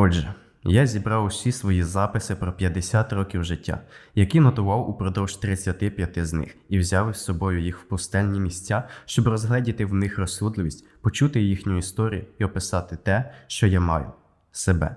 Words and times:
Отже, 0.00 0.34
я 0.64 0.86
зібрав 0.86 1.24
усі 1.24 1.52
свої 1.52 1.82
записи 1.82 2.34
про 2.34 2.52
50 2.52 3.12
років 3.12 3.44
життя, 3.44 3.80
які 4.14 4.40
нотував 4.40 4.90
упродовж 4.90 5.36
35 5.36 6.26
з 6.26 6.32
них, 6.32 6.56
і 6.68 6.78
взяв 6.78 7.10
із 7.10 7.16
собою 7.16 7.60
їх 7.60 7.78
в 7.78 7.82
пустельні 7.82 8.40
місця, 8.40 8.82
щоб 9.04 9.28
розгледіти 9.28 9.84
в 9.84 9.94
них 9.94 10.18
розсудливість, 10.18 11.00
почути 11.00 11.42
їхню 11.42 11.78
історію 11.78 12.24
і 12.38 12.44
описати 12.44 12.96
те, 12.96 13.32
що 13.46 13.66
я 13.66 13.80
маю 13.80 14.12
себе. 14.52 14.96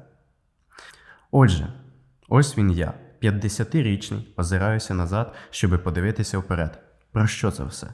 Отже, 1.31 1.73
ось 2.29 2.57
він 2.57 2.71
я, 2.71 2.93
50-річний, 3.21 4.25
озираюся 4.37 4.93
назад, 4.93 5.35
щоби 5.49 5.77
подивитися 5.77 6.37
вперед. 6.37 6.79
Про 7.11 7.27
що 7.27 7.51
це 7.51 7.63
все? 7.63 7.87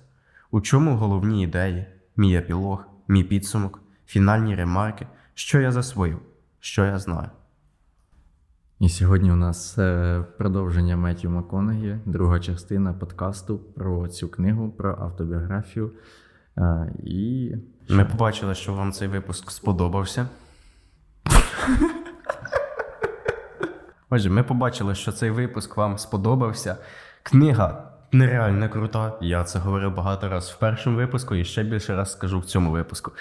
У 0.52 0.62
чому 0.62 0.96
головні 0.96 1.44
ідеї, 1.44 1.86
мій 2.16 2.36
епілог, 2.38 2.86
мій 3.08 3.24
підсумок, 3.24 3.82
фінальні 4.08 4.56
ремарки, 4.56 5.08
що 5.34 5.62
я 5.62 5.72
засвоїв, 5.72 6.20
що 6.68 6.86
я 6.86 7.00
знаю. 7.00 7.30
І 8.80 8.90
сьогодні 8.90 9.32
у 9.32 9.36
нас 9.36 9.78
е, 9.78 10.24
продовження 10.38 10.98
Меттю 10.98 11.30
Маконагі, 11.30 12.00
друга 12.06 12.40
частина 12.40 12.94
подкасту 12.94 13.58
про 13.58 14.08
цю 14.08 14.30
книгу, 14.30 14.70
про 14.72 14.98
автобіографію. 15.02 15.92
Е, 16.58 16.92
І 17.04 17.52
Ми 17.90 18.06
побачили, 18.06 18.56
що 18.56 18.74
вам 18.74 18.92
цей 18.92 19.08
випуск 19.08 19.52
сподобався. 19.52 20.28
Отже, 24.10 24.30
ми 24.30 24.44
побачили, 24.44 24.96
що 24.96 25.12
цей 25.12 25.32
випуск 25.32 25.78
вам 25.78 25.98
сподобався. 25.98 26.78
Книга 27.24 27.92
нереально 28.12 28.70
крута. 28.70 29.18
Я 29.22 29.44
це 29.44 29.60
говорив 29.60 29.96
багато 29.96 30.30
разів 30.30 30.56
в 30.56 30.60
першому 30.60 30.98
випуску 30.98 31.36
і 31.36 31.46
ще 31.46 31.64
більше 31.64 31.96
раз 31.96 32.12
скажу 32.12 32.40
в 32.40 32.46
цьому 32.46 32.72
випуску. 32.72 33.12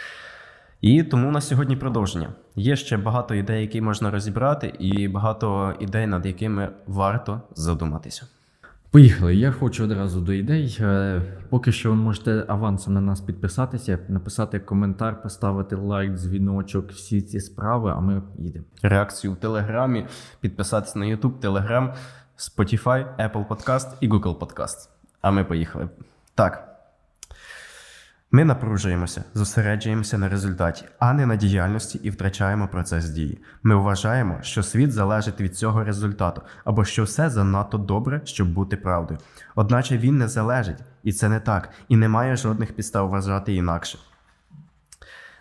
І 0.80 1.02
тому 1.02 1.30
на 1.30 1.40
сьогодні 1.40 1.76
продовження. 1.76 2.28
Є 2.56 2.76
ще 2.76 2.96
багато 2.96 3.34
ідей, 3.34 3.60
які 3.62 3.80
можна 3.80 4.10
розібрати, 4.10 4.66
і 4.78 5.08
багато 5.08 5.74
ідей, 5.80 6.06
над 6.06 6.26
якими 6.26 6.68
варто 6.86 7.40
задуматися. 7.54 8.26
Поїхали. 8.90 9.34
Я 9.34 9.52
хочу 9.52 9.84
одразу 9.84 10.20
до 10.20 10.32
ідей. 10.32 10.78
Е, 10.80 11.22
Поки 11.50 11.72
що 11.72 11.90
ви 11.90 11.96
можете 11.96 12.44
авансом 12.48 12.94
на 12.94 13.00
нас 13.00 13.20
підписатися, 13.20 13.98
написати 14.08 14.60
коментар, 14.60 15.22
поставити 15.22 15.76
лайк, 15.76 16.12
дзвіночок, 16.12 16.90
всі 16.90 17.22
ці 17.22 17.40
справи, 17.40 17.92
а 17.96 18.00
ми 18.00 18.22
їдемо. 18.38 18.64
Реакцію 18.82 19.32
в 19.32 19.36
Телеграмі, 19.36 20.06
підписатися 20.40 20.98
на 20.98 21.06
YouTube, 21.06 21.40
Telegram, 21.40 21.94
Spotify, 22.38 23.04
Apple 23.18 23.46
Podcast 23.46 23.88
і 24.00 24.08
Google 24.08 24.38
Podcast. 24.38 24.88
А 25.20 25.30
ми 25.30 25.44
поїхали. 25.44 25.88
Так. 26.34 26.75
Ми 28.36 28.44
напружуємося, 28.44 29.24
зосереджуємося 29.34 30.18
на 30.18 30.28
результаті, 30.28 30.84
а 30.98 31.12
не 31.12 31.26
на 31.26 31.36
діяльності 31.36 32.00
і 32.02 32.10
втрачаємо 32.10 32.68
процес 32.68 33.08
дії. 33.08 33.38
Ми 33.62 33.76
вважаємо, 33.76 34.38
що 34.42 34.62
світ 34.62 34.92
залежить 34.92 35.40
від 35.40 35.56
цього 35.56 35.84
результату, 35.84 36.42
або 36.64 36.84
що 36.84 37.04
все 37.04 37.30
занадто 37.30 37.78
добре, 37.78 38.20
щоб 38.24 38.52
бути 38.52 38.76
правдою. 38.76 39.20
Одначе 39.54 39.98
він 39.98 40.18
не 40.18 40.28
залежить, 40.28 40.78
і 41.02 41.12
це 41.12 41.28
не 41.28 41.40
так, 41.40 41.70
і 41.88 41.96
немає 41.96 42.36
жодних 42.36 42.72
підстав 42.72 43.08
вважати 43.08 43.54
інакше. 43.54 43.98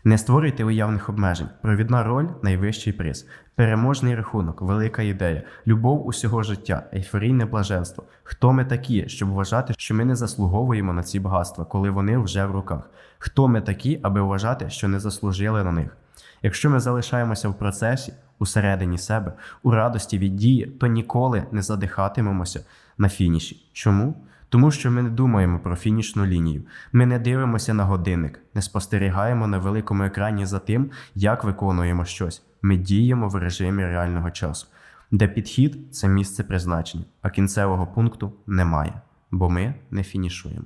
Не 0.08 0.18
створюйте 0.18 0.64
уявних 0.64 1.10
обмежень. 1.10 1.50
Провідна 1.62 2.04
роль 2.04 2.28
найвищий 2.42 2.94
приз. 2.94 3.28
Переможний 3.56 4.16
рахунок, 4.16 4.62
велика 4.62 5.02
ідея, 5.02 5.44
любов 5.68 6.08
усього 6.08 6.44
життя, 6.44 6.84
ейфорійне 6.94 7.46
блаженство. 7.46 8.04
Хто 8.24 8.54
ми 8.54 8.66
такі, 8.66 9.10
щоб 9.10 9.30
вважати, 9.30 9.74
що 9.78 9.96
ми 9.96 10.06
не 10.06 10.16
заслуговуємо 10.16 10.94
на 10.94 11.04
ці 11.04 11.20
багатства, 11.20 11.66
коли 11.66 11.90
вони 11.90 12.18
вже 12.18 12.46
в 12.46 12.52
руках? 12.52 12.90
Хто 13.18 13.48
ми 13.48 13.62
такі, 13.62 14.00
аби 14.04 14.22
вважати, 14.22 14.70
що 14.70 14.88
не 14.88 15.00
заслужили 15.00 15.64
на 15.64 15.72
них? 15.72 15.98
Якщо 16.42 16.70
ми 16.70 16.80
залишаємося 16.80 17.50
в 17.50 17.58
процесі, 17.58 18.14
усередині 18.40 18.98
себе, 18.98 19.34
у 19.64 19.72
радості 19.72 20.18
від 20.18 20.36
дії, 20.36 20.66
то 20.66 20.88
ніколи 20.88 21.46
не 21.52 21.62
задихатимемося 21.62 22.66
на 22.98 23.10
фініші. 23.10 23.70
Чому? 23.74 24.16
Тому 24.56 24.72
що 24.72 24.92
ми 24.92 25.02
не 25.02 25.10
думаємо 25.10 25.60
про 25.60 25.76
фінішну 25.76 26.26
лінію. 26.26 26.64
Ми 26.92 27.06
не 27.06 27.20
дивимося 27.20 27.74
на 27.74 27.84
годинник, 27.84 28.40
не 28.54 28.62
спостерігаємо 28.62 29.48
на 29.48 29.58
великому 29.58 30.04
екрані 30.04 30.46
за 30.46 30.60
тим, 30.60 30.92
як 31.16 31.44
виконуємо 31.44 32.06
щось. 32.06 32.44
Ми 32.62 32.78
діємо 32.78 33.28
в 33.30 33.36
режимі 33.36 33.86
реального 33.86 34.32
часу, 34.32 34.68
де 35.12 35.28
підхід 35.28 35.96
це 35.96 36.08
місце 36.08 36.44
призначення, 36.44 37.04
а 37.22 37.30
кінцевого 37.30 37.88
пункту 37.88 38.34
немає, 38.48 39.02
бо 39.32 39.50
ми 39.50 39.74
не 39.92 40.04
фінішуємо. 40.04 40.66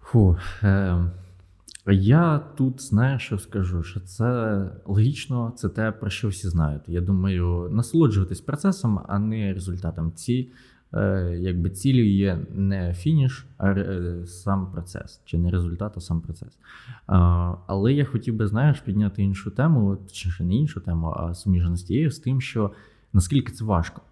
Фу, 0.00 0.36
е, 0.62 0.98
я 1.86 2.38
тут 2.38 2.82
знаю, 2.82 3.18
що 3.18 3.38
скажу, 3.38 3.82
що 3.82 4.00
це 4.00 4.60
логічно, 4.86 5.52
це 5.56 5.68
те, 5.68 5.92
про 5.92 6.10
що 6.10 6.28
всі 6.28 6.48
знають. 6.48 6.82
Я 6.86 7.00
думаю, 7.00 7.68
насолоджуватись 7.72 8.40
процесом, 8.40 9.00
а 9.08 9.18
не 9.18 9.54
результатом. 9.54 10.12
Ці 10.12 10.50
якби 11.38 11.70
цілею 11.70 12.16
є 12.16 12.38
не 12.54 12.94
фініш, 12.94 13.46
а 13.58 13.70
е, 13.70 14.26
сам 14.26 14.72
процес, 14.72 15.20
чи 15.24 15.38
не 15.38 15.50
результат, 15.50 15.92
а 15.96 16.00
сам 16.00 16.20
процес. 16.20 16.58
Але 17.66 17.92
я 17.92 18.04
хотів 18.04 18.34
би, 18.34 18.46
знаєш, 18.46 18.80
підняти 18.80 19.22
іншу 19.22 19.50
тему, 19.50 19.96
точніше, 19.96 20.44
не 20.44 20.54
іншу 20.54 20.80
тему, 20.80 21.14
а 21.16 21.34
суміжно 21.34 21.76
з 21.76 22.18
тим, 22.18 22.40
що 22.40 22.72
наскільки 23.12 23.52
це 23.52 23.64
важко. 23.64 24.02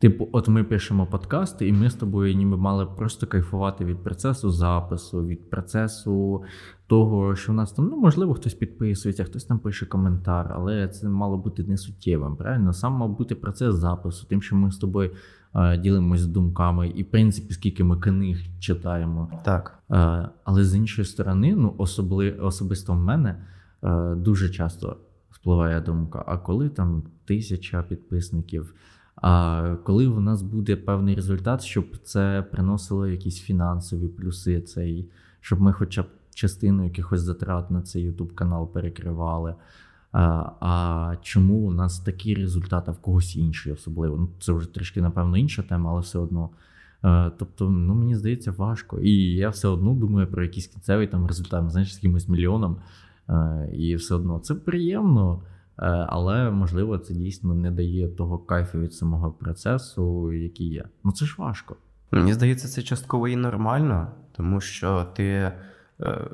Типу, 0.00 0.28
от 0.32 0.48
ми 0.48 0.64
пишемо 0.64 1.06
подкасти, 1.06 1.68
і 1.68 1.72
ми 1.72 1.90
з 1.90 1.94
тобою 1.94 2.34
ніби 2.34 2.56
мали 2.56 2.86
просто 2.86 3.26
кайфувати 3.26 3.84
від 3.84 4.02
процесу 4.02 4.50
запису, 4.50 5.26
від 5.26 5.50
процесу 5.50 6.42
того, 6.86 7.36
що 7.36 7.52
в 7.52 7.54
нас 7.54 7.72
там, 7.72 7.86
ну, 7.86 7.96
можливо, 7.96 8.34
хтось 8.34 8.54
підписується, 8.54 9.24
хтось 9.24 9.44
там 9.44 9.58
пише 9.58 9.86
коментар, 9.86 10.52
але 10.56 10.88
це 10.88 11.08
мало 11.08 11.38
бути 11.38 11.62
не 11.62 11.76
суттєвим. 11.76 12.36
Правильно? 12.36 12.72
Сам 12.72 12.92
мав 12.92 13.16
бути 13.16 13.34
процес 13.34 13.74
запису, 13.74 14.26
тим, 14.26 14.42
що 14.42 14.56
ми 14.56 14.72
з 14.72 14.76
тобою 14.76 15.10
е, 15.54 15.78
ділимося 15.78 16.26
думками, 16.26 16.88
і, 16.88 17.02
в 17.02 17.10
принципі, 17.10 17.54
скільки 17.54 17.84
ми 17.84 17.96
книг 17.96 18.38
читаємо. 18.58 19.30
Так. 19.44 19.78
Е, 19.90 20.28
але 20.44 20.64
з 20.64 20.74
іншої 20.74 21.06
сторони, 21.06 21.54
ну, 21.56 21.74
особли, 21.78 22.30
особисто 22.30 22.92
в 22.92 23.00
мене 23.00 23.44
е, 23.82 24.14
дуже 24.14 24.48
часто 24.48 24.96
спливає 25.30 25.80
думка: 25.80 26.24
а 26.26 26.38
коли 26.38 26.68
там 26.68 27.02
тисяча 27.24 27.82
підписників? 27.82 28.74
А 29.20 29.76
коли 29.84 30.08
в 30.08 30.20
нас 30.20 30.42
буде 30.42 30.76
певний 30.76 31.14
результат, 31.14 31.62
щоб 31.62 31.96
це 32.02 32.44
приносило 32.50 33.06
якісь 33.06 33.40
фінансові 33.40 34.08
плюси, 34.08 34.60
цей, 34.60 35.08
щоб 35.40 35.60
ми 35.60 35.72
хоча 35.72 36.02
б 36.02 36.06
частину 36.34 36.84
якихось 36.84 37.20
затрат 37.20 37.70
на 37.70 37.82
цей 37.82 38.10
YouTube 38.10 38.34
канал 38.34 38.72
перекривали. 38.72 39.54
А 40.12 40.50
а 40.60 41.16
чому 41.22 41.54
у 41.54 41.70
нас 41.70 42.00
такі 42.00 42.34
результати, 42.34 42.90
в 42.90 42.98
когось 42.98 43.36
інші 43.36 43.72
особливо? 43.72 44.16
Ну, 44.16 44.28
Це 44.40 44.52
вже 44.52 44.74
трішки, 44.74 45.02
напевно, 45.02 45.36
інша 45.36 45.62
тема, 45.62 45.90
але 45.90 46.00
все 46.00 46.18
одно. 46.18 46.50
А, 47.02 47.30
тобто, 47.38 47.70
ну 47.70 47.94
мені 47.94 48.16
здається, 48.16 48.52
важко. 48.52 49.00
І 49.00 49.12
я 49.34 49.48
все 49.48 49.68
одно 49.68 49.94
думаю 49.94 50.26
про 50.26 50.42
якийсь 50.42 50.66
кінцевий 50.66 51.06
там 51.06 51.26
результат, 51.26 51.70
знаєш, 51.70 51.94
з 51.94 51.96
якимось 51.96 52.28
мільйоном. 52.28 52.76
А, 53.26 53.64
і 53.72 53.94
все 53.94 54.14
одно 54.14 54.38
це 54.38 54.54
приємно. 54.54 55.42
Е, 55.80 56.06
але 56.08 56.50
можливо 56.50 56.98
це 56.98 57.14
дійсно 57.14 57.54
не 57.54 57.70
дає 57.70 58.08
того 58.08 58.38
кайфу 58.38 58.78
від 58.78 58.94
самого 58.94 59.32
процесу, 59.32 60.32
який 60.32 60.68
є. 60.68 60.84
Ну 61.04 61.12
це 61.12 61.24
ж 61.24 61.34
важко. 61.38 61.76
Мені 62.10 62.32
здається, 62.32 62.68
це 62.68 62.82
частково 62.82 63.28
і 63.28 63.36
нормально, 63.36 64.12
тому 64.32 64.60
що 64.60 65.06
ти 65.16 65.52
е, 66.00 66.30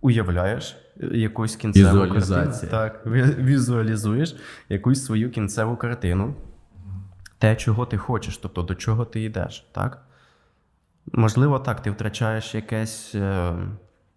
уявляєш 0.00 0.76
якусь 1.12 1.56
кінцеву 1.56 2.14
картину. 2.14 2.52
Так, 2.70 3.06
візуалізуєш 3.38 4.36
якусь 4.68 5.04
свою 5.04 5.30
кінцеву 5.30 5.76
картину, 5.76 6.34
те, 7.38 7.56
чого 7.56 7.86
ти 7.86 7.98
хочеш, 7.98 8.36
тобто 8.36 8.62
до 8.62 8.74
чого 8.74 9.04
ти 9.04 9.22
йдеш. 9.22 9.68
так? 9.72 10.02
Можливо, 11.12 11.58
так, 11.58 11.82
ти 11.82 11.90
втрачаєш 11.90 12.54
якесь, 12.54 13.14
е, 13.14 13.54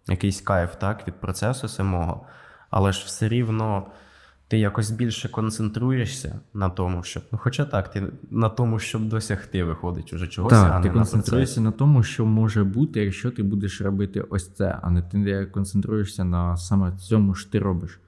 якийсь 0.08 0.40
кайф 0.40 0.76
так, 0.76 1.08
від 1.08 1.14
процесу 1.14 1.68
самого, 1.68 2.26
але 2.70 2.92
ж 2.92 3.02
все 3.06 3.28
рівно 3.28 3.86
ти 4.48 4.58
якось 4.58 4.90
більше 4.90 5.28
концентруєшся 5.28 6.40
на 6.54 6.68
тому, 6.68 7.02
щоб. 7.02 7.22
Ну, 7.32 7.38
хоча 7.42 7.64
так, 7.64 7.90
ти 7.90 8.02
на 8.30 8.48
тому, 8.48 8.78
щоб 8.78 9.08
досягти, 9.08 9.64
виходить 9.64 10.12
уже 10.12 10.26
чогось. 10.28 10.52
Так, 10.52 10.72
а 10.74 10.80
ти 10.80 10.88
не 10.88 10.94
концентруєшся 10.94 11.60
на, 11.60 11.66
на 11.66 11.72
тому, 11.72 12.02
що 12.02 12.26
може 12.26 12.64
бути, 12.64 13.04
якщо 13.04 13.30
ти 13.30 13.42
будеш 13.42 13.80
робити 13.80 14.20
ось 14.20 14.48
це, 14.48 14.78
а 14.82 14.90
не 14.90 15.02
ти 15.02 15.46
концентруєшся 15.46 16.24
на 16.24 16.56
саме 16.56 16.92
цьому, 16.96 17.34
що 17.34 17.50
ти 17.50 17.58
робиш. 17.58 18.00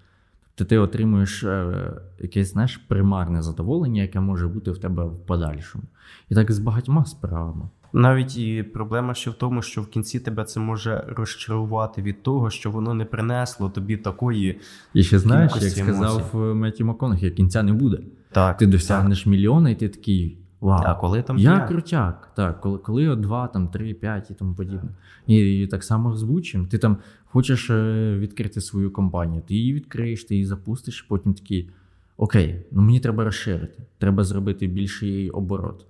Тобто 0.55 0.69
ти 0.69 0.79
отримуєш 0.79 1.45
е, 1.45 1.93
якесь 2.19 2.53
знаєш, 2.53 2.77
примарне 2.77 3.43
задоволення, 3.43 4.03
яке 4.03 4.21
може 4.21 4.49
бути 4.49 4.71
в 4.71 4.79
тебе 4.79 5.05
в 5.05 5.19
подальшому. 5.27 5.85
І 6.29 6.35
так 6.35 6.53
з 6.53 6.59
багатьма 6.59 7.05
справами. 7.05 7.69
Навіть 7.97 8.39
і 8.39 8.63
проблема 8.63 9.15
ще 9.15 9.31
в 9.31 9.35
тому, 9.35 9.63
що 9.63 9.83
в 9.83 9.87
кінці 9.87 10.21
тебе 10.21 10.45
це 10.45 10.61
може 10.61 11.05
розчарувати 11.09 12.03
від 12.03 12.23
того, 12.23 12.51
що 12.51 12.71
воно 12.71 12.95
не 12.95 13.05
принесло 13.05 13.71
тобі 13.71 13.97
такої. 13.97 14.61
І 14.95 15.03
ще 15.03 15.19
знаєш, 15.19 15.53
як 15.53 15.61
кількості 15.61 15.83
сказав 15.83 16.31
емоцій. 16.35 16.55
Меті 16.59 16.85
Маконахі, 16.85 17.31
кінця 17.31 17.63
не 17.63 17.73
буде. 17.73 17.99
Так, 18.33 18.57
Ти 18.57 18.67
досягнеш 18.67 19.27
мільйона, 19.27 19.71
і 19.71 19.75
ти 19.75 19.89
такий. 19.89 20.39
Вау, 20.61 20.83
А 20.85 20.95
коли 20.95 21.23
там 21.23 21.39
я 21.39 21.57
п'ять? 21.57 21.69
крутяк. 21.69 22.29
Так, 22.37 22.61
коли, 22.61 22.79
коли 22.79 23.17
два, 23.17 23.49
там 23.49 23.69
три, 23.69 23.95
п'ять 23.95 24.31
і 24.31 24.35
тому 24.35 24.55
подібне. 24.55 24.89
І, 25.27 25.63
і 25.63 25.67
так 25.67 25.85
само 25.85 26.11
озвучим. 26.11 26.67
Ти 26.67 26.79
там 26.79 26.97
хочеш 27.25 27.71
е, 27.71 28.17
відкрити 28.19 28.61
свою 28.61 28.91
компанію, 28.91 29.43
ти 29.49 29.55
її 29.55 29.73
відкриєш, 29.73 30.25
ти 30.25 30.35
її 30.35 30.47
запустиш, 30.47 31.03
потім 31.03 31.35
такий. 31.35 31.71
окей, 32.17 32.63
ну 32.71 32.83
мені 32.83 33.01
треба 33.01 33.25
розширити, 33.25 33.83
треба 33.99 34.25
зробити 34.25 34.67
більший 34.67 35.31
оборот. 35.31 35.87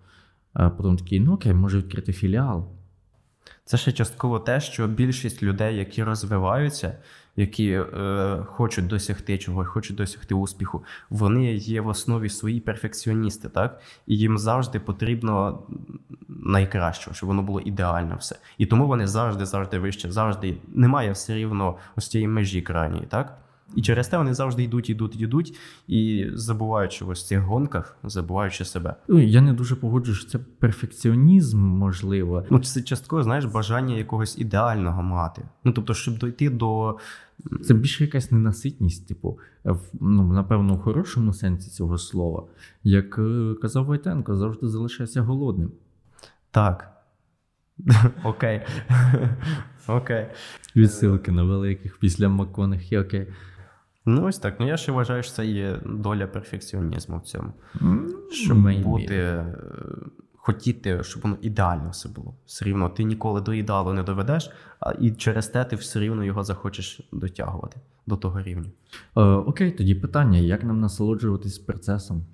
А 0.58 0.70
потім 0.70 0.96
такий, 0.96 1.20
ну 1.20 1.32
окей, 1.34 1.54
може 1.54 1.78
відкрити 1.78 2.12
філіал. 2.12 2.68
Це 3.64 3.76
ще 3.76 3.92
частково 3.92 4.38
те, 4.38 4.60
що 4.60 4.86
більшість 4.86 5.42
людей, 5.42 5.76
які 5.76 6.04
розвиваються, 6.04 6.98
які 7.36 7.70
е, 7.70 8.38
хочуть 8.46 8.86
досягти 8.86 9.38
чогось, 9.38 9.68
хочуть 9.68 9.96
досягти 9.96 10.34
успіху, 10.34 10.84
вони 11.10 11.54
є 11.54 11.80
в 11.80 11.86
основі 11.86 12.28
свої 12.28 12.60
перфекціоністи, 12.60 13.48
так? 13.48 13.80
І 14.06 14.16
їм 14.16 14.38
завжди 14.38 14.80
потрібно 14.80 15.62
найкращого, 16.28 17.14
щоб 17.14 17.26
воно 17.26 17.42
було 17.42 17.60
ідеально 17.60 18.16
все. 18.16 18.36
І 18.58 18.66
тому 18.66 18.86
вони 18.86 19.06
завжди, 19.06 19.46
завжди 19.46 19.78
вище, 19.78 20.12
завжди 20.12 20.56
немає 20.68 21.12
все 21.12 21.34
рівно 21.34 21.76
ось 21.96 22.08
цієї 22.08 22.28
межі 22.28 22.62
крайньої, 22.62 23.06
так? 23.06 23.38
І 23.74 23.82
через 23.82 24.08
те 24.08 24.18
вони 24.18 24.34
завжди 24.34 24.62
йдуть, 24.62 24.90
йдуть, 24.90 25.20
йдуть, 25.20 25.56
і 25.88 26.26
забуваючи 26.34 27.04
ось 27.04 27.24
в 27.24 27.26
цих 27.26 27.40
гонках, 27.40 27.96
забуваючи 28.04 28.64
себе. 28.64 28.94
Ну, 29.08 29.18
я 29.18 29.40
не 29.40 29.52
дуже 29.52 29.76
погоджуюсь, 29.76 30.18
що 30.18 30.30
це 30.30 30.38
перфекціонізм, 30.38 31.58
можливо. 31.60 32.44
Ну, 32.50 32.58
це 32.58 32.82
частково, 32.82 33.22
знаєш, 33.22 33.44
бажання 33.44 33.96
якогось 33.96 34.38
ідеального 34.38 35.02
мати. 35.02 35.42
Ну, 35.64 35.72
тобто, 35.72 35.94
щоб 35.94 36.18
дойти 36.18 36.50
до. 36.50 36.98
Це 37.64 37.74
більше 37.74 38.04
якась 38.04 38.30
ненаситність, 38.30 39.08
типу, 39.08 39.38
в, 39.64 39.80
ну, 40.00 40.32
напевно, 40.32 40.74
в 40.74 40.80
хорошому 40.80 41.32
сенсі 41.32 41.70
цього 41.70 41.98
слова. 41.98 42.44
Як 42.84 43.18
е, 43.18 43.54
казав 43.62 43.84
Войтенко, 43.84 44.36
завжди 44.36 44.68
залишайся 44.68 45.22
голодним. 45.22 45.72
Так. 46.50 46.92
Окей. 48.24 48.62
Окей. 49.86 50.26
Відсилки 50.76 51.32
на 51.32 51.42
великих 51.42 51.98
після 51.98 52.28
Макконахі, 52.28 52.98
окей. 52.98 53.26
Ну, 54.06 54.26
ось 54.26 54.38
так. 54.38 54.60
Ну 54.60 54.68
я 54.68 54.76
ще 54.76 54.92
вважаю, 54.92 55.22
що 55.22 55.32
це 55.32 55.46
є 55.46 55.80
доля 55.84 56.26
перфекціонізму 56.26 57.18
в 57.18 57.22
цьому. 57.22 57.52
Щоб 58.32 58.58
Maybe. 58.58 58.82
бути, 58.82 59.14
е, 59.14 59.56
хотіти, 60.36 61.02
щоб 61.02 61.22
воно 61.22 61.36
ідеально 61.42 61.90
все 61.90 62.08
було. 62.08 62.34
Все 62.46 62.64
рівно 62.64 62.88
ти 62.88 63.04
ніколи 63.04 63.40
до 63.40 63.54
ідеалу 63.54 63.92
не 63.92 64.02
доведеш, 64.02 64.50
а 64.80 64.92
і 64.92 65.10
через 65.10 65.48
те 65.48 65.64
ти 65.64 65.76
все 65.76 66.00
рівно 66.00 66.24
його 66.24 66.44
захочеш 66.44 67.00
дотягувати 67.12 67.76
до 68.06 68.16
того 68.16 68.42
рівня. 68.42 68.70
Е, 69.16 69.20
окей, 69.22 69.70
тоді 69.70 69.94
питання: 69.94 70.38
як 70.38 70.64
нам 70.64 70.80
насолоджуватись 70.80 71.58
процесом? 71.58 72.24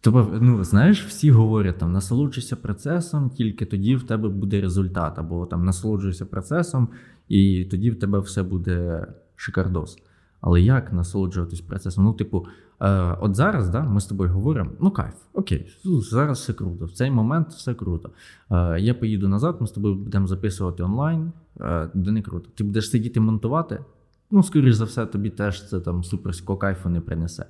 Тобто, 0.00 0.38
ну, 0.40 0.64
знаєш, 0.64 1.06
всі 1.06 1.30
говорять 1.30 1.78
там 1.78 1.92
насолоджуйся 1.92 2.56
процесом, 2.56 3.30
тільки 3.30 3.66
тоді 3.66 3.96
в 3.96 4.02
тебе 4.02 4.28
буде 4.28 4.60
результат, 4.60 5.18
або 5.18 5.46
там 5.46 5.64
насолоджуйся 5.64 6.26
процесом, 6.26 6.88
і 7.28 7.64
тоді 7.64 7.90
в 7.90 7.98
тебе 7.98 8.18
все 8.18 8.42
буде 8.42 9.06
шикардос. 9.36 9.98
Але 10.42 10.60
як 10.60 10.92
насолоджуватись 10.92 11.60
процесом? 11.60 12.04
Ну, 12.04 12.12
типу, 12.12 12.46
е, 12.80 13.16
от 13.20 13.34
зараз 13.34 13.68
да, 13.68 13.82
ми 13.82 14.00
з 14.00 14.06
тобою 14.06 14.30
говоримо: 14.30 14.70
ну 14.80 14.90
кайф, 14.90 15.14
окей, 15.32 15.72
зараз 15.84 16.38
все 16.38 16.52
круто, 16.52 16.84
в 16.84 16.92
цей 16.92 17.10
момент 17.10 17.48
все 17.48 17.74
круто. 17.74 18.10
Е, 18.50 18.80
я 18.80 18.94
поїду 18.94 19.28
назад, 19.28 19.56
ми 19.60 19.66
з 19.66 19.70
тобою 19.70 19.94
будемо 19.94 20.26
записувати 20.26 20.82
онлайн, 20.82 21.32
е, 21.60 21.88
де 21.94 22.12
не 22.12 22.22
круто. 22.22 22.48
Ти 22.54 22.64
будеш 22.64 22.90
сидіти 22.90 23.20
монтувати. 23.20 23.84
Ну, 24.30 24.42
скоріш 24.42 24.74
за 24.74 24.84
все, 24.84 25.06
тобі 25.06 25.30
теж 25.30 25.68
це 25.68 25.80
там 25.80 26.04
суперського 26.04 26.58
кайфу 26.58 26.88
не 26.88 27.00
принесе. 27.00 27.46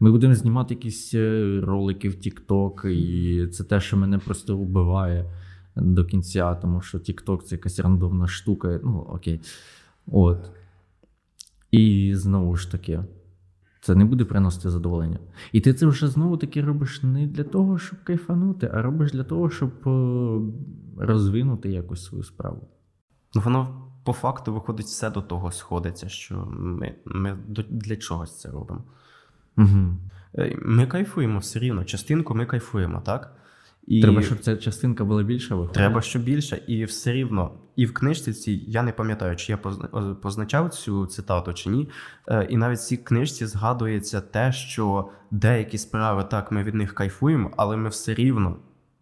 Ми 0.00 0.10
будемо 0.10 0.34
знімати 0.34 0.74
якісь 0.74 1.14
е, 1.14 1.60
ролики 1.64 2.08
в 2.08 2.12
TikTok, 2.12 2.86
і 2.86 3.46
це 3.46 3.64
те, 3.64 3.80
що 3.80 3.96
мене 3.96 4.18
просто 4.18 4.56
вбиває 4.56 5.30
до 5.76 6.04
кінця, 6.04 6.54
тому 6.54 6.80
що 6.80 6.98
TikTok 6.98 7.42
це 7.42 7.54
якась 7.54 7.80
рандомна 7.80 8.26
штука. 8.26 8.80
Ну, 8.84 9.06
окей. 9.08 9.40
От. 10.06 10.50
І 11.70 12.12
знову 12.14 12.56
ж 12.56 12.72
таки, 12.72 13.04
це 13.80 13.94
не 13.94 14.04
буде 14.04 14.24
приносити 14.24 14.70
задоволення. 14.70 15.18
І 15.52 15.60
ти 15.60 15.74
це 15.74 15.86
вже 15.86 16.08
знову 16.08 16.36
таки 16.36 16.62
робиш 16.62 17.02
не 17.02 17.26
для 17.26 17.44
того, 17.44 17.78
щоб 17.78 18.04
кайфанути, 18.04 18.70
а 18.74 18.82
робиш 18.82 19.12
для 19.12 19.24
того, 19.24 19.50
щоб 19.50 19.70
е, 19.86 20.40
розвинути 20.98 21.70
якось 21.70 22.04
свою 22.04 22.24
справу. 22.24 22.68
Ну, 23.34 23.42
воно 23.44 23.82
по 24.04 24.12
факту 24.12 24.54
виходить, 24.54 24.86
все 24.86 25.10
до 25.10 25.22
того 25.22 25.52
сходиться, 25.52 26.08
що 26.08 26.48
ми, 26.50 26.94
ми 27.04 27.38
для 27.70 27.96
чогось 27.96 28.40
це 28.40 28.50
робимо. 28.50 28.84
Угу. 29.58 29.96
Ми 30.62 30.86
кайфуємо 30.86 31.38
все 31.38 31.58
рівно. 31.58 31.84
Частинку 31.84 32.34
ми 32.34 32.46
кайфуємо, 32.46 33.00
так? 33.00 33.36
І 33.86 34.02
Треба, 34.02 34.22
щоб 34.22 34.38
ця 34.38 34.56
частинка 34.56 35.04
була 35.04 35.22
більша 35.22 35.54
виходить. 35.54 35.74
Треба 35.74 36.00
що 36.00 36.18
більше, 36.18 36.60
і 36.66 36.84
все 36.84 37.12
рівно. 37.12 37.50
І 37.76 37.86
в 37.86 37.94
книжці 37.94 38.32
цій 38.32 38.64
я 38.68 38.82
не 38.82 38.92
пам'ятаю, 38.92 39.36
чи 39.36 39.52
я 39.52 39.58
позна- 39.58 40.14
позначав 40.14 40.68
цю 40.70 41.06
цитату 41.06 41.52
чи 41.52 41.70
ні. 41.70 41.88
Е, 42.28 42.46
І 42.50 42.56
навіть 42.56 42.78
в 42.78 42.82
цій 42.82 42.96
книжці 42.96 43.46
згадується 43.46 44.20
те, 44.20 44.52
що 44.52 45.08
деякі 45.30 45.78
справи 45.78 46.24
так 46.30 46.52
ми 46.52 46.62
від 46.62 46.74
них 46.74 46.94
кайфуємо, 46.94 47.50
але 47.56 47.76
ми 47.76 47.88
все 47.88 48.14
рівно 48.14 48.56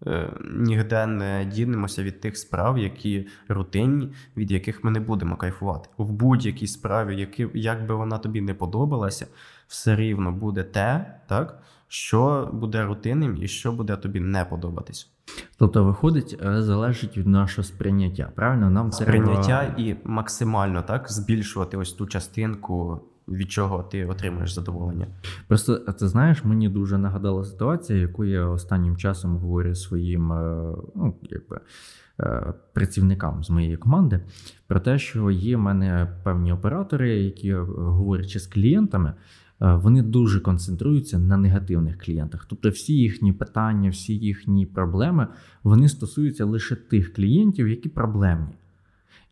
е, 0.06 0.30
нігде 0.54 1.06
не 1.06 1.50
дінемося 1.54 2.02
від 2.02 2.20
тих 2.20 2.36
справ, 2.36 2.78
які 2.78 3.26
рутинні, 3.48 4.12
від 4.36 4.50
яких 4.50 4.84
ми 4.84 4.90
не 4.90 5.00
будемо 5.00 5.36
кайфувати. 5.36 5.88
В 5.98 6.12
будь-якій 6.12 6.66
справі, 6.66 7.16
які, 7.20 7.48
як 7.54 7.86
би 7.86 7.94
вона 7.94 8.18
тобі 8.18 8.40
не 8.40 8.54
подобалася, 8.54 9.26
все 9.66 9.96
рівно 9.96 10.32
буде 10.32 10.62
те, 10.62 11.14
так, 11.28 11.62
що 11.94 12.50
буде 12.52 12.84
рутинним 12.84 13.36
і 13.42 13.48
що 13.48 13.72
буде 13.72 13.96
тобі 13.96 14.20
не 14.20 14.44
подобатись. 14.44 15.10
Тобто, 15.58 15.84
виходить, 15.84 16.40
е, 16.46 16.62
залежить 16.62 17.18
від 17.18 17.26
нашого 17.26 17.64
сприйняття. 17.64 18.30
Правильно? 18.34 18.70
Нам 18.70 18.92
Сприйняття 18.92 19.64
треба... 19.64 19.74
і 19.78 19.96
максимально 20.04 20.82
так 20.82 21.12
збільшувати 21.12 21.76
ось 21.76 21.92
ту 21.92 22.06
частинку, 22.06 23.00
від 23.28 23.52
чого 23.52 23.82
ти 23.82 24.06
отримуєш 24.06 24.52
задоволення. 24.52 25.06
Просто 25.48 25.80
а 25.86 25.92
ти 25.92 26.08
знаєш, 26.08 26.44
мені 26.44 26.68
дуже 26.68 26.98
нагадала 26.98 27.44
ситуація, 27.44 27.98
яку 27.98 28.24
я 28.24 28.46
останнім 28.46 28.96
часом 28.96 29.36
говорю 29.36 29.74
своїм 29.74 30.32
е, 30.32 30.74
ну, 30.94 31.14
якби, 31.22 31.60
е, 32.20 32.54
працівникам 32.72 33.44
з 33.44 33.50
моєї 33.50 33.76
команди 33.76 34.20
про 34.66 34.80
те, 34.80 34.98
що 34.98 35.30
є 35.30 35.56
в 35.56 35.60
мене 35.60 36.16
певні 36.24 36.52
оператори, 36.52 37.18
які 37.18 37.48
е, 37.48 37.60
говорячи 37.76 38.40
з 38.40 38.46
клієнтами. 38.46 39.14
Е, 39.62 39.74
Вони 39.74 40.02
дуже 40.02 40.40
концентруються 40.40 41.18
на 41.18 41.36
негативних 41.36 41.98
клієнтах. 41.98 42.46
Тобто, 42.48 42.70
всі 42.70 42.94
їхні 42.94 43.32
питання, 43.32 43.90
всі 43.90 44.16
їхні 44.16 44.66
проблеми 44.66 45.26
вони 45.62 45.88
стосуються 45.88 46.44
лише 46.44 46.76
тих 46.76 47.14
клієнтів, 47.14 47.68
які 47.68 47.88
проблемні. 47.88 48.54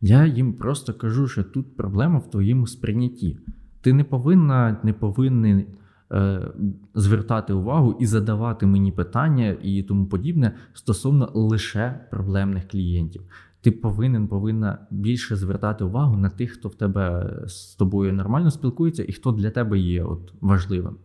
Я 0.00 0.26
їм 0.26 0.52
просто 0.52 0.94
кажу, 0.94 1.28
що 1.28 1.44
тут 1.44 1.76
проблема 1.76 2.18
в 2.18 2.30
твоєму 2.30 2.66
сприйнятті. 2.66 3.38
Ти 3.80 3.92
не 3.92 4.04
повинна, 4.04 4.76
не 4.82 4.92
повинен 4.92 5.64
е, 6.12 6.48
звертати 6.94 7.52
увагу 7.52 7.96
і 8.00 8.06
задавати 8.06 8.66
мені 8.66 8.92
питання 8.92 9.56
і 9.62 9.82
тому 9.82 10.06
подібне 10.06 10.52
стосовно 10.72 11.30
лише 11.34 12.00
проблемних 12.10 12.68
клієнтів. 12.68 13.22
Ти 13.62 13.70
повинен 13.70 14.28
повинна 14.28 14.78
більше 14.90 15.36
звертати 15.36 15.84
увагу 15.84 16.16
на 16.16 16.30
тих, 16.30 16.52
хто 16.52 16.68
в 16.68 16.74
тебе 16.74 17.34
з 17.46 17.74
тобою 17.74 18.12
нормально 18.12 18.50
спілкується, 18.50 19.04
і 19.08 19.12
хто 19.12 19.32
для 19.32 19.50
тебе 19.50 19.78
є 19.78 20.04
от 20.04 20.32
важливим. 20.40 20.96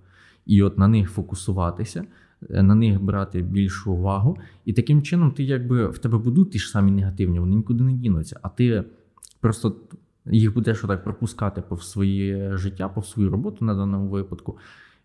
І 0.46 0.64
от 0.64 0.78
на 0.78 0.88
них 0.88 1.12
фокусуватися, 1.12 2.06
е, 2.50 2.64
на 2.64 2.76
них 2.76 3.02
брати 3.02 3.42
більшу 3.42 3.94
увагу. 3.94 4.38
І 4.66 4.74
таким 4.74 5.02
чином, 5.02 5.32
ти 5.32 5.44
якби 5.44 5.88
в 5.88 5.98
тебе 5.98 6.18
будуть 6.18 6.52
ті 6.52 6.60
ж 6.60 6.70
самі 6.70 6.92
негативні, 6.92 7.40
вони 7.40 7.56
нікуди 7.56 7.84
не 7.84 7.94
дінуться, 7.94 8.40
а 8.42 8.50
ти 8.50 8.84
просто 9.40 9.76
їх 10.26 10.54
будеш 10.54 10.84
отак 10.84 11.04
пропускати 11.04 11.62
по 11.62 11.78
своє 11.78 12.58
життя, 12.58 12.90
по 12.90 13.02
свою 13.02 13.30
роботу 13.30 13.66
на 13.66 13.76
даному 13.76 14.10
випадку. 14.10 14.58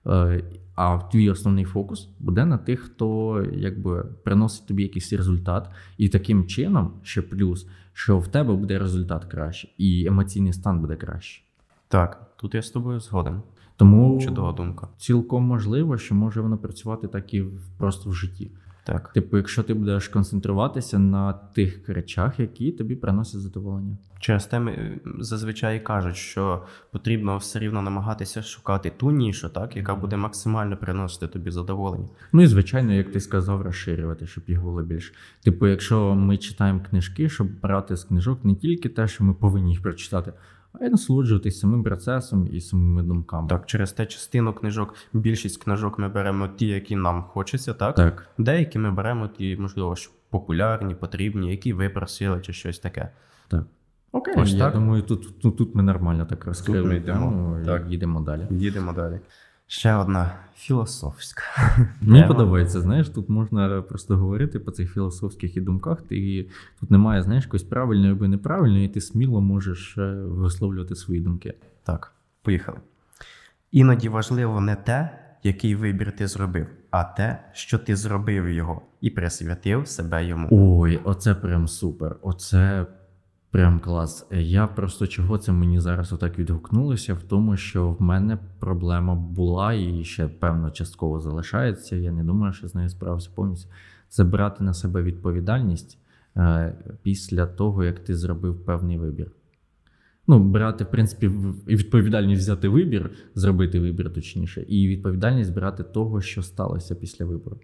Е, 0.07 0.45
А 0.75 0.99
твій 0.99 1.31
основний 1.31 1.65
фокус 1.65 2.09
буде 2.21 2.45
на 2.45 2.59
тих, 2.59 2.81
хто 2.81 3.43
якби 3.53 4.05
приносить 4.25 4.67
тобі 4.67 4.83
якийсь 4.83 5.13
результат, 5.13 5.71
і 5.99 6.09
таким 6.09 6.47
чином, 6.47 6.93
ще 7.03 7.23
плюс, 7.23 7.67
що 7.93 8.19
в 8.19 8.29
тебе 8.29 8.55
буде 8.55 8.79
результат 8.79 9.25
краще, 9.25 9.69
і 9.79 10.07
емоційний 10.07 10.53
стан 10.53 10.81
буде 10.81 10.97
краще. 10.97 11.43
Так, 11.89 12.33
тут 12.37 12.55
я 12.55 12.63
з 12.63 12.71
тобою 12.71 13.01
згоден. 13.01 13.43
Тому 13.77 14.21
Чудова 14.21 14.53
думка. 14.53 14.89
цілком 14.97 15.45
можливо, 15.45 15.99
що 15.99 16.15
може 16.15 16.41
воно 16.41 16.59
працювати 16.59 17.09
так 17.09 17.35
і 17.35 17.45
просто 17.79 18.11
в 18.11 18.15
житті. 18.15 18.51
Так. 18.85 19.13
Типу, 19.13 19.37
якщо 19.37 19.63
ти 19.63 19.75
будеш 19.75 20.09
концентруватися 20.09 20.99
на 20.99 21.33
тих 21.33 21.89
речах, 21.89 22.41
які 22.41 22.73
тобі 22.73 22.97
приносять 22.97 23.41
задоволення. 23.41 23.97
Через 24.21 24.47
те 24.47 24.61
е, 24.61 25.01
зазвичай 25.19 25.85
кажуть, 25.85 26.17
що 26.17 26.63
потрібно 26.93 27.37
все 27.37 27.59
рівно 27.59 27.83
намагатися 27.83 28.43
шукати 28.43 28.93
ту 28.97 29.11
нішу, 29.11 29.49
так, 29.49 29.77
яка 29.77 29.95
буде 29.95 30.17
максимально 30.17 30.77
приносити 30.77 31.27
тобі 31.27 31.51
задоволення. 31.51 32.09
Ну 32.33 32.43
і 32.43 32.47
звичайно, 32.47 32.93
як 32.93 33.13
ти 33.13 33.21
сказав, 33.21 33.63
розширювати, 33.63 34.27
щоб 34.27 34.45
їх 34.47 34.63
було 34.63 34.83
більше. 34.83 35.13
Типу, 35.45 35.67
якщо 35.67 36.15
ми 36.15 36.37
читаємо 36.39 36.81
книжки, 36.91 37.29
щоб 37.29 37.61
брати 37.61 37.97
з 37.97 38.05
книжок 38.05 38.45
не 38.45 38.55
тільки 38.55 38.89
те, 38.89 39.09
що 39.09 39.25
ми 39.25 39.35
повинні 39.35 39.71
їх 39.71 39.83
прочитати, 39.83 40.33
а 40.81 40.85
й 40.85 40.91
насолоджуватись 40.91 41.61
самим 41.61 41.83
процесом 41.85 42.49
і 42.53 42.61
самими 42.61 43.03
думками. 43.03 43.49
Так, 43.49 43.67
через 43.67 43.93
те 43.93 44.07
частину 44.07 44.53
книжок, 44.53 44.95
більшість 45.13 45.65
книжок 45.65 45.99
ми 45.99 46.09
беремо 46.09 46.49
ті, 46.49 46.67
які 46.67 46.97
нам 46.97 47.23
хочеться, 47.23 47.75
так? 47.75 47.95
Так. 47.95 48.27
Деякі 48.39 48.79
ми 48.79 48.91
беремо 48.91 49.29
ті, 49.29 49.57
можливо, 49.57 49.97
що 49.97 50.13
популярні, 50.31 50.95
потрібні, 50.95 51.51
які 51.51 51.73
ви 51.73 51.89
просили, 51.89 52.41
чи 52.41 52.53
щось 52.53 52.79
таке. 52.79 53.11
так. 53.49 53.65
Окей, 54.15 54.35
Ось 54.37 54.53
я 54.53 54.59
так. 54.59 54.75
думаю, 54.75 55.03
тут, 55.03 55.41
тут, 55.41 55.57
тут 55.57 55.75
ми 55.75 55.83
нормально 55.83 56.27
так 56.27 56.45
розкрили 56.45 56.89
ми 56.89 56.97
йдемо, 56.97 57.21
тему 57.31 57.59
так. 57.65 57.91
їдемо 57.91 58.21
далі. 58.21 58.47
Їдемо 58.51 58.93
далі. 58.93 59.21
Ще 59.67 59.95
одна 59.95 60.33
філософська. 60.57 61.43
Мені 62.01 62.21
Тема. 62.23 62.35
подобається, 62.35 62.81
знаєш, 62.81 63.09
тут 63.09 63.29
можна 63.29 63.83
просто 63.83 64.17
говорити 64.17 64.59
по 64.59 64.71
цих 64.71 64.93
філософських 64.93 65.57
і 65.57 65.61
думках. 65.61 66.03
Ти 66.03 66.49
тут 66.81 66.91
немає, 66.91 67.23
знаєш, 67.23 67.45
якоїсь 67.45 67.63
правильної 67.63 68.13
або 68.13 68.29
неправильної, 68.29 68.87
і 68.87 68.89
ти 68.89 69.01
сміло 69.01 69.41
можеш 69.41 69.99
е, 69.99 70.15
висловлювати 70.15 70.97
свої 70.97 71.21
думки. 71.21 71.55
Так, 71.85 72.13
поїхали. 72.43 72.79
Іноді 73.73 74.09
важливо 74.09 74.61
не 74.61 74.77
те, 74.77 75.19
який 75.43 75.75
вибір 75.75 76.17
ти 76.17 76.27
зробив, 76.27 76.67
а 76.91 77.05
те, 77.05 77.45
що 77.53 77.79
ти 77.79 77.97
зробив 77.97 78.49
його 78.49 78.83
і 79.01 79.11
присвятив 79.11 79.89
себе 79.89 80.25
йому. 80.27 80.49
Ой, 80.51 81.01
оце 81.05 81.35
прям 81.35 81.69
супер. 81.69 82.17
Оце 82.23 82.87
прям 83.53 83.81
клас. 83.81 84.27
Я 84.31 84.67
просто 84.67 85.07
чого 85.07 85.39
це 85.39 85.53
мені 85.53 85.81
зараз 85.81 86.13
отак 86.13 86.39
відгукнулося, 86.39 87.15
в 87.15 87.23
тому, 87.23 87.57
що 87.57 87.91
в 87.91 88.03
мене 88.03 88.39
проблема 88.59 89.15
була 89.15 89.75
і 89.75 90.05
ще 90.05 90.29
певно 90.29 90.71
частково 90.71 91.21
залишається. 91.21 91.97
Я 91.97 92.13
не 92.13 92.25
думаю, 92.25 92.53
що 92.53 92.69
з 92.69 92.75
нею 92.75 92.89
справився 92.89 93.31
повністю. 93.35 93.71
Це 94.09 94.25
брати 94.25 94.65
на 94.65 94.75
себе 94.75 95.03
відповідальність 95.03 95.99
е, 96.37 96.75
після 97.03 97.47
того, 97.47 97.85
як 97.85 97.99
ти 97.99 98.17
зробив 98.17 98.65
певний 98.65 98.99
вибір. 98.99 99.31
Ну, 100.27 100.39
брати, 100.39 100.85
в 100.85 100.91
принципі, 100.91 101.31
і 101.67 101.77
відповідальність 101.77 102.43
взяти 102.43 102.69
вибір, 102.69 103.11
зробити 103.35 103.81
вибір 103.81 104.13
точніше, 104.13 104.65
і 104.69 104.89
відповідальність 104.89 105.55
брати 105.55 105.83
того, 105.83 106.21
що 106.21 106.43
сталося 106.43 106.95
після 106.95 107.25
вибору. 107.25 107.57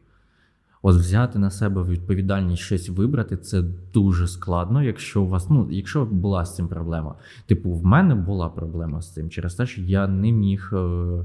От 0.82 0.96
взяти 0.96 1.38
на 1.38 1.50
себе 1.50 1.82
відповідальність 1.82 2.62
щось 2.62 2.88
вибрати, 2.88 3.36
це 3.36 3.62
дуже 3.94 4.28
складно, 4.28 4.82
якщо 4.82 5.22
у 5.22 5.28
вас, 5.28 5.50
ну, 5.50 5.68
якщо 5.70 6.04
була 6.04 6.44
з 6.44 6.56
цим 6.56 6.68
проблема. 6.68 7.14
Типу, 7.46 7.72
в 7.72 7.84
мене 7.84 8.14
була 8.14 8.48
проблема 8.48 9.02
з 9.02 9.12
цим 9.12 9.30
через 9.30 9.54
те, 9.54 9.66
що 9.66 9.80
я 9.82 10.06
не 10.06 10.32
міг 10.32 10.70
е, 10.72 11.24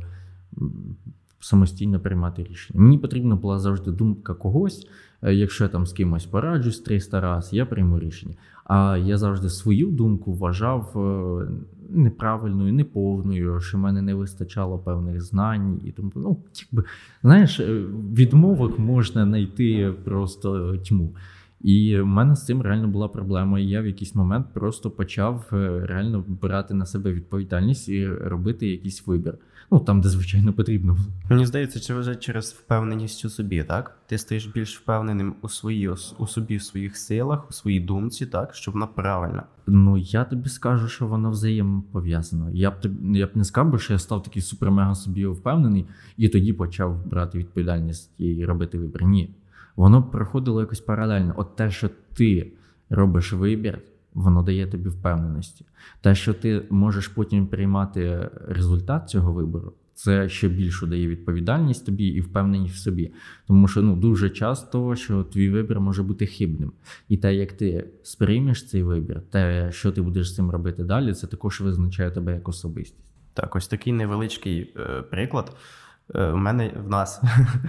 самостійно 1.40 2.00
приймати 2.00 2.44
рішення. 2.44 2.82
Мені 2.82 2.98
потрібна 2.98 3.36
була 3.36 3.60
завжди 3.60 3.92
думка 3.92 4.34
когось. 4.34 4.88
Е, 5.22 5.34
Якщо 5.34 5.64
я 5.64 5.68
там 5.68 5.88
з 5.88 5.94
кимось 5.94 6.26
пораджусь 6.26 6.80
300 6.80 7.22
разів, 7.22 7.58
я 7.58 7.66
прийму 7.66 8.00
рішення. 8.00 8.36
А 8.66 8.98
я 8.98 9.18
завжди 9.18 9.50
свою 9.50 9.92
думку 9.92 10.34
вважав 10.34 10.94
е, 10.96 11.48
неправильною, 11.90 12.74
неповною, 12.74 13.60
що 13.60 13.78
в 13.78 13.82
мене 13.82 14.02
не 14.02 14.14
вистачало 14.14 14.80
певних 14.80 15.22
знань 15.22 15.82
і 15.86 15.92
тому. 15.92 16.12
Ну, 16.16 16.38
якби, 16.72 16.90
знаєш, 17.22 17.60
е, 17.60 17.84
відмовок 18.14 18.80
можна 18.80 19.26
знайти 19.26 19.94
просто 20.04 20.78
тьму. 20.78 21.16
І 21.62 22.00
в 22.00 22.06
мене 22.06 22.36
з 22.36 22.46
цим 22.46 22.62
реально 22.62 22.88
була 22.88 23.08
проблема. 23.08 23.60
І 23.60 23.68
я 23.68 23.82
в 23.82 23.86
якийсь 23.86 24.16
момент 24.16 24.46
просто 24.54 24.92
почав 24.92 25.50
е, 25.54 25.86
реально 25.86 26.24
брати 26.28 26.74
на 26.74 26.86
себе 26.86 27.14
відповідальність 27.14 27.90
і 27.90 28.08
робити 28.08 28.68
якийсь 28.68 29.08
вибір. 29.08 29.38
Ну 29.72 29.80
там, 29.80 30.02
де 30.02 30.10
звичайно 30.10 30.54
потрібно 30.54 30.94
було. 30.94 31.06
Мені 31.30 31.46
здається, 31.46 31.80
чи 31.80 31.94
вже 31.94 32.16
через 32.16 32.52
впевненість 32.52 33.26
у 33.26 33.30
собі, 33.30 33.64
так? 33.64 33.98
Ти 34.08 34.18
стаєш 34.18 34.46
більш 34.46 34.80
впевненим 34.80 35.36
у 35.42 35.50
своїй 35.50 35.90
у 36.18 36.28
собі, 36.28 36.58
в 36.58 36.64
своїх 36.64 36.98
силах, 36.98 37.50
у 37.50 37.54
своїй 37.54 37.80
думці, 37.80 38.26
так, 38.26 38.56
що 38.56 38.72
вона 38.72 38.88
правильна. 38.88 39.44
Ну, 39.68 39.98
я 39.98 40.24
тобі 40.24 40.50
скажу, 40.50 40.88
що 40.88 41.08
воно 41.08 41.32
взаємопов'язано. 41.32 42.50
Я 42.52 42.72
б 42.72 42.76
я 43.14 43.28
б 43.28 43.30
не 43.36 43.44
сказав, 43.44 43.82
що 43.82 43.94
я 43.94 44.00
став 44.00 44.24
такий 44.24 44.42
супермега 44.42 44.96
собі 44.96 45.26
впевнений, 45.26 45.86
і 46.18 46.30
тоді 46.30 46.54
почав 46.54 47.06
брати 47.06 47.38
відповідальність 47.38 48.12
і 48.18 48.46
робити 48.46 48.78
вибір. 48.78 49.04
Ні. 49.04 49.36
Воно 49.76 50.04
проходило 50.04 50.62
якось 50.62 50.80
паралельно. 50.80 51.34
От 51.38 51.56
те, 51.56 51.72
що 51.72 51.90
ти 52.14 52.52
робиш 52.90 53.34
вибір, 53.34 53.80
воно 54.14 54.44
дає 54.44 54.68
тобі 54.68 54.90
впевненості. 54.90 55.66
Те, 56.02 56.16
що 56.16 56.34
ти 56.34 56.66
можеш 56.70 57.08
потім 57.08 57.48
приймати 57.48 58.30
результат 58.48 59.10
цього 59.10 59.34
вибору, 59.34 59.74
це 59.94 60.30
ще 60.30 60.50
більше 60.50 60.88
дає 60.88 61.08
відповідальність 61.08 61.86
тобі 61.86 62.06
і 62.08 62.22
впевненість 62.22 62.76
в 62.76 62.78
собі. 62.78 63.14
Тому 63.48 63.68
що 63.68 63.82
ну 63.82 63.96
дуже 63.96 64.30
часто, 64.30 64.96
що 64.96 65.24
твій 65.24 65.50
вибір 65.50 65.80
може 65.80 66.04
бути 66.04 66.26
хибним. 66.26 66.72
І 67.10 67.18
те, 67.18 67.36
як 67.36 67.54
ти 67.54 67.90
сприймеш 68.04 68.68
цей 68.68 68.84
вибір, 68.84 69.22
те, 69.22 69.72
що 69.72 69.92
ти 69.92 70.02
будеш 70.02 70.32
з 70.32 70.36
цим 70.36 70.52
робити 70.52 70.84
далі, 70.84 71.14
це 71.14 71.28
також 71.28 71.62
визначає 71.62 72.12
тебе 72.12 72.34
як 72.34 72.50
особистість. 72.50 73.04
Так, 73.34 73.56
ось 73.56 73.68
такий 73.68 73.94
невеличкий 73.94 74.74
е, 74.78 75.02
приклад. 75.02 75.56
Е, 76.16 76.26
У 76.26 76.38
мене 76.38 76.72
в 76.86 76.90
нас 76.90 77.22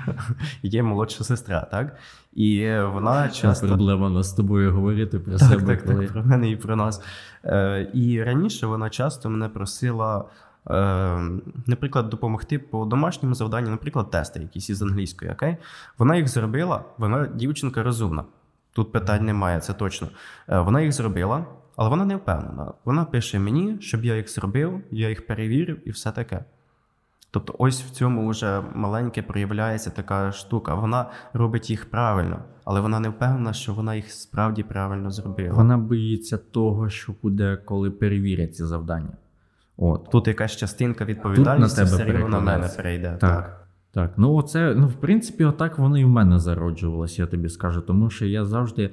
є 0.63 0.83
молодша 0.83 1.25
сестра, 1.25 1.61
так? 1.61 1.97
І 2.33 2.71
вона 2.81 3.29
часто. 3.29 3.67
проблема 3.69 4.11
нас 4.11 4.31
з 4.31 4.33
тобою 4.33 4.73
говорити 4.73 5.19
про 5.19 5.39
Так, 5.39 5.49
себе, 5.49 5.77
так, 5.77 5.85
коли 5.85 6.05
так, 6.05 6.13
про 6.13 6.25
мене 6.25 6.51
і 6.51 6.57
про 6.57 6.77
нас. 6.77 7.03
Е, 7.45 7.91
і 7.95 8.23
раніше 8.23 8.67
вона 8.67 8.91
часто 8.91 9.31
мене 9.31 9.49
просила, 9.49 10.25
е, 10.71 11.19
наприклад, 11.67 12.09
допомогти 12.09 12.59
по 12.59 12.85
домашньому 12.85 13.35
завданню, 13.35 13.71
наприклад, 13.71 14.11
тести 14.11 14.41
якісь 14.41 14.71
із 14.71 14.83
англійської. 14.83 15.31
Окей? 15.31 15.57
Вона 15.99 16.17
їх 16.17 16.29
зробила, 16.29 16.85
вона 16.99 17.27
дівчинка 17.27 17.83
розумна. 17.83 18.25
Тут 18.73 18.93
питань 18.93 19.25
немає, 19.25 19.61
це 19.61 19.73
точно. 19.73 20.09
Вона 20.49 20.81
їх 20.81 20.93
зробила, 20.93 21.45
але 21.77 21.91
вона 21.91 22.05
не 22.05 22.17
впевнена. 22.17 22.73
Вона 22.85 23.05
пише 23.05 23.39
мені, 23.39 23.77
щоб 23.81 24.05
я 24.05 24.17
їх 24.17 24.31
зробив, 24.31 24.81
я 24.91 25.09
їх 25.09 25.27
перевірив 25.27 25.89
і 25.89 25.91
все 25.91 26.11
таке. 26.11 26.45
Тобто, 27.35 27.55
ось 27.59 27.83
в 27.83 27.91
цьому 27.91 28.29
вже 28.29 28.63
маленьке 28.75 29.23
проявляється 29.23 29.91
така 29.91 30.33
штука. 30.33 30.75
Вона 30.75 31.11
робить 31.33 31.71
їх 31.71 31.91
правильно, 31.91 32.39
але 32.65 32.81
вона 32.81 33.01
не 33.01 33.09
впевнена, 33.09 33.53
що 33.53 33.75
вона 33.75 33.95
їх 33.95 34.11
справді 34.11 34.63
правильно 34.63 35.11
зробила. 35.11 35.55
вона 35.55 35.79
боїться 35.79 36.39
того, 36.39 36.89
що 36.89 37.15
буде, 37.23 37.59
коли 37.65 37.91
перевірять 37.91 38.57
ці 38.57 38.65
завдання. 38.65 39.17
От. 39.77 40.11
Тут 40.11 40.29
якась 40.29 40.57
частинка 40.57 41.05
відповідальності 41.05 41.77
тебе 41.77 41.91
все 41.91 42.05
рівно 42.05 42.29
на 42.29 42.41
мене 42.41 42.69
перейде. 42.77 43.17
Так. 43.21 43.61
Так, 43.93 44.13
ну 44.17 44.35
оце, 44.35 44.75
ну 44.75 44.87
в 44.87 44.95
принципі, 44.95 45.45
отак 45.45 45.79
воно 45.79 45.99
і 45.99 46.05
в 46.05 46.09
мене 46.09 46.39
зароджувалося, 46.39 47.23
я 47.23 47.27
тобі 47.27 47.49
скажу, 47.49 47.81
тому 47.81 48.11
що 48.11 48.27
я 48.27 48.45
завжди. 48.45 48.91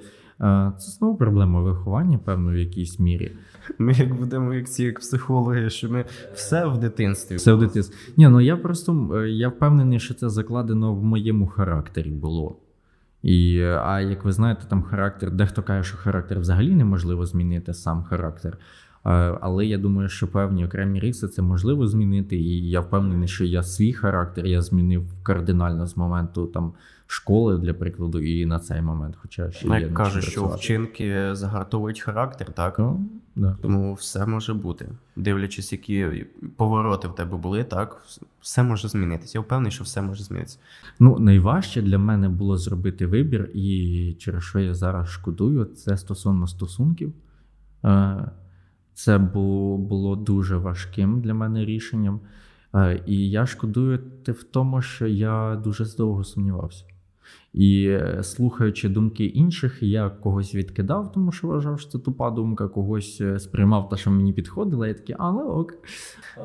Це 0.77 0.91
знову 0.91 1.15
проблема 1.15 1.61
виховання, 1.61 2.17
певно, 2.17 2.51
в 2.51 2.55
якійсь 2.55 2.99
мірі. 2.99 3.31
Ми 3.77 3.93
як 3.93 4.13
будемо 4.15 4.53
як 4.53 4.69
ці 4.69 4.83
як 4.83 4.99
психологи, 4.99 5.69
що 5.69 5.89
ми 5.89 6.05
все 6.33 6.67
в 6.67 6.77
дитинстві. 6.77 7.37
Це 7.37 7.53
в 7.53 7.59
дитинстві. 7.59 7.95
Ні, 8.17 8.27
ну 8.27 8.41
я 8.41 8.57
просто 8.57 9.11
е, 9.15 9.29
я 9.29 9.49
впевнений, 9.49 9.99
що 9.99 10.13
це 10.13 10.29
закладено 10.29 10.93
в 10.93 11.03
моєму 11.03 11.47
характері 11.47 12.09
було. 12.09 12.57
І, 13.23 13.61
а 13.61 14.01
як 14.01 14.25
ви 14.25 14.31
знаєте, 14.31 14.61
там 14.69 14.83
характер, 14.83 15.31
дехто 15.31 15.63
каже, 15.63 15.89
що 15.89 15.97
характер 15.97 16.39
взагалі 16.39 16.75
неможливо 16.75 17.25
змінити 17.25 17.73
сам 17.73 18.03
характер. 18.03 18.57
Е, 19.05 19.09
Але 19.41 19.65
я 19.65 19.77
думаю, 19.77 20.09
що 20.09 20.27
певні 20.27 20.65
окремі 20.65 20.99
риси 20.99 21.27
це 21.27 21.41
можливо 21.41 21.87
змінити. 21.87 22.37
І 22.37 22.69
я 22.69 22.79
впевнений, 22.79 23.27
що 23.27 23.45
я 23.45 23.63
свій 23.63 23.93
характер 23.93 24.45
я 24.45 24.61
змінив 24.61 25.03
кардинально 25.23 25.87
з 25.87 25.97
моменту 25.97 26.45
там 26.45 26.73
школи, 27.11 27.57
для 27.57 27.73
прикладу, 27.73 28.19
і 28.19 28.45
на 28.45 28.59
цей 28.59 28.81
момент. 28.81 29.15
Хоча 29.21 29.51
ще 29.51 29.67
є 29.67 29.79
як 29.79 29.93
кажуть, 29.93 30.23
що 30.23 30.31
працювати. 30.31 30.61
вчинки 30.61 31.35
загартовують 31.35 31.99
характер, 31.99 32.53
так? 32.53 32.79
Ну, 32.79 33.05
да. 33.35 33.57
Тому 33.61 33.93
все 33.93 34.25
може 34.25 34.53
бути. 34.53 34.89
Дивлячись, 35.15 35.71
які 35.71 36.25
повороти 36.55 37.07
в 37.07 37.15
тебе 37.15 37.37
були, 37.37 37.63
так, 37.63 38.03
все 38.41 38.63
може 38.63 38.87
змінитися. 38.87 39.37
Я 39.37 39.41
впевнений, 39.41 39.71
що 39.71 39.83
все 39.83 40.01
може 40.01 40.23
змінитися. 40.23 40.57
Ну, 40.99 41.19
найважче 41.19 41.81
для 41.81 41.97
мене 41.97 42.29
було 42.29 42.57
зробити 42.57 43.07
вибір, 43.07 43.49
і 43.53 44.15
через 44.19 44.43
що 44.43 44.59
я 44.59 44.73
зараз 44.73 45.09
шкодую, 45.09 45.65
це 45.65 45.97
стосовно 45.97 46.47
стосунків. 46.47 47.13
Е, 47.85 48.31
Це 48.93 49.17
було, 49.17 50.15
дуже 50.15 50.57
важким 50.57 51.21
для 51.21 51.33
мене 51.33 51.65
рішенням. 51.65 52.19
Е, 52.75 53.03
І 53.05 53.29
я 53.29 53.45
шкодую 53.45 53.99
в 54.27 54.43
тому, 54.43 54.81
що 54.81 55.07
я 55.07 55.61
дуже 55.63 55.85
довго 55.97 56.23
сумнівався. 56.23 56.85
І 57.53 57.87
е, 57.87 58.23
слухаючи 58.23 58.89
думки 58.89 59.25
інших, 59.25 59.83
я 59.83 60.09
когось 60.09 60.55
відкидав, 60.55 61.11
тому 61.11 61.31
що 61.31 61.47
вважав, 61.47 61.79
що 61.79 61.89
це 61.89 61.99
тупа 61.99 62.31
думка, 62.31 62.67
когось 62.67 63.21
е, 63.21 63.39
сприймав 63.39 63.89
те, 63.89 63.97
що 63.97 64.11
мені 64.11 64.33
підходило, 64.33 64.85
я 64.85 64.93
такий, 64.93 65.15
а 65.19 65.31
ну 65.31 65.39
ок. 65.39 65.73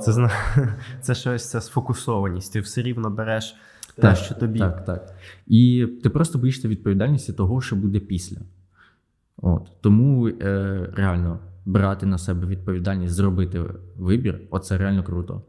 Це, 0.01 0.13
зна... 0.13 0.31
це 1.01 1.15
щось 1.15 1.51
це 1.51 1.61
сфокусованість. 1.61 2.53
Ти 2.53 2.61
все 2.61 2.83
рівно 2.83 3.11
береш 3.11 3.57
те, 3.97 4.17
що 4.17 4.35
тобі. 4.35 4.59
Так, 4.59 4.85
так. 4.85 5.15
І 5.47 5.89
ти 6.03 6.11
просто 6.11 6.39
боїшся 6.39 6.69
відповідальності 6.69 7.33
того, 7.33 7.61
що 7.61 7.77
буде 7.77 8.01
після. 8.01 8.39
От. 9.37 9.63
Тому 9.81 10.29
е, 10.29 10.91
реально 10.95 11.39
брати 11.67 12.07
на 12.07 12.19
себе 12.19 12.47
відповідальність, 12.47 13.15
зробити 13.15 13.65
вибір, 13.97 14.41
оце 14.51 14.79
реально 14.79 15.03
круто. 15.03 15.43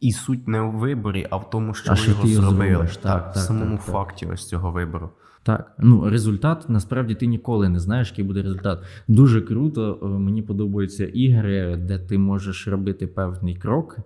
І 0.00 0.12
суть 0.12 0.48
не 0.48 0.60
у 0.60 0.70
виборі, 0.70 1.26
а 1.30 1.36
в 1.36 1.50
тому, 1.50 1.74
що 1.74 1.90
А 1.90 1.94
ви 1.94 2.00
що 2.00 2.10
його 2.10 2.22
ти 2.22 2.28
зробили. 2.28 2.70
зробиш. 2.74 2.96
Так, 2.96 3.34
в 3.34 3.38
самому 3.38 3.76
так, 3.76 3.84
так. 3.84 3.94
факті 3.94 4.26
ось 4.32 4.48
цього 4.48 4.70
вибору. 4.70 5.10
Так, 5.42 5.72
ну 5.78 6.10
результат 6.10 6.64
насправді 6.68 7.14
ти 7.14 7.26
ніколи 7.26 7.68
не 7.68 7.78
знаєш, 7.80 8.10
який 8.10 8.24
буде 8.24 8.42
результат. 8.42 8.82
Дуже 9.08 9.40
круто. 9.40 9.98
е, 10.02 10.06
Мені 10.06 10.42
подобаються 10.42 11.04
ігри, 11.06 11.76
де 11.76 11.98
ти 11.98 12.18
можеш 12.18 12.68
робити 12.68 13.06
певний 13.06 13.56
крок, 13.56 13.96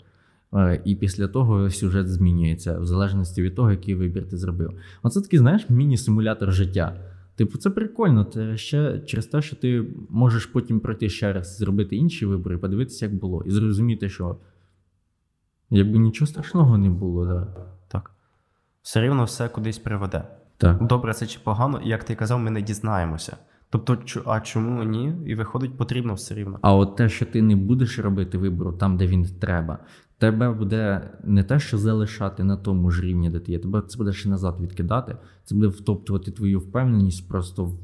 е, 0.54 0.80
і 0.84 0.94
після 0.94 1.28
того 1.28 1.70
сюжет 1.70 2.08
змінюється 2.08 2.78
в 2.78 2.86
залежності 2.86 3.42
від 3.42 3.54
того, 3.54 3.70
який 3.70 3.94
вибір 3.94 4.28
ти 4.28 4.36
зробив. 4.36 4.70
Оце 5.02 5.20
такий, 5.20 5.38
знаєш, 5.38 5.70
міні-симулятор 5.70 6.52
життя. 6.52 6.96
Типу, 7.36 7.58
це 7.58 7.70
прикольно. 7.70 8.24
Це 8.24 8.56
ще 8.56 9.00
через 9.06 9.26
те, 9.26 9.42
що 9.42 9.56
ти 9.56 9.84
можеш 10.10 10.46
потім 10.46 10.80
пройти 10.80 11.08
ще 11.08 11.32
раз, 11.32 11.56
зробити 11.58 11.96
інші 11.96 12.26
вибори, 12.26 12.58
подивитися, 12.58 13.06
як 13.06 13.14
було, 13.14 13.42
і 13.46 13.50
зрозуміти, 13.50 14.08
що 14.08 14.36
Якби 15.70 15.98
нічого 15.98 16.26
страшного 16.26 16.78
не 16.78 16.90
було, 16.90 17.26
да. 17.26 17.46
Так. 17.88 18.10
Все 18.82 19.02
рівно 19.02 19.24
все 19.24 19.48
кудись 19.48 19.78
приведе. 19.78 20.24
Так. 20.56 20.86
Добре 20.86 21.14
це 21.14 21.26
чи 21.26 21.38
погано, 21.44 21.80
як 21.84 22.04
ти 22.04 22.14
казав, 22.14 22.38
ми 22.38 22.50
не 22.50 22.62
дізнаємося. 22.62 23.36
Тобто, 23.70 23.98
а 24.26 24.40
чому 24.40 24.84
ні? 24.84 25.12
І 25.26 25.34
виходить, 25.34 25.76
потрібно 25.76 26.14
все 26.14 26.34
рівно. 26.34 26.58
А 26.62 26.74
от 26.74 26.96
те, 26.96 27.08
що 27.08 27.26
ти 27.26 27.42
не 27.42 27.56
будеш 27.56 27.98
робити 27.98 28.38
вибору 28.38 28.72
там, 28.72 28.96
де 28.96 29.06
він 29.06 29.24
треба, 29.40 29.78
тебе 30.18 30.50
буде 30.50 31.10
не 31.24 31.44
те, 31.44 31.58
що 31.58 31.78
залишати 31.78 32.44
на 32.44 32.56
тому 32.56 32.90
ж 32.90 33.02
рівні, 33.02 33.30
де 33.30 33.40
ти 33.40 33.52
є, 33.52 33.58
тебе 33.58 33.82
це 33.88 33.98
буде 33.98 34.12
ще 34.12 34.28
назад 34.28 34.56
відкидати, 34.60 35.16
це 35.44 35.54
буде 35.54 35.66
втоптувати 35.66 36.30
твою 36.30 36.58
впевненість 36.58 37.28
просто 37.28 37.64
в 37.64 37.78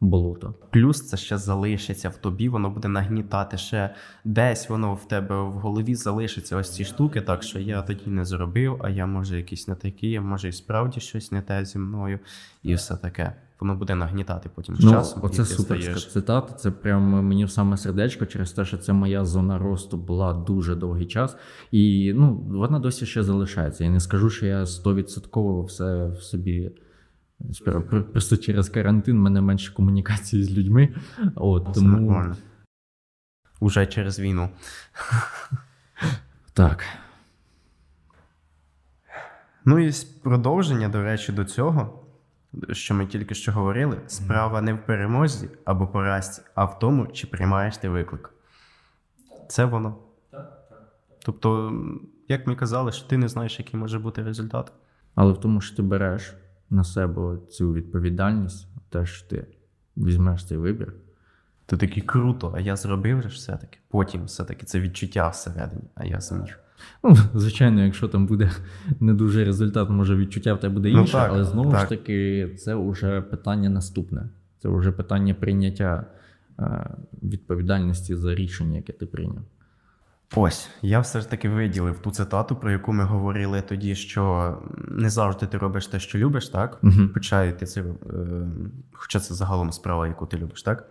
болото. 0.00 0.54
Плюс 0.70 1.08
це 1.08 1.16
ще 1.16 1.38
залишиться 1.38 2.08
в 2.08 2.16
тобі, 2.16 2.48
воно 2.48 2.70
буде 2.70 2.88
нагнітати 2.88 3.56
ще 3.56 3.94
десь 4.24 4.68
воно 4.68 4.94
в 4.94 5.08
тебе 5.08 5.42
в 5.42 5.52
голові 5.52 5.94
залишиться 5.94 6.56
ось 6.56 6.70
ці 6.74 6.84
штуки, 6.84 7.20
так 7.20 7.42
що 7.42 7.58
я 7.58 7.82
тоді 7.82 8.02
не 8.06 8.24
зробив, 8.24 8.80
а 8.84 8.90
я 8.90 9.06
може 9.06 9.36
якийсь 9.36 9.68
не 9.68 9.74
такий, 9.74 10.16
а 10.16 10.20
може 10.20 10.48
і 10.48 10.52
справді 10.52 11.00
щось 11.00 11.32
не 11.32 11.42
те 11.42 11.64
зі 11.64 11.78
мною, 11.78 12.18
і 12.62 12.74
все 12.74 12.96
таке. 12.96 13.32
Воно 13.60 13.74
буде 13.76 13.94
нагнітати 13.94 14.50
потім 14.54 14.76
з 14.76 14.84
Ну, 14.84 14.90
часом. 14.90 15.20
оце 15.24 15.44
суперська 15.44 15.92
стаєш- 15.92 16.12
цитата. 16.12 16.54
Це 16.54 16.70
прямо 16.70 17.22
мені 17.22 17.44
в 17.44 17.50
саме 17.50 17.76
сердечко 17.76 18.26
через 18.26 18.52
те, 18.52 18.64
що 18.64 18.78
це 18.78 18.92
моя 18.92 19.24
зона 19.24 19.58
росту 19.58 19.96
була 19.96 20.32
дуже 20.34 20.74
довгий 20.74 21.06
час, 21.06 21.36
і 21.70 22.12
ну 22.16 22.34
вона 22.48 22.78
досі 22.78 23.06
ще 23.06 23.22
залишається. 23.22 23.84
Я 23.84 23.90
не 23.90 24.00
скажу, 24.00 24.30
що 24.30 24.46
я 24.46 24.66
стовідсотково 24.66 25.62
все 25.62 26.06
в 26.06 26.22
собі. 26.22 26.70
Просто 28.12 28.36
через 28.36 28.68
карантин 28.68 29.16
в 29.16 29.20
мене 29.20 29.40
менше 29.40 29.74
комунікації 29.74 30.44
з 30.44 30.58
людьми. 30.58 30.94
От 31.34 31.66
Це 31.66 31.72
тому 31.72 31.88
нормально. 31.88 32.36
Уже 33.60 33.86
через 33.86 34.20
війну. 34.20 34.48
так. 36.52 36.84
Ну 39.64 39.78
і 39.78 39.92
продовження, 40.22 40.88
до 40.88 41.02
речі, 41.02 41.32
до 41.32 41.44
цього, 41.44 42.04
що 42.72 42.94
ми 42.94 43.06
тільки 43.06 43.34
що 43.34 43.52
говорили, 43.52 44.00
справа 44.06 44.60
не 44.60 44.74
в 44.74 44.86
перемозі 44.86 45.48
або 45.64 45.86
поразці, 45.86 46.42
а 46.54 46.64
в 46.64 46.78
тому, 46.78 47.06
чи 47.06 47.26
приймаєш 47.26 47.76
ти 47.76 47.88
виклик. 47.88 48.30
Це 49.48 49.64
воно. 49.64 49.96
Тобто, 51.24 51.72
як 52.28 52.46
ми 52.46 52.56
казали, 52.56 52.92
що 52.92 53.08
ти 53.08 53.16
не 53.16 53.28
знаєш, 53.28 53.58
який 53.58 53.80
може 53.80 53.98
бути 53.98 54.22
результат. 54.22 54.72
Але 55.14 55.32
в 55.32 55.40
тому, 55.40 55.60
що 55.60 55.76
ти 55.76 55.82
береш 55.82 56.34
на 56.70 56.84
себе 56.84 57.38
цю 57.50 57.72
відповідальність, 57.72 58.68
те, 58.90 59.06
що 59.06 59.28
ти 59.28 59.46
візьмеш 59.96 60.44
цей 60.46 60.58
вибір. 60.58 60.92
Ти 61.66 61.76
такий 61.76 62.02
круто, 62.02 62.52
а 62.56 62.60
я 62.60 62.76
зробив 62.76 63.22
же 63.22 63.28
ж 63.28 63.36
все-таки. 63.36 63.78
Потім 63.88 64.24
все-таки 64.24 64.66
це 64.66 64.80
відчуття 64.80 65.28
всередині, 65.28 65.82
а 65.94 66.04
я 66.04 66.20
зміг. 66.20 66.58
Ну, 67.04 67.16
звичайно, 67.34 67.84
якщо 67.84 68.08
там 68.08 68.26
буде 68.26 68.50
не 69.00 69.14
дуже 69.14 69.44
результат, 69.44 69.90
може 69.90 70.16
відчуття 70.16 70.54
в 70.54 70.60
тебе 70.60 70.74
буде 70.74 70.90
Ну, 70.92 71.00
інше, 71.00 71.12
так, 71.12 71.30
але 71.32 71.44
знову 71.44 71.70
так. 71.70 71.80
ж 71.80 71.88
таки, 71.88 72.48
це 72.58 72.74
вже 72.74 73.20
питання 73.20 73.70
наступне. 73.70 74.28
Це 74.58 74.68
вже 74.68 74.92
питання 74.92 75.34
прийняття 75.34 76.06
е, 76.58 76.90
відповідальності 77.22 78.16
за 78.16 78.34
рішення, 78.34 78.76
яке 78.76 78.92
ти 78.92 79.06
прийняв. 79.06 79.42
Ось, 80.34 80.70
я 80.82 81.00
все 81.00 81.20
ж 81.20 81.30
таки 81.30 81.48
виділив 81.48 81.98
ту 81.98 82.10
цитату, 82.10 82.56
про 82.56 82.70
яку 82.70 82.92
ми 82.92 83.04
говорили 83.04 83.62
тоді, 83.62 83.94
що 83.94 84.56
не 84.88 85.10
завжди 85.10 85.46
ти 85.46 85.58
робиш 85.58 85.86
те, 85.86 86.00
що 86.00 86.18
любиш, 86.18 86.48
так? 86.48 86.80
Хоча 87.14 87.52
ти 87.52 87.66
це, 87.66 87.80
е, 87.80 87.84
хоча 88.92 89.20
це 89.20 89.34
загалом 89.34 89.72
справа, 89.72 90.06
яку 90.06 90.26
ти 90.26 90.36
любиш, 90.36 90.62
так? 90.62 90.88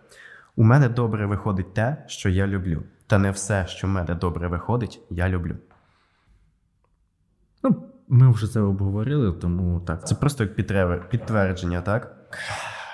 У 0.55 0.63
мене 0.63 0.89
добре 0.89 1.25
виходить 1.25 1.73
те, 1.73 2.05
що 2.07 2.29
я 2.29 2.47
люблю. 2.47 2.83
Та 3.07 3.17
не 3.17 3.31
все, 3.31 3.67
що 3.67 3.87
в 3.87 3.89
мене 3.89 4.15
добре 4.15 4.47
виходить, 4.47 4.99
я 5.09 5.29
люблю. 5.29 5.55
Ну, 7.63 7.83
ми 8.07 8.31
вже 8.31 8.47
це 8.47 8.59
обговорили, 8.59 9.31
тому 9.31 9.79
так. 9.79 10.07
Це 10.07 10.15
просто 10.15 10.43
як 10.43 10.55
підтвердження, 11.09 11.81
так? 11.81 12.15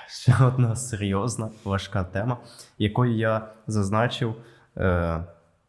Ще 0.08 0.36
одна 0.42 0.76
серйозна, 0.76 1.50
важка 1.64 2.04
тема, 2.04 2.38
якою 2.78 3.16
я 3.16 3.48
зазначив 3.68 4.36
е, 4.78 5.24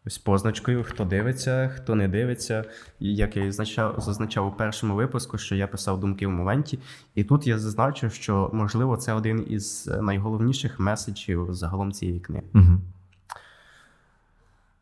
ось 0.07 0.19
позначкою, 0.19 0.85
хто 0.85 1.05
дивиться, 1.05 1.69
хто 1.77 1.95
не 1.95 2.09
дивиться. 2.09 2.65
І 3.01 3.15
як 3.15 3.37
я 3.37 3.45
зазначав, 3.45 4.01
зазначав 4.01 4.47
у 4.47 4.53
першому 4.53 4.95
випуску, 4.95 5.39
що 5.39 5.55
я 5.55 5.67
писав 5.67 6.01
думки 6.01 6.27
в 6.27 6.31
моменті. 6.31 6.79
І 7.15 7.25
тут 7.25 7.47
я 7.47 7.59
зазначив, 7.59 8.13
що 8.13 8.51
можливо 8.53 8.97
це 8.97 9.13
один 9.13 9.47
із 9.49 9.87
найголовніших 10.01 10.81
меседжів 10.81 11.47
загалом 11.51 11.93
цієї 11.93 12.21
книги. 12.21 12.45
Угу. 12.55 12.81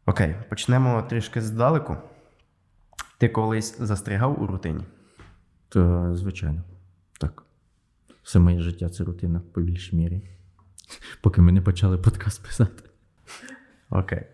Окей, 0.07 0.37
почнемо 0.49 1.03
трішки 1.03 1.41
здалеку. 1.41 1.97
Ти 3.19 3.29
колись 3.29 3.79
застрягав 3.79 4.43
у 4.43 4.47
рутині? 4.47 4.85
То, 5.69 6.11
звичайно, 6.17 6.63
так. 7.19 7.43
Все 8.23 8.39
моє 8.39 8.61
життя 8.61 8.89
це 8.89 9.05
рутина 9.05 9.43
по 9.53 9.61
більшій 9.61 9.97
мірі. 9.97 10.23
Поки 11.21 11.41
ми 11.41 11.53
не 11.53 11.63
почали 11.63 11.99
подкаст 11.99 12.43
писати. 12.43 12.83
Окей. 13.91 14.27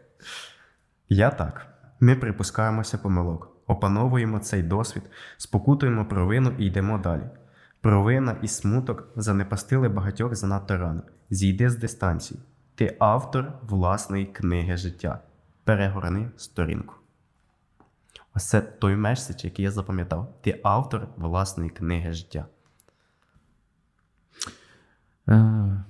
Я 1.09 1.31
так. 1.31 1.67
Ми 2.01 2.17
припускаємося 2.17 2.99
помилок, 2.99 3.57
опановуємо 3.67 4.39
цей 4.39 4.63
досвід, 4.63 5.03
спокутуємо 5.37 6.07
провину 6.07 6.53
і 6.59 6.67
йдемо 6.67 6.99
далі. 6.99 7.23
Провина 7.81 8.37
і 8.43 8.49
смуток 8.49 9.09
занепастили 9.17 9.89
багатьох 9.89 10.35
занадто 10.35 10.77
рано. 10.77 11.03
Зійди 11.31 11.71
з 11.71 11.77
дистанції. 11.77 12.41
Ти 12.75 12.97
автор 12.99 13.53
власної 13.63 14.27
книги 14.27 14.77
життя. 14.77 15.21
Перегорни 15.65 16.31
сторінку. 16.37 16.95
Ось 18.35 18.49
це 18.49 18.61
той 18.61 18.97
меседж, 18.97 19.45
який 19.45 19.65
я 19.65 19.71
запам'ятав. 19.71 20.35
Ти 20.41 20.61
автор 20.65 21.09
власної 21.17 21.71
книги 21.71 22.13
життя. 22.13 22.47
Е, 25.29 25.85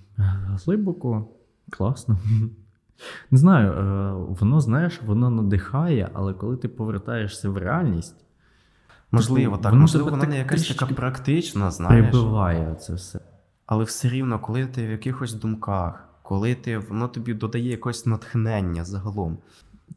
глибоко, 0.64 1.28
класно. 1.70 2.18
Не 3.30 3.38
знаю, 3.38 3.72
е, 3.72 4.12
воно, 4.40 4.60
знаєш, 4.60 5.00
воно 5.06 5.30
надихає, 5.30 6.10
але 6.14 6.32
коли 6.34 6.56
ти 6.56 6.68
повертаєшся 6.68 7.50
в 7.50 7.56
реальність, 7.56 8.16
Можливо, 9.10 9.50
Типу, 9.50 9.62
так. 9.62 9.72
воно 9.72 9.80
Можливо, 9.82 10.10
вона 10.10 10.26
не 10.26 10.38
якась 10.38 10.68
така 10.68 10.86
практична, 10.86 11.70
знаєш. 11.70 12.10
прибиває 12.10 12.74
це 12.74 12.94
все. 12.94 13.20
Але 13.66 13.84
все 13.84 14.08
рівно, 14.08 14.38
коли 14.38 14.66
ти 14.66 14.86
в 14.86 14.90
якихось 14.90 15.34
думках, 15.34 16.08
коли 16.22 16.54
ти 16.54 16.78
воно 16.78 17.08
тобі 17.08 17.34
додає 17.34 17.70
якось 17.70 18.06
натхнення 18.06 18.84
загалом. 18.84 19.38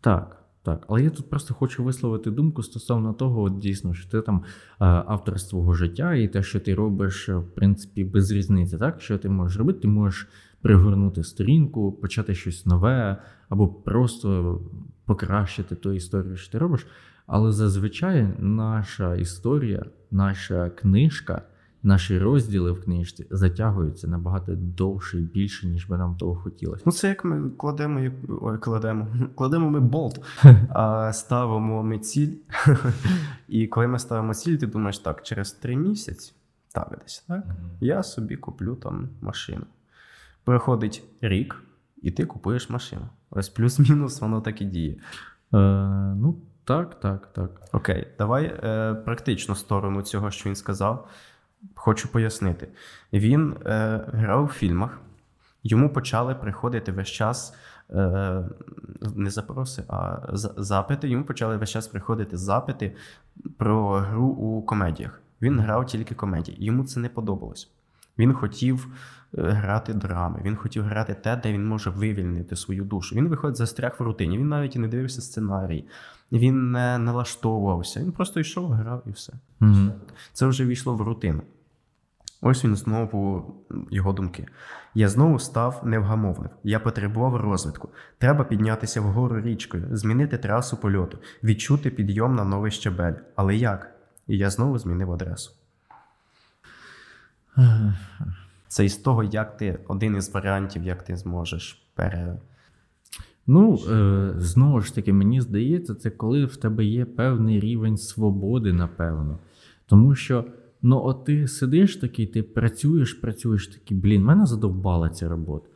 Так, 0.02 0.44
так. 0.64 0.84
Але 0.88 1.04
я 1.04 1.10
тут 1.10 1.30
просто 1.30 1.54
хочу 1.54 1.84
висловити 1.84 2.32
думку 2.32 2.64
стосовно 2.64 3.14
того, 3.14 3.42
от 3.42 3.58
дійсно, 3.58 3.94
що 3.94 4.10
ти 4.10 4.22
там 4.22 4.38
е, 4.38 4.86
автор 4.86 5.40
свого 5.40 5.74
життя, 5.74 6.14
і 6.14 6.28
те, 6.28 6.44
що 6.44 6.60
ти 6.60 6.76
робиш, 6.76 7.30
е, 7.30 7.36
в 7.36 7.48
принципі, 7.56 8.04
без 8.04 8.32
різниці. 8.32 8.78
Так, 8.78 9.02
що 9.02 9.18
ти 9.18 9.30
можеш 9.30 9.58
робити? 9.58 9.80
Ти 9.80 9.88
можеш 9.88 10.28
пригорнути 10.62 11.24
сторінку, 11.24 11.92
почати 11.92 12.36
щось 12.36 12.66
нове, 12.66 13.18
або 13.50 13.68
просто 13.68 14.62
покращити 15.06 15.76
ту 15.76 15.94
історію, 15.94 16.38
що 16.38 16.52
ти 16.52 16.58
робиш. 16.58 16.88
Але 17.28 17.52
зазвичай 17.52 18.28
наша 18.40 19.16
історія, 19.16 19.86
наша 20.12 20.70
книжка, 20.70 21.42
наші 21.84 22.20
розділи 22.20 22.72
в 22.72 22.84
книжці 22.84 23.28
затягуються 23.30 24.08
набагато 24.08 24.56
довше 24.56 25.20
і 25.20 25.22
більше, 25.22 25.68
ніж 25.68 25.86
би 25.86 25.98
нам 25.98 26.16
того 26.16 26.36
хотілося. 26.36 26.84
Ну, 26.86 26.92
це 26.92 27.08
як 27.10 27.26
ми 27.26 27.50
кладемо, 27.50 28.00
як- 28.00 28.14
ой, 28.42 28.58
кладемо, 28.58 29.08
кладемо 29.36 29.70
ми 29.70 29.80
болт, 29.80 30.22
а 30.70 31.14
ставимо 31.14 31.84
ми 31.84 32.00
ціль. 32.00 32.34
І 33.48 33.68
коли 33.68 33.88
ми 33.88 34.00
ставимо 34.00 34.34
ціль, 34.34 34.58
ти 34.58 34.68
думаєш, 34.68 35.00
так, 35.00 35.24
через 35.24 35.52
три 35.52 35.76
місяці, 35.76 36.34
так 36.74 37.00
десь, 37.04 37.26
так, 37.28 37.44
я 37.82 38.04
собі 38.04 38.36
куплю 38.36 38.76
там 38.76 39.10
машину. 39.22 39.64
Проходить 40.44 41.04
рік, 41.22 41.64
і 42.02 42.12
ти 42.12 42.26
купуєш 42.26 42.70
машину. 42.70 43.10
Ось 43.30 43.50
плюс-мінус 43.50 44.22
воно 44.22 44.42
так 44.42 44.62
і 44.62 44.66
діє. 44.66 44.92
Е, 44.94 45.58
ну, 46.16 46.36
так, 46.64 47.00
так, 47.00 47.34
так. 47.34 47.62
Окей, 47.74 48.08
давай 48.18 48.46
е, 48.46 48.94
практичну 48.94 49.56
сторону 49.56 50.02
цього, 50.02 50.32
що 50.32 50.50
він 50.50 50.56
сказав. 50.56 51.08
Хочу 51.76 52.12
пояснити. 52.12 52.68
Він 53.14 53.56
е, 53.66 54.02
грав 54.14 54.46
у 54.46 54.48
фільмах, 54.48 55.00
йому 55.64 55.90
почали 55.90 56.36
приходити 56.36 56.92
весь 56.92 57.08
час 57.08 57.56
е, 57.90 58.50
не 59.16 59.30
запроси, 59.30 59.84
а 59.88 60.20
запити. 60.58 61.10
Йому 61.10 61.24
почали 61.24 61.58
весь 61.58 61.70
час 61.70 61.88
приходити 61.88 62.38
запити 62.38 62.96
про 63.58 63.92
гру 63.92 64.26
у 64.28 64.62
комедіях. 64.62 65.22
Він 65.42 65.60
грав 65.60 65.86
тільки 65.86 66.16
комедії. 66.16 66.66
Йому 66.66 66.84
це 66.84 67.00
не 67.00 67.10
подобалось. 67.10 67.72
Він 68.20 68.34
хотів 68.34 68.88
е, 69.38 69.42
грати 69.42 69.94
драми, 69.94 70.42
він 70.44 70.56
хотів 70.56 70.84
грати 70.84 71.14
те, 71.14 71.36
де 71.36 71.54
він 71.54 71.68
може 71.68 71.90
вивільнити 71.90 72.56
свою 72.56 72.84
душу. 72.84 73.16
Він 73.16 73.28
виходить 73.28 73.58
застряг 73.58 73.96
в 74.00 74.04
рутині. 74.04 74.38
Він 74.38 74.48
навіть 74.48 74.76
і 74.76 74.80
не 74.80 74.88
дивився 74.88 75.22
сценарій, 75.22 75.86
він 76.32 76.72
не 76.72 76.98
налаштовувався. 76.98 78.00
Він 78.00 78.12
просто 78.12 78.40
йшов, 78.40 78.72
грав 78.72 79.04
і 79.06 79.12
все. 79.12 79.34
Угу. 79.62 79.92
Це 80.34 80.48
вже 80.48 80.66
війшло 80.66 80.96
в 80.96 81.02
рутину. 81.02 81.42
Ось 82.42 82.66
він 82.66 82.76
знову 82.76 83.54
його 83.92 84.14
думки. 84.14 84.48
Я 84.94 85.10
знову 85.10 85.40
став 85.40 85.82
невгамовним. 85.84 86.50
Я 86.64 86.80
потребував 86.80 87.36
розвитку. 87.36 87.90
Треба 88.18 88.44
піднятися 88.44 89.02
вгору 89.02 89.42
річкою, 89.42 89.88
змінити 89.92 90.38
трасу 90.38 90.78
польоту, 90.78 91.18
відчути 91.44 91.90
підйом 91.90 92.36
на 92.36 92.44
новий 92.44 92.72
щебель. 92.72 93.14
Але 93.36 93.56
як? 93.56 93.96
І 94.28 94.38
я 94.38 94.50
знову 94.50 94.80
змінив 94.80 95.12
адресу. 95.12 95.52
Це 98.68 98.86
із 98.86 98.98
того, 98.98 99.24
як 99.24 99.58
ти 99.58 99.80
один 99.88 100.16
із 100.16 100.34
варіантів, 100.34 100.84
як 100.84 101.04
ти 101.04 101.16
зможеш 101.16 101.82
пере. 101.96 102.38
Ну, 103.48 103.80
е, 103.92 104.34
знову 104.38 104.82
ж 104.82 104.96
таки, 104.96 105.14
мені 105.14 105.42
здається, 105.42 105.96
це 105.96 106.10
коли 106.10 106.46
в 106.46 106.56
тебе 106.56 106.86
є 106.86 107.06
певний 107.06 107.60
рівень 107.60 107.98
свободи, 107.98 108.74
напевно. 108.74 109.40
Тому 109.86 110.16
що, 110.16 110.46
ну, 110.82 111.02
от 111.04 111.26
ти 111.26 111.48
сидиш 111.48 111.96
такий, 111.96 112.28
ти 112.28 112.44
працюєш, 112.44 113.14
працюєш 113.14 113.68
такий, 113.68 113.98
блін, 113.98 114.24
мене 114.24 114.46
задовбала 114.46 115.10
ця 115.10 115.30
робота. 115.30 115.70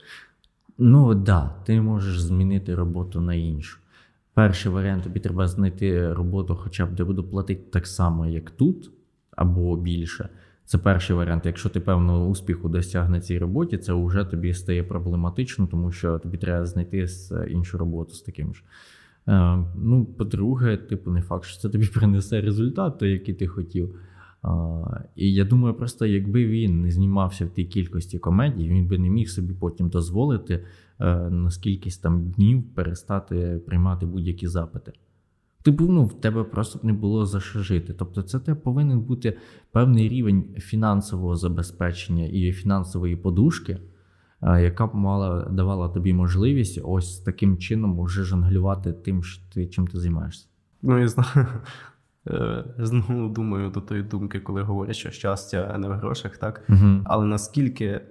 Ну, 0.77 1.09
так, 1.09 1.23
да, 1.23 1.55
ти 1.65 1.81
можеш 1.81 2.21
змінити 2.21 2.75
роботу 2.75 3.21
на 3.21 3.33
іншу. 3.33 3.79
Перший 4.33 4.71
варіант 4.71 5.03
тобі 5.03 5.19
треба 5.19 5.47
знайти 5.47 6.13
роботу, 6.13 6.55
хоча 6.55 6.85
б 6.85 6.95
де 6.95 7.03
буду 7.03 7.23
платити 7.23 7.63
так 7.71 7.87
само, 7.87 8.25
як 8.25 8.51
тут, 8.51 8.91
або 9.31 9.77
більше. 9.77 10.29
Це 10.65 10.77
перший 10.77 11.15
варіант. 11.15 11.45
Якщо 11.45 11.69
ти 11.69 11.79
певного 11.79 12.27
успіху 12.27 12.69
досяг 12.69 13.09
на 13.09 13.21
цій 13.21 13.39
роботі, 13.39 13.77
це 13.77 13.93
вже 13.93 14.25
тобі 14.25 14.53
стає 14.53 14.83
проблематично, 14.83 15.67
тому 15.67 15.91
що 15.91 16.19
тобі 16.19 16.37
треба 16.37 16.65
знайти 16.65 17.07
іншу 17.49 17.77
роботу 17.77 18.13
з 18.13 18.21
таким 18.21 18.53
ж. 18.53 18.63
Е, 19.27 19.57
ну, 19.75 20.05
по-друге, 20.05 20.77
типу, 20.77 21.11
не 21.11 21.21
факт, 21.21 21.45
що 21.45 21.61
це 21.61 21.69
тобі 21.69 21.87
принесе 21.93 22.41
результат, 22.41 22.97
той, 22.97 23.11
який 23.11 23.35
ти 23.35 23.47
хотів. 23.47 23.95
І 25.15 25.33
я 25.33 25.45
думаю, 25.45 25.73
просто 25.73 26.05
якби 26.05 26.47
він 26.47 26.81
не 26.81 26.91
знімався 26.91 27.45
в 27.45 27.49
тій 27.49 27.65
кількості 27.65 28.19
комедій, 28.19 28.67
він 28.67 28.87
би 28.87 28.97
не 28.97 29.09
міг 29.09 29.29
собі 29.29 29.53
потім 29.53 29.89
дозволити 29.89 30.53
е, 30.99 31.15
на 31.29 31.51
скількись 31.51 31.97
там 31.97 32.29
днів 32.29 32.63
перестати 32.63 33.61
приймати 33.65 34.05
будь-які 34.05 34.47
запити. 34.47 34.91
Типу, 35.63 35.83
ну, 35.83 36.05
в 36.05 36.21
тебе 36.21 36.43
просто 36.43 36.79
не 36.83 36.93
було 36.93 37.25
за 37.25 37.39
що 37.39 37.59
жити. 37.59 37.93
Тобто, 37.93 38.21
це 38.21 38.39
тебе 38.39 38.59
повинен 38.59 38.99
бути 38.99 39.37
певний 39.71 40.09
рівень 40.09 40.43
фінансового 40.57 41.35
забезпечення 41.35 42.25
і 42.25 42.51
фінансової 42.51 43.15
подушки, 43.15 43.77
яка 44.41 44.87
б 44.87 44.95
мала 44.95 45.49
давала 45.51 45.89
тобі 45.89 46.13
можливість 46.13 46.79
ось 46.83 47.19
таким 47.19 47.57
чином 47.57 47.99
уже 47.99 48.23
жонглювати 48.23 48.93
тим, 48.93 49.23
що 49.23 49.43
ти, 49.53 49.67
чим 49.67 49.87
ти 49.87 49.99
займаєшся. 49.99 50.47
Ну 50.81 50.99
і 50.99 51.07
знаю. 51.07 51.47
Е, 52.27 52.63
знову 52.77 53.29
думаю 53.29 53.69
до 53.69 53.81
тої 53.81 54.03
думки, 54.03 54.39
коли 54.39 54.61
говорять, 54.61 54.95
що 54.95 55.11
щастя 55.11 55.77
не 55.77 55.87
в 55.87 55.91
грошах, 55.91 56.37
так? 56.37 56.65
Угу. 56.69 57.01
Але 57.03 57.25
наскільки 57.25 58.01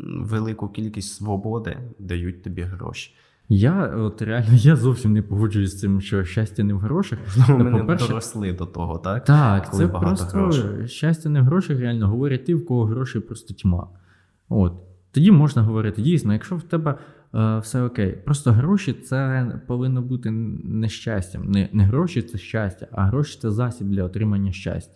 велику 0.00 0.68
кількість 0.68 1.14
свободи 1.14 1.78
дають 1.98 2.42
тобі 2.42 2.62
гроші? 2.62 3.14
Я 3.48 3.86
от 3.96 4.22
реально 4.22 4.54
я 4.54 4.76
зовсім 4.76 5.12
не 5.12 5.22
погоджуюсь 5.22 5.70
з 5.70 5.80
цим, 5.80 6.00
що 6.00 6.24
щастя 6.24 6.64
не 6.64 6.74
в 6.74 6.78
грошах. 6.78 7.18
Ми 7.48 7.70
не 7.70 7.94
доросли 7.94 8.52
до 8.52 8.66
того, 8.66 8.98
так? 8.98 9.24
Так, 9.24 9.70
Коли 9.70 9.86
це 9.86 9.92
просто 9.92 10.38
грошей. 10.38 10.88
щастя 10.88 11.28
не 11.28 11.40
в 11.40 11.44
грошах, 11.44 11.78
реально 11.78 12.08
говорять 12.08 12.44
ти, 12.44 12.54
в 12.54 12.66
кого 12.66 12.84
грошей 12.84 13.20
просто 13.20 13.54
тьма. 13.54 13.88
От. 14.48 14.72
Тоді 15.10 15.30
можна 15.30 15.62
говорити, 15.62 16.02
дійсно, 16.02 16.32
якщо 16.32 16.56
в 16.56 16.62
тебе 16.62 16.98
е, 17.34 17.58
все 17.58 17.82
окей, 17.82 18.12
просто 18.24 18.52
гроші 18.52 18.92
це 18.92 19.46
повинно 19.66 20.02
бути 20.02 20.30
не 20.30 20.88
щастям. 20.88 21.50
Не, 21.50 21.68
не 21.72 21.84
гроші 21.84 22.22
це 22.22 22.38
щастя, 22.38 22.88
а 22.92 23.04
гроші 23.04 23.38
це 23.40 23.50
засіб 23.50 23.88
для 23.88 24.04
отримання 24.04 24.52
щастя. 24.52 24.94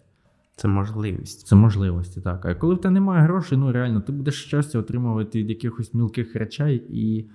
Це 0.57 0.69
можливість. 0.69 1.47
Це 1.47 1.57
можливості, 1.57 2.21
так. 2.21 2.47
А 2.47 2.55
коли 2.55 2.75
в 2.75 2.81
тебе 2.81 2.93
немає 2.93 3.23
грошей, 3.23 3.59
ну 3.59 3.73
реально, 3.73 4.01
ти 4.01 4.13
будеш 4.13 4.45
щастя 4.45 4.79
отримувати 4.79 5.39
від 5.39 5.49
якихось 5.49 5.95
мілких 5.95 6.37
речей 6.37 6.77
і. 6.91 7.31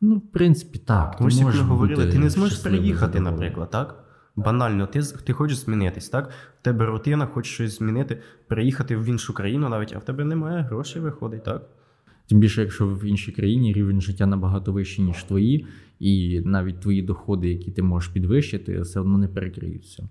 Ну, 0.00 0.16
в 0.16 0.32
принципі, 0.32 0.78
так. 0.78 1.16
Тому 1.16 1.30
що 1.30 1.42
коли 1.42 1.58
говорили, 1.58 2.12
ти 2.12 2.18
не 2.18 2.30
зможеш 2.30 2.58
переїхати, 2.58 3.20
наприклад, 3.20 3.70
так? 3.70 4.04
Банально, 4.36 4.86
ти 4.86 5.02
ти 5.02 5.32
хочеш 5.32 5.58
змінитись, 5.58 6.08
так? 6.08 6.30
В 6.60 6.64
тебе 6.64 6.86
рутина, 6.86 7.26
хочеш 7.26 7.54
щось 7.54 7.78
змінити, 7.78 8.22
переїхати 8.46 8.96
в 8.96 9.04
іншу 9.04 9.34
країну 9.34 9.68
навіть, 9.68 9.92
а 9.92 9.98
в 9.98 10.04
тебе 10.04 10.24
немає 10.24 10.62
грошей, 10.62 11.02
виходить, 11.02 11.44
так? 11.44 11.68
Тим 12.28 12.38
більше, 12.40 12.60
якщо 12.60 12.86
в 12.86 13.04
іншій 13.04 13.32
країні 13.32 13.72
рівень 13.72 14.00
життя 14.00 14.26
набагато 14.26 14.72
вищий, 14.72 15.04
ніж 15.04 15.24
твої, 15.24 15.66
і 15.98 16.40
навіть 16.44 16.80
твої 16.80 17.02
доходи, 17.02 17.48
які 17.48 17.70
ти 17.70 17.82
можеш 17.82 18.08
підвищити, 18.08 18.80
все 18.80 19.00
одно 19.00 19.18
не 19.18 19.28
перекриються. 19.28 20.08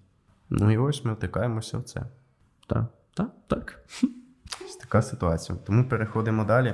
Ну 0.50 0.72
і 0.72 0.78
ось 0.78 1.06
ми 1.06 1.14
втикаємося 1.14 1.78
в 1.78 1.84
це. 1.84 2.06
Так, 2.68 2.86
так, 3.14 3.32
так. 3.48 3.86
Ось 4.66 4.76
така 4.76 5.02
ситуація. 5.02 5.58
Тому 5.66 5.90
переходимо 5.90 6.46
далі. 6.46 6.74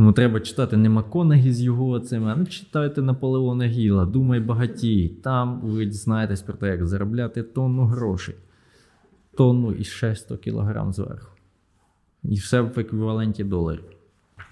Тому 0.00 0.12
треба 0.12 0.40
читати 0.40 0.76
не 0.76 0.88
Маконагі 0.88 1.52
з 1.52 1.60
його 1.60 2.00
цими, 2.00 2.32
а 2.32 2.36
ну 2.36 2.46
читайте 2.46 3.02
Наполеона 3.02 3.66
Гіла, 3.66 4.04
думай 4.04 4.40
багатій. 4.40 5.08
Там 5.08 5.60
ви 5.60 5.86
дізнаєтесь 5.86 6.42
про 6.42 6.54
те, 6.54 6.68
як 6.68 6.86
заробляти 6.86 7.42
тонну 7.42 7.84
грошей, 7.84 8.34
тонну 9.36 9.72
і 9.72 9.84
600 9.84 10.40
кілограм 10.40 10.92
зверху. 10.92 11.30
І 12.22 12.34
все 12.34 12.60
в 12.60 12.78
еквіваленті 12.78 13.44
доларів. 13.44 13.84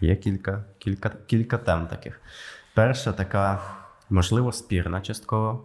Є 0.00 0.16
кілька 0.16 0.64
кілька, 0.78 1.10
кілька 1.26 1.58
тем 1.58 1.86
таких. 1.86 2.20
Перша 2.74 3.12
така, 3.12 3.60
можливо, 4.10 4.52
спірна 4.52 5.00
частково, 5.00 5.64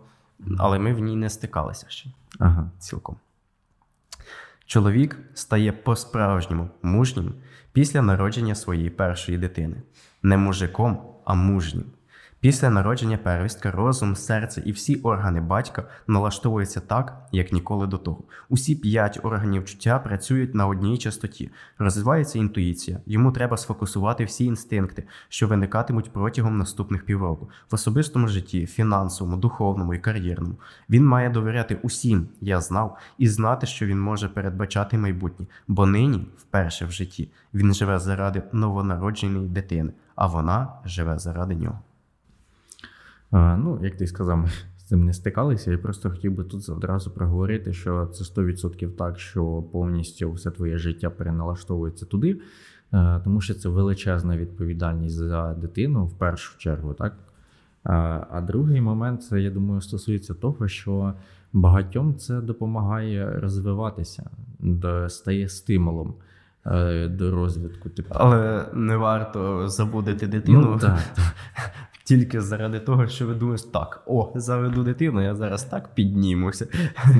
але 0.57 0.79
ми 0.79 0.93
в 0.93 0.99
ній 0.99 1.15
не 1.15 1.29
стикалися 1.29 1.85
ще. 1.89 2.09
Ага. 2.39 2.71
Цілком. 2.79 3.15
Чоловік 4.65 5.19
стає 5.33 5.71
по-справжньому 5.71 6.69
мужнім 6.81 7.33
після 7.73 8.01
народження 8.01 8.55
своєї 8.55 8.89
першої 8.89 9.37
дитини, 9.37 9.75
не 10.23 10.37
мужиком, 10.37 11.01
а 11.25 11.33
мужнім. 11.33 11.85
Після 12.43 12.69
народження 12.69 13.17
первістка, 13.17 13.71
розум, 13.71 14.15
серце 14.15 14.63
і 14.65 14.71
всі 14.71 14.95
органи 14.95 15.41
батька 15.41 15.83
налаштовуються 16.07 16.79
так, 16.79 17.27
як 17.31 17.51
ніколи 17.51 17.87
до 17.87 17.97
того. 17.97 18.23
Усі 18.49 18.75
п'ять 18.75 19.19
органів 19.23 19.65
чуття 19.65 19.99
працюють 19.99 20.55
на 20.55 20.67
одній 20.67 20.97
частоті, 20.97 21.51
розвивається 21.77 22.39
інтуїція. 22.39 22.99
Йому 23.05 23.31
треба 23.31 23.57
сфокусувати 23.57 24.25
всі 24.25 24.45
інстинкти, 24.45 25.03
що 25.29 25.47
виникатимуть 25.47 26.13
протягом 26.13 26.57
наступних 26.57 27.05
півроку, 27.05 27.49
в 27.71 27.75
особистому 27.75 28.27
житті, 28.27 28.65
фінансовому, 28.65 29.37
духовному 29.37 29.93
і 29.93 29.99
кар'єрному. 29.99 30.55
Він 30.89 31.05
має 31.05 31.29
довіряти 31.29 31.79
усім, 31.81 32.27
я 32.41 32.61
знав, 32.61 32.97
і 33.17 33.27
знати, 33.27 33.67
що 33.67 33.85
він 33.85 34.01
може 34.01 34.29
передбачати 34.29 34.97
майбутнє, 34.97 35.45
бо 35.67 35.85
нині, 35.85 36.27
вперше 36.37 36.85
в 36.85 36.91
житті, 36.91 37.31
він 37.53 37.73
живе 37.73 37.99
заради 37.99 38.43
новонародженої 38.51 39.47
дитини, 39.47 39.93
а 40.15 40.27
вона 40.27 40.67
живе 40.85 41.19
заради 41.19 41.55
нього. 41.55 41.79
Ну, 43.33 43.79
як 43.83 43.97
ти 43.97 44.07
сказав, 44.07 44.37
ми 44.37 44.47
з 44.77 44.83
цим 44.83 45.05
не 45.05 45.13
стикалися. 45.13 45.71
Я 45.71 45.77
просто 45.77 46.09
хотів 46.09 46.35
би 46.35 46.43
тут 46.43 46.69
одразу 46.69 47.11
проговорити, 47.11 47.73
що 47.73 48.05
це 48.05 48.41
100% 48.41 48.89
так, 48.89 49.19
що 49.19 49.63
повністю 49.71 50.31
все 50.31 50.51
твоє 50.51 50.77
життя 50.77 51.09
переналаштовується 51.09 52.05
туди, 52.05 52.41
е, 52.93 53.21
тому 53.23 53.41
що 53.41 53.53
це 53.53 53.69
величезна 53.69 54.37
відповідальність 54.37 55.15
за 55.15 55.53
дитину 55.53 56.05
в 56.05 56.13
першу 56.13 56.57
чергу, 56.57 56.93
так. 56.93 57.13
А 58.29 58.41
другий 58.47 58.81
момент, 58.81 59.23
це 59.23 59.41
я 59.41 59.51
думаю, 59.51 59.81
стосується 59.81 60.33
того, 60.33 60.67
що 60.67 61.13
багатьом 61.53 62.15
це 62.15 62.41
допомагає 62.41 63.39
розвиватися, 63.39 64.29
стає 65.07 65.49
стимулом 65.49 66.13
е, 66.65 67.07
до 67.07 67.31
розвитку. 67.31 67.89
Типу. 67.89 68.09
Але 68.13 68.65
не 68.73 68.97
варто 68.97 69.69
забудити 69.69 70.27
дитину. 70.27 70.61
Ну, 70.61 70.79
так, 70.79 70.99
так. 71.15 71.25
Тільки 72.03 72.41
заради 72.41 72.79
того, 72.79 73.07
що 73.07 73.27
ви 73.27 73.33
думаєте, 73.33 73.63
так, 73.73 74.03
о, 74.05 74.31
заведу 74.35 74.83
дитину, 74.83 75.21
я 75.21 75.35
зараз 75.35 75.63
так 75.63 75.95
піднімуся. 75.95 76.67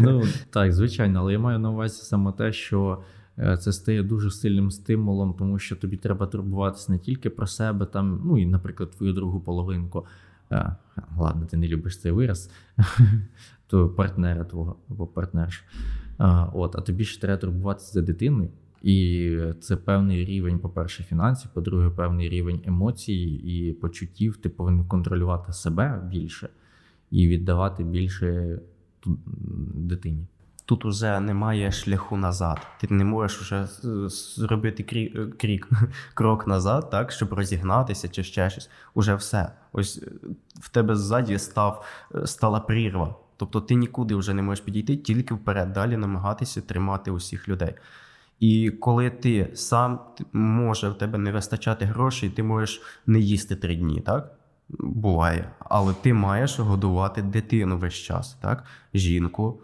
Ну 0.02 0.24
так, 0.50 0.74
звичайно, 0.74 1.20
але 1.20 1.34
я 1.34 1.40
маю 1.40 1.60
на 1.60 1.70
увазі 1.70 2.02
саме 2.04 2.32
те, 2.32 2.54
що 2.54 3.04
е, 3.38 3.58
це 3.58 3.74
стає 3.74 4.04
дуже 4.04 4.32
сильним 4.32 4.72
стимулом, 4.72 5.34
тому 5.34 5.60
що 5.60 5.76
тобі 5.76 5.98
треба 5.98 6.28
турбуватися 6.28 6.92
не 6.92 7.00
тільки 7.00 7.30
про 7.30 7.48
себе, 7.48 7.86
там, 7.86 8.22
ну 8.26 8.38
і, 8.38 8.46
наприклад, 8.46 8.92
твою 8.92 9.14
другу 9.14 9.40
половинку. 9.40 10.06
А, 10.50 10.56
е, 10.56 10.76
ладно, 11.18 11.46
ти 11.46 11.58
не 11.58 11.68
любиш 11.68 12.02
цей 12.02 12.12
вираз, 12.12 12.52
то 13.68 13.90
партнера 13.90 14.44
твого 14.44 14.76
або 14.90 15.08
партнерш. 15.08 15.64
А, 16.18 16.46
от, 16.54 16.76
а 16.76 16.82
тобі 16.82 17.06
ще 17.06 17.22
треба 17.22 17.38
турбуватися 17.38 17.94
за 17.94 18.02
дитиною. 18.02 18.50
І 18.84 19.38
це 19.62 19.76
певний 19.76 20.26
рівень, 20.26 20.60
по-перше, 20.60 21.04
фінансів, 21.04 21.52
по-друге, 21.54 21.90
певний 21.90 22.30
рівень 22.30 22.62
емоцій 22.66 23.42
і 23.44 23.74
почуттів. 23.74 24.38
Ти 24.38 24.50
повинен 24.50 24.86
контролювати 24.86 25.54
себе 25.54 26.08
більше 26.12 26.50
і 27.12 27.28
віддавати 27.28 27.84
більше 27.84 28.60
дитині. 29.76 30.28
Тут 30.66 30.86
уже 30.86 31.20
немає 31.20 31.72
шляху 31.72 32.18
назад. 32.18 32.68
Ти 32.80 32.88
не 32.90 33.06
можеш 33.06 33.42
вже 33.42 33.68
зробити 34.10 34.84
крік, 34.84 35.38
крік 35.38 35.70
крок 36.14 36.48
назад, 36.48 36.90
так, 36.90 37.12
щоб 37.12 37.34
розігнатися 37.34 38.08
чи 38.08 38.24
ще 38.24 38.50
щось. 38.50 38.70
Уже 38.94 39.16
все. 39.16 39.52
Ось 39.72 40.04
в 40.62 40.70
тебе 40.70 40.96
ззаді 40.96 41.38
став, 41.38 41.86
стала 42.26 42.60
прірва. 42.60 43.16
Тобто 43.38 43.62
ти 43.62 43.76
нікуди 43.76 44.16
вже 44.16 44.34
не 44.34 44.42
можеш 44.42 44.66
підійти, 44.66 44.98
тільки 44.98 45.34
вперед, 45.34 45.74
далі 45.74 45.98
намагатися 45.98 46.62
тримати 46.62 47.12
усіх 47.12 47.50
людей. 47.50 47.76
І 48.40 48.72
коли 48.72 49.10
ти 49.10 49.52
сам 49.54 50.00
може 50.34 50.90
в 50.90 50.98
тебе 50.98 51.18
не 51.18 51.32
вистачати 51.32 51.86
грошей, 51.86 52.30
ти 52.30 52.44
можеш 52.44 52.82
не 53.08 53.20
їсти 53.20 53.56
три 53.56 53.76
дні, 53.76 54.02
так? 54.02 54.36
Буває. 54.80 55.52
Але 55.60 55.94
ти 55.94 56.14
маєш 56.14 56.60
годувати 56.60 57.22
дитину 57.22 57.78
весь 57.78 57.94
час, 57.94 58.38
так? 58.42 58.64
Жінку. 58.94 59.62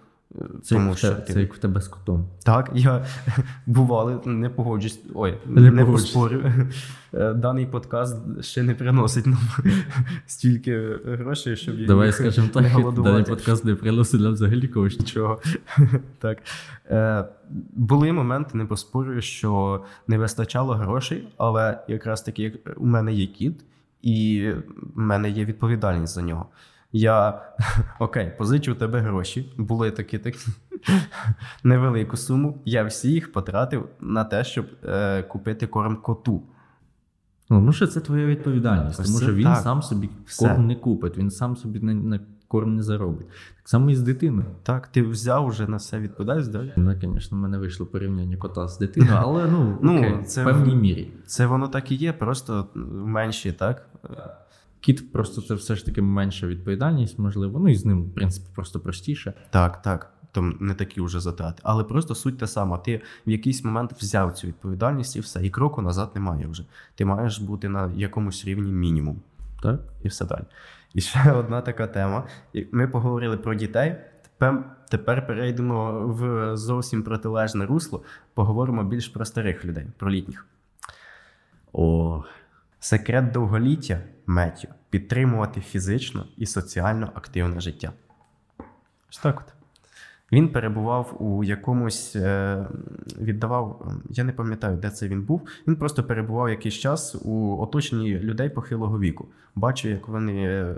Це, 0.64 0.76
тому 0.76 0.90
як, 0.90 0.98
що 0.98 1.10
те- 1.10 1.16
ти... 1.16 1.34
це 1.34 1.42
як 1.42 1.54
в 1.54 1.58
тебе 1.58 1.82
з 1.82 1.88
котом. 1.88 2.28
Так, 2.44 2.72
я 2.74 3.06
бували, 3.66 4.20
не 4.26 4.50
погоджусь. 4.50 5.00
Ой, 5.14 5.38
Не 5.46 5.72
не, 5.72 5.86
поспорю. 5.86 6.44
Е, 7.14 7.34
Даний 7.34 7.66
подкаст 7.66 8.44
ще 8.44 8.64
не 8.64 8.76
приносить 8.76 9.26
нам 9.26 9.40
стільки 10.26 11.00
грошей, 11.06 11.56
щоб 11.56 11.80
я 11.80 11.88
Давай 11.88 12.08
їх 12.08 12.20
не 12.20 12.32
так, 12.32 12.94
даний 12.94 13.24
подкаст 13.24 13.66
не 13.66 13.76
приносить 13.76 14.22
нам 14.22 14.34
взагалі 14.34 14.68
коштів. 14.68 15.02
Нічого. 15.02 15.42
так. 16.20 16.38
Е, 16.86 17.26
були 17.74 18.12
моменти, 18.12 18.58
не 18.58 18.66
поспорю, 18.66 19.22
що 19.22 19.84
не 20.08 20.18
вистачало 20.18 20.74
грошей, 20.74 21.28
але 21.38 21.84
якраз 21.88 22.22
таки 22.22 22.44
як 22.44 22.54
у 22.78 22.86
мене 22.86 23.14
є 23.14 23.28
кіт, 23.28 23.66
і 24.02 24.50
в 24.96 25.00
мене 25.00 25.30
є 25.30 25.46
відповідальність 25.46 26.14
за 26.14 26.22
нього. 26.22 26.46
Я 26.92 27.42
окей, 28.00 28.32
позичу 28.38 28.72
у 28.72 28.76
тебе 28.76 29.00
гроші. 29.00 29.54
Були 29.58 29.92
такі 29.92 30.20
такі 30.20 30.40
невелику 31.64 32.18
суму. 32.18 32.62
Я 32.66 32.84
всі 32.84 33.12
їх 33.12 33.32
потратив 33.32 33.90
на 34.00 34.24
те, 34.24 34.44
щоб 34.44 34.66
е, 34.84 35.24
купити 35.24 35.68
корм 35.68 35.96
коту. 35.98 36.44
Ну, 37.50 37.58
тому 37.58 37.72
що 37.74 37.88
це 37.88 38.00
твоя 38.00 38.26
відповідальність, 38.26 39.00
Ось 39.00 39.08
тому 39.08 39.20
що 39.20 39.34
він 39.34 39.44
так. 39.44 39.58
сам 39.58 39.82
собі 39.82 40.10
Все. 40.26 40.48
корм 40.48 40.68
не 40.68 40.76
купить, 40.76 41.18
він 41.18 41.32
сам 41.32 41.58
собі 41.58 41.80
на, 41.80 41.94
на 41.94 42.20
корм 42.48 42.76
не 42.76 42.84
заробить. 42.84 43.28
Так 43.28 43.70
само 43.70 43.90
і 43.90 43.96
з 43.96 44.02
дитиною. 44.02 44.46
Так, 44.64 44.88
ти 44.88 45.02
взяв 45.02 45.46
уже 45.46 45.68
на 45.68 45.78
все 45.78 46.00
відповідальність, 46.00 46.52
да? 46.52 46.74
Ну, 46.76 46.96
звісно, 47.02 47.38
в 47.38 47.42
мене 47.42 47.58
вийшло 47.58 47.86
порівняння 47.86 48.38
кота 48.38 48.68
з 48.68 48.78
дитиною, 48.78 49.14
але 49.22 49.48
ну, 49.48 49.78
Ну, 49.82 49.98
окей, 49.98 50.24
це 50.24 50.42
в 50.42 50.46
певній 50.46 50.76
мірі. 50.76 51.12
Це 51.26 51.46
воно 51.46 51.68
так 51.68 51.92
і 51.92 51.96
є, 51.96 52.14
просто 52.14 52.68
менші, 53.06 53.52
так? 53.52 53.90
Кіт 54.80 55.12
просто 55.12 55.42
це 55.42 55.54
все 55.54 55.76
ж 55.76 55.86
таки 55.86 56.02
менша 56.02 56.48
відповідальність, 56.48 57.20
можливо. 57.20 57.60
Ну 57.60 57.70
і 57.70 57.76
з 57.76 57.86
ним, 57.86 58.04
в 58.04 58.14
принципі, 58.14 58.48
просто 58.56 58.80
простіше. 58.80 59.34
Так, 59.50 59.82
так. 59.82 60.14
Там 60.32 60.58
не 60.60 60.74
такі 60.74 61.02
вже 61.02 61.20
затрати. 61.20 61.62
Але 61.66 61.84
просто 61.84 62.16
суть 62.16 62.38
та 62.38 62.48
сама. 62.48 62.78
Ти 62.78 63.02
в 63.28 63.30
якийсь 63.30 63.64
момент 63.64 63.94
взяв 63.94 64.34
цю 64.34 64.48
відповідальність 64.48 65.16
і 65.16 65.20
все. 65.20 65.46
І 65.46 65.50
кроку 65.50 65.82
назад 65.82 66.12
немає 66.16 66.48
вже. 66.48 66.66
Ти 66.96 67.06
маєш 67.06 67.40
бути 67.40 67.70
на 67.70 67.92
якомусь 67.96 68.46
рівні 68.46 68.72
мінімум. 68.72 69.22
Так? 69.62 69.80
І 70.04 70.08
все 70.08 70.26
далі. 70.26 70.44
І 70.94 71.02
ще 71.02 71.32
одна 71.32 71.62
така 71.62 71.88
тема. 71.88 72.28
Ми 72.72 72.88
поговорили 72.88 73.38
про 73.38 73.56
дітей. 73.56 73.96
Тепер, 74.22 74.64
тепер 74.90 75.28
перейдемо 75.28 76.08
в 76.08 76.58
зовсім 76.58 77.04
протилежне 77.04 77.66
русло. 77.66 78.04
Поговоримо 78.34 78.84
більш 78.84 79.08
про 79.08 79.26
старих 79.26 79.66
людей, 79.66 79.88
про 79.98 80.12
літніх. 80.12 80.46
О, 81.74 82.24
Секрет 82.80 83.32
довголіття 83.32 84.02
Меттю 84.26 84.68
підтримувати 84.90 85.62
фізично 85.62 86.26
і 86.38 86.46
соціально 86.46 87.12
активне 87.16 87.62
життя. 87.62 87.94
Ось 89.10 89.18
так 89.18 89.40
от. 89.48 89.59
Він 90.32 90.50
перебував 90.50 91.16
у 91.20 91.44
якомусь, 91.44 92.16
е, 92.16 92.68
віддавав, 93.22 93.92
я 94.10 94.24
не 94.24 94.32
пам'ятаю, 94.32 94.78
де 94.78 94.90
це 94.90 95.08
він 95.08 95.22
був. 95.22 95.42
Він 95.68 95.76
просто 95.76 96.04
перебував 96.04 96.50
якийсь 96.50 96.76
час 96.76 97.16
у 97.26 97.58
оточенні 97.62 98.20
людей 98.20 98.50
похилого 98.50 99.00
віку. 99.00 99.28
Бачив, 99.56 99.92
як 99.92 100.08
вони, 100.08 100.44
е, 100.44 100.76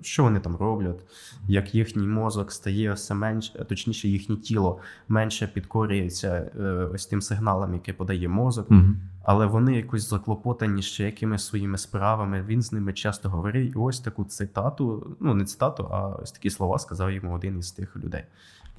що 0.00 0.22
вони 0.22 0.40
там 0.40 0.56
роблять, 0.56 1.00
як 1.48 1.74
їхній 1.74 2.06
мозок 2.06 2.52
стає 2.52 2.92
все 2.92 3.14
менше, 3.14 3.64
точніше, 3.68 4.08
їхнє 4.08 4.36
тіло 4.36 4.78
менше 5.08 5.46
підкорюється 5.46 6.50
е, 6.60 6.62
ось 6.94 7.06
тим 7.06 7.22
сигналам, 7.22 7.74
які 7.74 7.92
подає 7.92 8.28
мозок 8.28 8.70
угу. 8.70 8.80
але 9.24 9.46
вони 9.46 9.76
якось 9.76 10.08
заклопотані 10.08 10.82
ще 10.82 11.04
якимись 11.04 11.46
своїми 11.46 11.78
справами. 11.78 12.44
Він 12.48 12.62
з 12.62 12.72
ними 12.72 12.92
часто 12.92 13.30
говорив. 13.30 13.62
І 13.62 13.72
ось 13.76 14.00
таку 14.00 14.24
цитату, 14.24 15.16
ну 15.20 15.34
не 15.34 15.44
цитату, 15.44 15.88
а 15.90 16.06
ось 16.06 16.32
такі 16.32 16.50
слова 16.50 16.78
сказав 16.78 17.12
йому 17.12 17.34
один 17.34 17.58
із 17.58 17.72
тих 17.72 17.96
людей, 17.96 18.24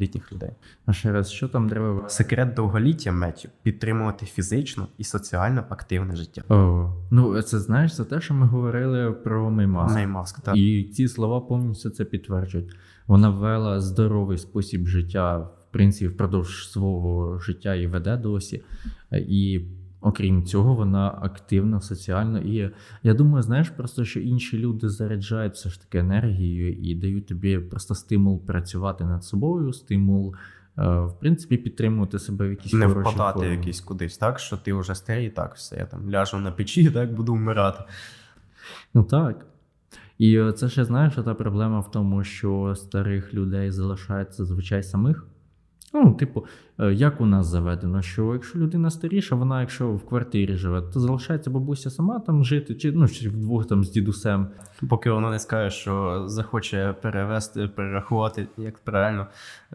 літніх 0.02 0.34
людей. 0.34 0.50
А 0.86 0.94
ще 0.94 1.12
раз, 1.12 1.32
що 1.32 1.48
там 1.48 1.70
треба? 1.70 2.10
Секрет 2.10 2.54
довголіття 2.54 3.12
метю 3.12 3.50
підтримувати 3.64 4.26
фізично 4.26 4.88
і 4.98 5.04
соціально 5.04 5.64
активне 5.70 6.16
життя. 6.16 6.42
О, 6.50 6.94
ну 7.12 7.42
це 7.42 7.60
знаєш, 7.60 7.96
це 7.96 8.06
те, 8.06 8.22
що 8.22 8.34
ми 8.34 8.46
говорили 8.46 9.12
про 9.12 9.50
Меймаск. 9.50 9.96
Меймаск, 9.96 10.42
так. 10.42 10.58
І 10.58 10.84
ці 10.84 11.08
слова 11.08 11.42
повністю 11.42 11.90
це 11.90 12.06
підтверджують. 12.06 12.76
Вона 13.08 13.30
вела 13.30 13.82
здоровий 13.82 14.38
спосіб 14.38 14.88
життя, 14.88 15.38
в 15.38 15.72
принципі, 15.72 16.08
впродовж 16.08 16.72
свого 16.72 17.40
життя 17.40 17.76
і 17.76 17.88
веде 17.88 18.18
досі. 18.18 18.64
І 19.12 19.62
окрім 20.04 20.46
цього, 20.46 20.76
вона 20.76 21.20
активна 21.22 21.82
соціально. 21.82 22.40
І 22.40 22.72
я 23.04 23.14
думаю, 23.14 23.44
знаєш, 23.44 23.70
просто 23.70 24.06
що 24.06 24.20
інші 24.20 24.58
люди 24.58 24.90
заряджають 24.90 25.54
все 25.54 25.70
ж 25.70 25.82
таки 25.82 25.98
енергією 25.98 26.74
і 26.74 26.96
дають 26.96 27.28
тобі 27.28 27.58
просто 27.60 27.96
стимул 27.96 28.46
працювати 28.46 29.04
над 29.04 29.24
собою, 29.24 29.74
стимул. 29.74 30.36
е, 30.78 30.82
В 31.00 31.20
принципі, 31.20 31.58
підтримувати 31.58 32.20
себе 32.20 32.48
в 32.48 32.50
якійсь 32.52 32.74
Не 32.74 32.88
впадати 32.88 33.40
формі. 33.40 33.52
якийсь 33.52 33.82
кудись, 33.82 34.18
так 34.18 34.40
що 34.40 34.58
ти 34.58 34.74
вже 34.74 34.96
старий, 34.96 35.30
так 35.30 35.56
все, 35.56 35.76
я 35.76 35.86
там 35.86 36.10
ляжу 36.12 36.38
на 36.38 36.52
печі, 36.52 36.90
так 36.94 37.14
буду 37.14 37.34
вмирати. 37.34 37.84
Ну 38.94 39.04
так. 39.04 39.46
І 40.18 40.38
е, 40.38 40.52
це 40.54 40.70
ще 40.70 40.86
знаєш, 40.86 41.14
та 41.16 41.34
проблема 41.34 41.80
в 41.80 41.92
тому, 41.92 42.24
що 42.24 42.76
старих 42.76 43.34
людей 43.34 43.72
залишають 43.72 44.34
зазвичай 44.34 44.84
самих. 44.84 45.28
Ну, 45.94 46.14
типу, 46.14 46.46
як 46.80 47.22
у 47.22 47.26
нас 47.26 47.48
заведено, 47.48 48.02
що 48.02 48.34
якщо 48.34 48.60
людина 48.60 48.90
старіша, 48.90 49.36
вона, 49.36 49.62
якщо 49.62 49.92
в 49.92 50.06
квартирі 50.06 50.56
живе, 50.56 50.82
то 50.82 51.00
залишається 51.00 51.50
бабуся 51.50 51.90
сама 51.90 52.20
там 52.20 52.44
жити, 52.44 52.76
чи 52.76 52.92
ну 52.92 53.08
чи 53.08 53.30
вдвох 53.30 53.68
там 53.68 53.84
з 53.84 53.92
дідусем. 53.92 54.48
Поки 54.90 55.12
воно 55.12 55.30
не 55.32 55.40
скаже, 55.40 55.76
що 55.76 56.24
захоче 56.28 56.96
перевести, 57.02 57.68
перерахувати, 57.68 58.48
як 58.58 58.80
правильно, 58.80 59.28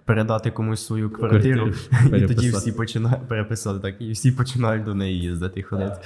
передати 0.05 0.51
комусь 0.51 0.87
свою 0.87 1.11
квартиру, 1.11 1.73
Квартиру 1.91 2.17
і 2.25 2.35
тоді 2.35 2.51
всі 2.51 2.73
починають 2.73 3.29
переписати 3.29 3.81
так, 3.81 4.01
і 4.01 4.11
всі 4.11 4.33
починають 4.33 4.85
до 4.85 4.95
неї 4.95 5.21
їздити 5.21 5.63
ходити. 5.63 5.97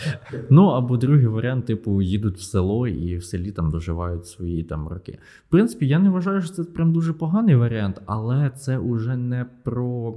Ну 0.51 0.67
або 0.67 0.97
другий 0.97 1.27
варіант, 1.27 1.67
типу, 1.67 2.03
їдуть 2.03 2.37
в 2.37 2.43
село 2.43 2.89
і 2.89 3.17
в 3.17 3.25
селі 3.25 3.53
там 3.53 3.71
доживають 3.71 4.27
свої 4.27 4.63
там 4.63 4.89
роки. 4.89 5.19
В 5.49 5.51
принципі, 5.51 5.89
я 5.89 5.99
не 5.99 6.11
вважаю, 6.11 6.43
що 6.43 6.53
це 6.53 6.65
прям 6.65 6.93
дуже 6.93 7.13
поганий 7.13 7.55
варіант, 7.55 8.03
але 8.07 8.51
це 8.51 8.79
уже 8.79 9.17
не 9.17 9.47
про. 9.63 10.15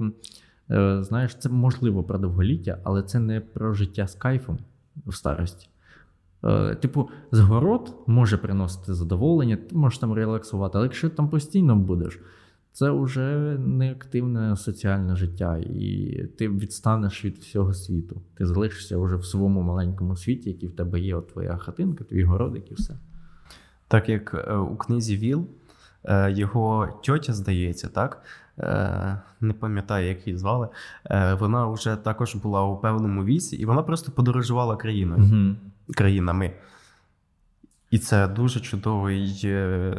Е, 0.70 1.02
Знаєш, 1.02 1.34
це 1.34 1.48
можливо 1.48 2.02
про 2.02 2.18
довголіття, 2.18 2.78
але 2.84 3.02
це 3.02 3.18
не 3.18 3.40
про 3.40 3.74
життя 3.74 4.06
з 4.06 4.14
кайфом 4.14 4.58
в 5.06 5.14
старості. 5.14 5.68
Е, 6.44 6.74
Типу, 6.74 7.08
згород 7.32 7.94
може 8.06 8.36
приносити 8.36 8.94
задоволення, 8.94 9.56
ти 9.56 9.76
можеш 9.76 9.98
там 9.98 10.12
релаксувати, 10.12 10.78
але 10.78 10.86
якщо 10.86 11.10
там 11.10 11.28
постійно 11.28 11.76
будеш, 11.76 12.20
це 12.72 12.90
вже 12.90 13.56
не 13.58 13.90
активне 13.90 14.56
соціальне 14.56 15.16
життя, 15.16 15.58
і 15.58 16.22
ти 16.38 16.48
відстанеш 16.48 17.24
від 17.24 17.38
всього 17.38 17.74
світу. 17.74 18.22
Ти 18.34 18.46
залишишся 18.46 18.98
вже 18.98 19.16
в 19.16 19.24
своєму 19.24 19.62
маленькому 19.62 20.16
світі, 20.16 20.50
який 20.50 20.68
в 20.68 20.72
тебе 20.72 21.00
є, 21.00 21.14
от 21.14 21.32
твоя 21.32 21.56
хатинка, 21.56 22.04
твій 22.04 22.24
городик 22.24 22.70
і 22.70 22.74
все. 22.74 22.94
Так 23.88 24.08
як 24.08 24.34
е, 24.48 24.56
у 24.56 24.76
книзі 24.76 25.16
Віл, 25.16 25.46
його 26.28 27.00
тьотя, 27.02 27.32
здається, 27.32 27.88
так? 27.88 28.22
Е, 28.58 29.18
Не 29.40 29.52
пам'ятаю, 29.52 30.08
як 30.08 30.26
її 30.26 30.38
звали. 30.38 30.68
Е, 31.10 31.34
Вона 31.34 31.66
вже 31.66 31.96
також 31.96 32.34
була 32.34 32.62
у 32.64 32.76
певному 32.76 33.24
віці, 33.24 33.56
і 33.56 33.64
вона 33.64 33.82
просто 33.82 34.12
подорожувала 34.12 34.76
країною. 34.76 35.22
Угу. 35.22 35.56
країнами. 35.94 36.52
І 37.90 37.98
це 37.98 38.28
дуже 38.28 38.60
чудовий, 38.60 39.40
е, 39.44 39.94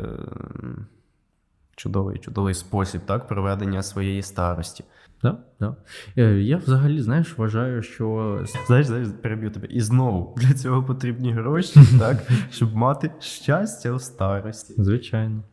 чудовий, 1.75 2.19
чудовий 2.19 2.53
спосіб 2.53 3.01
так, 3.05 3.27
проведення 3.27 3.83
своєї 3.83 4.21
старості. 4.21 4.83
Да, 5.21 5.37
да. 5.59 5.75
Я 6.31 6.57
взагалі, 6.57 7.01
знаєш, 7.01 7.37
вважаю, 7.37 7.83
що 7.83 8.39
Знаєш, 8.67 8.87
знаєш, 8.87 9.07
переб'ю 9.21 9.51
тебе. 9.51 9.67
І 9.67 9.81
знову 9.81 10.35
для 10.37 10.53
цього 10.53 10.83
потрібні 10.83 11.33
гроші, 11.33 11.79
так, 11.99 12.17
щоб 12.51 12.75
мати 12.75 13.11
щастя 13.19 13.91
у 13.91 13.99
старості. 13.99 14.73
звичайно. 14.77 15.43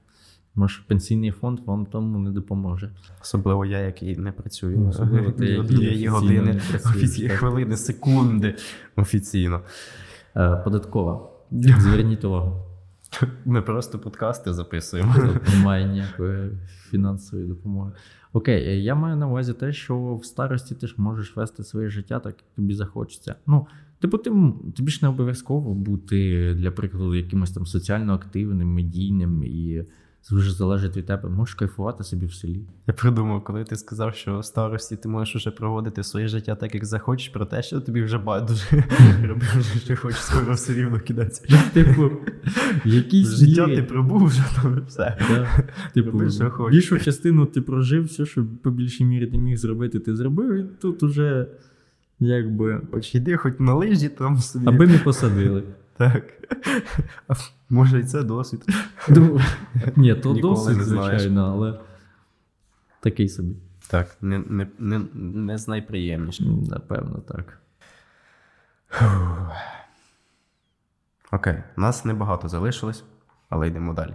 Може, 0.57 0.83
пенсійний 0.87 1.31
фонд 1.31 1.61
вам 1.67 1.87
тому 1.87 2.19
не 2.19 2.31
допоможе. 2.31 2.91
Особливо 3.23 3.67
я, 3.67 3.79
який 3.79 4.17
не 4.17 4.33
працюю 4.33 4.79
Ну, 4.79 4.89
особливо 4.89 5.33
ти, 5.33 5.47
який 5.47 6.09
офіційно 6.09 6.13
години, 6.13 6.61
офіційні 6.75 7.29
хвилини, 7.29 7.77
секунди 7.77 8.55
офіційно. 8.97 9.61
Е, 10.37 10.57
Податкова. 10.65 11.31
Зверніть 11.51 12.25
увагу. 12.25 12.63
Ми 13.45 13.63
просто 13.63 13.99
подкасти 13.99 14.53
записуємо. 14.53 15.15
Тут 15.15 15.55
немає 15.55 15.89
ніякої 15.89 16.51
фінансової 16.91 17.49
допомоги. 17.49 17.93
Окей, 18.33 18.69
е, 18.69 18.81
я 18.81 18.95
маю 18.95 19.17
на 19.17 19.29
увазі 19.29 19.53
те, 19.53 19.73
що 19.73 20.15
в 20.15 20.25
старості 20.25 20.75
ти 20.75 20.87
ж 20.87 20.95
можеш 20.99 21.37
вести 21.37 21.65
своє 21.65 21.89
життя 21.89 22.21
так, 22.21 22.35
як 22.39 22.55
тобі 22.57 22.75
захочеться. 22.75 23.35
Ну, 23.47 23.67
типу, 24.01 24.19
тобі 24.77 24.91
ж 24.91 24.99
не 25.03 25.09
обов'язково 25.09 25.75
бути, 25.75 26.55
для 26.55 26.71
прикладу, 26.71 27.15
якимось 27.15 27.51
там 27.51 27.67
соціально 27.67 28.15
активним, 28.15 28.75
медійним 28.75 29.45
і 29.45 29.85
Це 30.25 30.37
вже 30.37 30.53
залежить 30.53 30.97
від 30.97 31.07
тебе. 31.07 31.29
Можеш 31.29 31.55
кайфувати 31.55 32.05
собі 32.05 32.27
в 32.27 32.35
селі. 32.35 32.61
Я 32.87 32.95
придумав, 32.95 33.45
коли 33.45 33.65
ти 33.65 33.77
сказав, 33.77 34.15
що 34.15 34.39
в 34.39 34.45
старості 34.45 34.97
ти 34.97 35.09
можеш 35.09 35.37
уже 35.37 35.51
проводити 35.51 36.03
своє 36.03 36.29
життя 36.29 36.55
так, 36.55 36.75
як 36.75 36.85
захочеш, 36.85 37.29
про 37.29 37.47
те, 37.47 37.63
що 37.63 37.81
тобі 37.81 38.03
вже 38.03 38.19
байдуже 38.19 38.65
роби 39.25 39.47
вже, 39.59 39.79
що 39.79 39.97
хочеш, 39.97 40.21
скоро 40.21 40.55
все 40.55 40.75
рівно 40.75 41.01
кидатися. 41.01 41.63
Типу, 41.73 42.11
якісь 42.85 43.29
Життя 43.29 43.67
ти 43.67 43.83
пробув 43.83 44.25
вже 44.25 44.43
там 44.63 44.83
все. 44.89 45.19
Типу, 45.95 46.19
більшу 46.71 46.99
частину 46.99 47.47
ти 47.47 47.61
прожив, 47.61 48.05
все, 48.05 48.27
що 48.27 48.47
по 48.63 48.71
більшій 48.71 49.05
мірі 49.05 49.27
ти 49.27 49.39
міг 49.39 49.57
зробити, 49.57 49.99
ти 49.99 50.17
зробив, 50.17 50.55
і 50.55 50.65
тут 50.81 51.03
уже 51.03 51.47
якби. 52.21 52.81
Хоч 52.93 53.15
йди, 53.15 53.37
хоч 53.37 53.55
на 53.59 53.75
лижі 53.75 54.09
там 54.09 54.39
собі. 54.39 54.67
Аби 54.69 54.87
не 54.87 54.99
посадили. 54.99 55.63
Так. 55.97 56.25
А 57.29 57.35
Може, 57.71 58.01
і 58.01 58.05
це 58.05 58.23
досвід. 58.23 58.65
Ну, 59.09 59.41
Ні, 59.97 60.15
то 60.15 60.33
досить, 60.33 60.83
звичайно, 60.83 61.53
але 61.53 61.81
такий 63.01 63.29
собі. 63.29 63.57
Так, 63.91 64.17
не, 64.21 64.39
не, 64.39 64.67
не, 64.79 64.99
не 65.15 65.59
з 65.59 65.69
найприємнішим. 65.69 66.63
Напевно, 66.63 67.19
так. 67.19 67.61
Окей, 71.33 71.63
нас 71.77 72.05
небагато 72.05 72.49
залишилось, 72.49 73.05
але 73.49 73.69
йдемо 73.69 73.95
далі. 73.95 74.15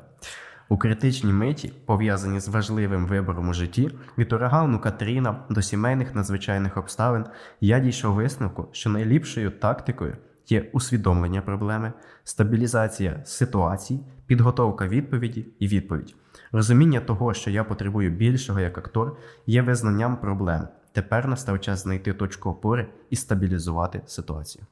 У 0.69 0.77
критичній 0.77 1.33
миті, 1.33 1.73
пов'язані 1.85 2.39
з 2.39 2.47
важливим 2.47 3.05
вибором 3.05 3.49
у 3.49 3.53
житті, 3.53 3.91
від 4.17 4.33
урагану 4.33 4.79
Катріна 4.79 5.39
до 5.49 5.61
сімейних 5.61 6.15
надзвичайних 6.15 6.77
обставин, 6.77 7.25
я 7.61 7.79
дійшов 7.79 8.15
висновку, 8.15 8.69
що 8.71 8.89
найліпшою 8.89 9.51
тактикою 9.51 10.17
є 10.51 10.69
усвідомлення 10.73 11.41
проблеми, 11.41 11.93
стабілізація 12.23 13.21
ситуацій, 13.25 13.99
підготовка 14.27 14.87
відповіді 14.87 15.45
і 15.59 15.67
відповідь. 15.67 16.15
Розуміння 16.51 16.99
того, 16.99 17.33
що 17.33 17.49
я 17.49 17.63
потребую 17.63 18.11
більшого 18.11 18.59
як 18.59 18.77
актор, 18.77 19.17
є 19.45 19.61
визнанням 19.61 20.17
проблем. 20.17 20.67
Тепер 20.91 21.27
настав 21.27 21.59
час 21.59 21.83
знайти 21.83 22.13
точку 22.13 22.49
опори 22.49 22.87
і 23.09 23.15
стабілізувати 23.15 24.01
ситуацію. 24.05 24.65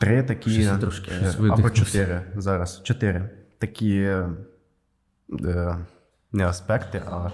Три 0.00 0.22
такі 0.22 0.50
Щось 0.50 0.78
трошки 0.78 1.10
е, 1.10 1.34
або 1.50 1.70
чотири 1.70 2.22
зараз. 2.36 2.82
Чотири 2.82 3.30
такі 3.58 4.00
е, 4.00 4.28
не 6.32 6.46
аспекти, 6.46 7.02
а 7.10 7.30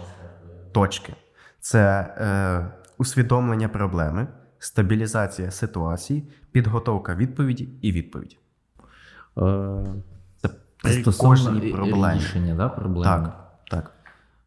точки. 0.73 1.15
Це 1.61 2.01
е, 2.19 2.67
усвідомлення 2.99 3.69
проблеми, 3.69 4.27
стабілізація 4.65 5.51
ситуації, 5.51 6.25
підготовка 6.53 7.15
відповіді 7.15 7.69
і 7.83 7.93
відповідь. 7.93 8.39
Е, 9.39 9.85
Це 10.37 10.49
при 10.83 10.93
Стосовно 10.93 11.31
кожній 11.31 11.69
і- 11.69 11.73
проблемі. 11.73 12.15
рішення, 12.19 12.55
да, 12.55 12.69
проблеми. 12.69 13.05
Так, 13.05 13.51
так. 13.71 13.93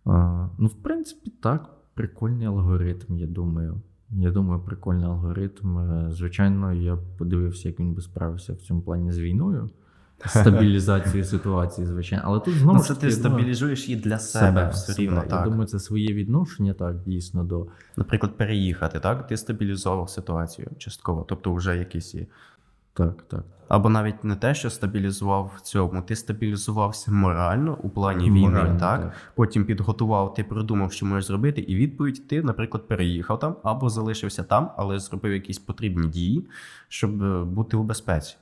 А, 0.06 0.48
ну, 0.58 0.68
в 0.68 0.74
принципі, 0.76 1.32
так, 1.42 1.70
прикольний 1.94 2.48
алгоритм, 2.48 3.18
я 3.18 3.28
думаю. 3.28 3.82
Я 4.12 4.32
думаю, 4.32 4.62
прикольний 4.62 5.06
алгоритм. 5.06 5.78
Е, 5.78 6.12
Звичайно, 6.12 6.74
я 6.74 6.98
подивився, 7.18 7.68
як 7.70 7.80
він 7.80 7.94
би 7.94 8.02
справився 8.02 8.54
в 8.54 8.58
цьому 8.58 8.82
плані 8.82 9.12
з 9.12 9.20
війною. 9.20 9.70
Стабілізації 10.26 11.24
ситуації, 11.24 11.88
звичайно. 11.88 12.24
Але 12.28 12.40
тут 12.40 12.54
знову 12.56 12.78
Ну, 12.78 12.84
ж 12.84 12.88
це 12.88 12.96
таки, 12.96 13.08
ти 13.08 13.12
стабілізуєш 13.12 13.90
її 13.90 14.02
для 14.02 14.20
себе, 14.20 14.70
все 14.74 14.94
себе. 14.94 15.06
рівно. 15.06 15.24
Я 15.30 15.42
думаю, 15.42 15.66
це 15.66 15.80
своє 15.80 16.14
відношення, 16.14 16.74
так, 16.74 16.96
дійсно, 17.06 17.44
до. 17.44 17.68
Наприклад, 17.98 18.38
переїхати, 18.38 19.00
так? 19.00 19.28
Ти 19.28 19.38
стабілізував 19.38 20.10
ситуацію 20.10 20.68
частково, 20.78 21.26
тобто 21.30 21.54
вже 21.54 21.78
якісь. 21.78 22.16
Так, 22.94 23.24
так. 23.28 23.44
Або 23.68 23.90
навіть 23.90 24.24
не 24.24 24.36
те, 24.36 24.56
що 24.56 24.70
стабілізував 24.70 25.52
в 25.58 25.62
цьому, 25.62 26.02
ти 26.02 26.16
стабілізувався 26.16 27.12
морально 27.12 27.78
у 27.84 27.90
плані 27.90 28.26
війни, 28.32 28.40
Морально, 28.50 28.80
так? 28.80 29.02
так. 29.02 29.14
Потім 29.36 29.66
підготував, 29.66 30.34
ти 30.34 30.44
продумав, 30.44 30.92
що 30.92 31.06
можеш 31.06 31.26
зробити, 31.26 31.62
і 31.62 31.76
відповідь 31.76 32.28
ти, 32.28 32.44
наприклад, 32.44 32.88
переїхав 32.88 33.40
там 33.40 33.56
або 33.64 33.90
залишився 33.90 34.44
там, 34.44 34.72
але 34.78 35.00
зробив 35.00 35.34
якісь 35.34 35.60
потрібні 35.60 36.08
дії, 36.08 36.48
щоб 36.88 37.24
е, 37.24 37.44
бути 37.44 37.78
у 37.78 37.84
безпеці. 37.84 38.36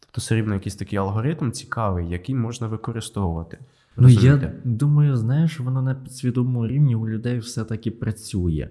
Тобто 0.00 0.20
все 0.20 0.34
рівно 0.34 0.54
якийсь 0.54 0.76
такий 0.76 0.98
алгоритм 0.98 1.52
цікавий, 1.52 2.08
який 2.08 2.34
можна 2.34 2.66
використовувати. 2.66 3.58
Ну, 3.96 4.08
я 4.08 4.52
думаю, 4.64 5.16
знаєш, 5.16 5.60
воно 5.60 5.82
на 5.82 5.94
підсвідомому 5.94 6.66
рівні 6.66 6.96
у 6.96 7.08
людей 7.08 7.38
все-таки 7.38 7.90
працює. 7.90 8.68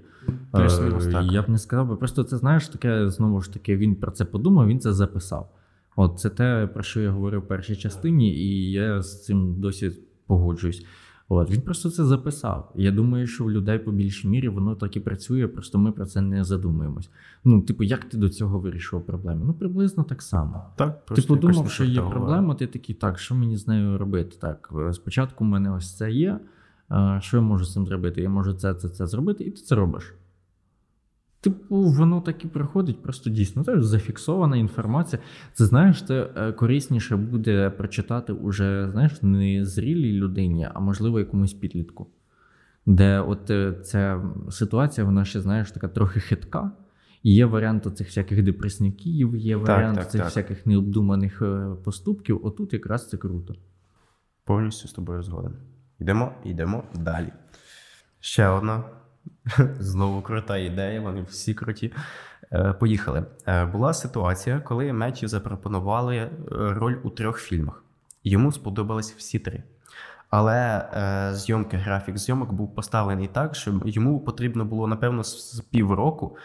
Е, 0.55 0.69
так. 1.11 1.31
Я 1.31 1.41
б 1.41 1.49
не 1.49 1.57
сказав, 1.57 1.87
би, 1.87 1.95
просто 1.95 2.23
це 2.23 2.37
знаєш, 2.37 2.67
таке 2.67 3.09
знову 3.09 3.41
ж 3.41 3.53
таки, 3.53 3.77
він 3.77 3.95
про 3.95 4.11
це 4.11 4.25
подумав, 4.25 4.67
він 4.67 4.79
це 4.79 4.93
записав. 4.93 5.49
От 5.95 6.19
це 6.19 6.29
те, 6.29 6.69
про 6.73 6.83
що 6.83 7.01
я 7.01 7.11
говорив 7.11 7.41
в 7.41 7.47
першій 7.47 7.75
частині, 7.75 8.35
і 8.35 8.71
я 8.71 9.01
з 9.01 9.25
цим 9.25 9.61
досі 9.61 9.91
погоджуюсь. 10.27 10.85
От 11.29 11.51
він 11.51 11.61
просто 11.61 11.89
це 11.89 12.05
записав. 12.05 12.71
Я 12.75 12.91
думаю, 12.91 13.27
що 13.27 13.43
в 13.43 13.51
людей 13.51 13.79
по 13.79 13.91
більшій 13.91 14.27
мірі 14.27 14.49
воно 14.49 14.75
так 14.75 14.95
і 14.95 14.99
працює, 14.99 15.47
просто 15.47 15.77
ми 15.77 15.91
про 15.91 16.05
це 16.05 16.21
не 16.21 16.43
задумуємось. 16.43 17.09
Ну, 17.43 17.61
типу, 17.61 17.83
як 17.83 18.05
ти 18.05 18.17
до 18.17 18.29
цього 18.29 18.59
вирішував 18.59 19.05
проблему? 19.05 19.45
Ну, 19.45 19.53
приблизно 19.53 20.03
так 20.03 20.21
само. 20.21 20.65
Так, 20.75 21.05
Ти 21.05 21.21
подумав, 21.21 21.71
що 21.71 21.83
є 21.83 22.01
проблема, 22.01 22.55
ти 22.55 22.67
такий, 22.67 22.95
так, 22.95 23.19
що 23.19 23.35
мені 23.35 23.57
з 23.57 23.67
нею 23.67 23.97
робити? 23.97 24.37
Так, 24.41 24.73
спочатку 24.93 25.43
в 25.43 25.47
мене 25.47 25.71
ось 25.71 25.97
це 25.97 26.11
є. 26.11 26.39
Що 27.19 27.37
я 27.37 27.43
можу 27.43 27.65
з 27.65 27.73
цим 27.73 27.85
зробити? 27.87 28.21
Я 28.21 28.29
можу 28.29 28.53
це, 28.53 28.73
це, 28.73 28.89
це 28.89 29.07
зробити, 29.07 29.43
і 29.43 29.51
ти 29.51 29.61
це 29.61 29.75
робиш. 29.75 30.13
Типу, 31.41 31.83
воно 31.83 32.21
так 32.21 32.45
і 32.45 32.47
приходить, 32.47 33.01
просто 33.03 33.29
дійсно. 33.29 33.63
Це 33.63 33.81
зафіксована 33.81 34.57
інформація. 34.57 35.21
Це 35.53 35.65
знаєш, 35.65 36.03
це 36.03 36.29
е, 36.35 36.51
корисніше 36.51 37.15
буде 37.15 37.69
прочитати 37.69 38.33
уже, 38.33 38.89
знаєш, 38.91 39.21
не 39.21 39.65
зрілій 39.65 40.13
людині, 40.13 40.69
а 40.73 40.79
можливо 40.79 41.19
якомусь 41.19 41.53
підлітку. 41.53 42.07
Де 42.85 43.19
от 43.19 43.49
е, 43.49 43.73
ця 43.83 44.21
ситуація, 44.49 45.05
вона 45.05 45.25
ще, 45.25 45.41
знаєш, 45.41 45.71
така 45.71 45.87
трохи 45.87 46.19
хитка. 46.19 46.71
І 47.23 47.35
Є 47.35 47.45
варіант 47.45 47.97
цих 47.97 48.07
всяких 48.07 48.43
депресників, 48.43 49.35
є 49.35 49.55
варіант 49.55 49.97
так, 49.97 50.11
цих 50.11 50.21
так. 50.21 50.29
всяких 50.29 50.65
необдуманих 50.65 51.41
е, 51.41 51.75
поступків. 51.83 52.45
Отут 52.45 52.73
якраз 52.73 53.09
це 53.09 53.17
круто. 53.17 53.55
Повністю 54.43 54.87
з 54.87 54.93
тобою 54.93 55.23
згоден. 55.23 55.53
Йдемо, 55.99 56.31
йдемо 56.43 56.83
далі. 56.95 57.33
Ще 58.19 58.47
одна. 58.47 58.83
Знову 59.79 60.21
крута 60.21 60.57
ідея, 60.57 61.01
вони 61.01 61.21
всі 61.21 61.53
круті. 61.53 61.93
Е, 62.51 62.73
Поїхали. 62.73 63.25
Е, 63.47 63.65
Була 63.65 63.93
ситуація, 63.93 64.59
коли 64.59 64.93
Меттю 64.93 65.27
запропонували 65.27 66.15
е, 66.17 66.29
роль 66.51 66.95
у 67.03 67.09
трьох 67.09 67.39
фільмах. 67.39 67.83
Йому 68.23 68.51
сподобались 68.51 69.13
всі 69.17 69.39
три. 69.39 69.63
Але 70.29 70.89
е, 70.93 71.35
зйомки, 71.35 71.77
графік 71.77 72.17
зйомок 72.17 72.53
був 72.53 72.75
поставлений 72.75 73.27
так, 73.27 73.55
що 73.55 73.81
йому 73.85 74.19
потрібно 74.19 74.65
було, 74.65 74.87
напевно, 74.87 75.23
з 75.23 75.63
півроку 75.71 76.37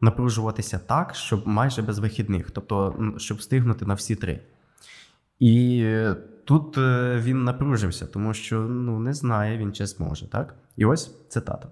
напружуватися 0.00 0.78
так, 0.78 1.14
щоб 1.14 1.48
майже 1.48 1.82
без 1.82 1.98
вихідних, 1.98 2.50
тобто, 2.50 2.94
щоб 3.16 3.38
встигнути 3.38 3.86
на 3.86 3.94
всі 3.94 4.16
три. 4.16 4.40
І 5.38 5.84
тут 6.44 6.78
він 7.16 7.44
напружився, 7.44 8.06
тому 8.06 8.34
що 8.34 8.60
ну, 8.60 8.98
не 8.98 9.14
знає 9.14 9.58
він, 9.58 9.72
чи 9.72 9.86
зможе, 9.86 10.30
так? 10.30 10.54
І 10.76 10.84
ось 10.84 11.28
цитата. 11.28 11.68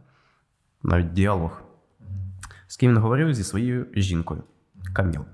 Навіть 0.86 1.12
діалог. 1.12 1.62
З 2.66 2.76
ким 2.76 2.90
він 2.90 2.98
говорив 2.98 3.34
зі 3.34 3.44
своєю 3.44 3.86
жінкою 3.96 4.42
Каміл. 4.92 5.24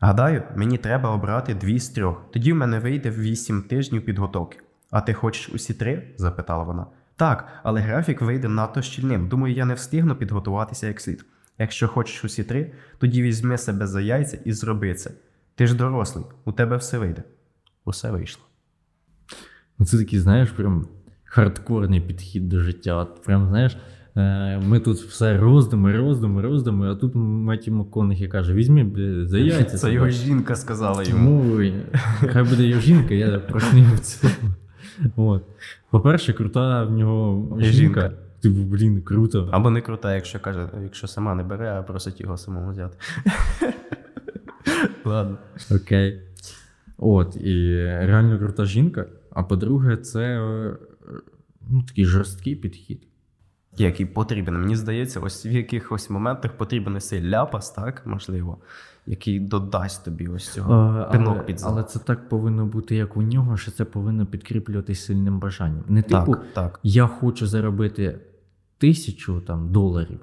Гадаю, 0.00 0.42
мені 0.56 0.78
треба 0.78 1.10
обрати 1.10 1.54
дві 1.54 1.78
з 1.78 1.88
трьох. 1.88 2.30
Тоді 2.32 2.52
в 2.52 2.56
мене 2.56 2.78
вийде 2.78 3.10
вісім 3.10 3.62
тижнів 3.62 4.04
підготовки. 4.04 4.58
А 4.90 5.00
ти 5.00 5.14
хочеш 5.14 5.48
усі 5.48 5.74
три? 5.74 6.14
запитала 6.16 6.64
вона. 6.64 6.86
Так, 7.16 7.48
але 7.62 7.80
графік 7.80 8.20
вийде 8.22 8.48
надто 8.48 8.82
щільним. 8.82 9.28
Думаю, 9.28 9.54
я 9.54 9.64
не 9.64 9.74
встигну 9.74 10.16
підготуватися 10.16 10.86
як 10.86 11.00
слід. 11.00 11.24
Якщо 11.58 11.88
хочеш 11.88 12.24
усі 12.24 12.44
три, 12.44 12.72
тоді 12.98 13.22
візьми 13.22 13.58
себе 13.58 13.86
за 13.86 14.00
яйця 14.00 14.38
і 14.44 14.52
зроби 14.52 14.94
це. 14.94 15.10
Ти 15.54 15.66
ж 15.66 15.76
дорослий, 15.76 16.24
у 16.44 16.52
тебе 16.52 16.76
все 16.76 16.98
вийде. 16.98 17.22
Усе 17.84 18.10
вийшло. 18.10 18.44
Ну, 19.78 19.86
Це 19.86 19.98
такий, 19.98 20.18
знаєш, 20.18 20.50
прям 20.50 20.88
хардкорний 21.24 22.00
підхід 22.00 22.48
до 22.48 22.60
життя. 22.60 22.96
От 22.96 23.22
прям, 23.22 23.48
знаєш, 23.48 23.76
ми 24.14 24.80
тут 24.80 24.98
все 24.98 25.38
роздуми, 25.38 25.96
роздуми, 25.96 26.42
роздуми, 26.42 26.92
а 26.92 26.94
тут 26.94 27.12
Меті 27.14 27.70
МакКонахі 27.70 28.28
каже: 28.28 28.54
візьми 28.54 28.84
бля, 28.84 29.26
за 29.26 29.38
яйця. 29.38 29.78
Це 29.78 29.92
його 29.92 30.08
жінка 30.08 30.54
сказала 30.56 31.02
йому. 31.02 31.40
Тому 31.40 31.72
хай 32.32 32.42
буде 32.42 32.62
його 32.62 32.80
жінка, 32.80 33.14
я 33.14 33.38
прохнив 33.38 33.94
в 33.94 34.00
цьому. 34.00 35.40
По-перше, 35.90 36.32
крута 36.32 36.84
в 36.84 36.90
нього 36.92 37.48
Жінка. 37.60 37.72
жінка. 37.72 38.12
Типу, 38.40 38.56
блін, 38.56 39.02
круто. 39.02 39.48
Або 39.52 39.70
не 39.70 39.80
крута, 39.80 40.14
якщо 40.14 40.40
каже, 40.40 40.68
якщо 40.82 41.06
сама 41.06 41.34
не 41.34 41.42
бере, 41.42 41.72
а 41.72 41.82
просить 41.82 42.20
його 42.20 42.36
самому 42.36 42.70
взяти. 42.70 42.96
Ладно. 45.04 45.38
Окей. 45.70 46.22
От, 46.98 47.36
і 47.36 47.76
реально 47.84 48.38
крута 48.38 48.64
жінка. 48.64 49.06
А 49.30 49.42
по-друге, 49.42 49.96
це 49.96 50.20
е, 50.20 50.76
ну, 51.70 51.82
такий 51.82 52.04
жорсткий 52.04 52.56
підхід. 52.56 53.06
Який 53.76 54.06
потрібен. 54.06 54.60
Мені 54.60 54.76
здається, 54.76 55.20
ось 55.20 55.46
в 55.46 55.52
якихось 55.52 56.10
моментах 56.10 56.52
потрібен 56.56 57.00
цей 57.00 57.28
ляпас, 57.30 57.70
так, 57.70 58.06
можливо, 58.06 58.58
який 59.06 59.40
додасть 59.40 60.04
тобі 60.04 60.28
ось 60.28 60.48
цього 60.52 60.74
А, 60.74 61.04
пинок 61.04 61.34
але, 61.36 61.44
під 61.44 61.60
зад. 61.60 61.72
але 61.72 61.82
це 61.82 61.98
так 61.98 62.28
повинно 62.28 62.66
бути, 62.66 62.96
як 62.96 63.16
у 63.16 63.22
нього, 63.22 63.56
що 63.56 63.70
це 63.70 63.84
повинно 63.84 64.26
підкріплюватись 64.26 65.04
сильним 65.04 65.38
бажанням. 65.38 65.84
Не 65.88 66.02
типу, 66.02 66.32
Так, 66.34 66.46
так. 66.52 66.80
я 66.82 67.06
хочу 67.06 67.46
заробити 67.46 68.20
тисячу 68.78 69.40
там, 69.40 69.72
доларів, 69.72 70.20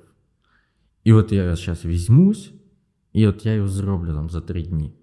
і 1.04 1.14
от 1.14 1.32
я 1.32 1.56
зараз 1.56 1.86
візьмусь, 1.86 2.54
і 3.14 3.28
от 3.28 3.45
я 3.45 3.54
його 3.54 3.68
зроблю 3.68 4.14
там 4.14 4.30
за 4.30 4.41
три 4.41 4.64
дні, 4.64 4.93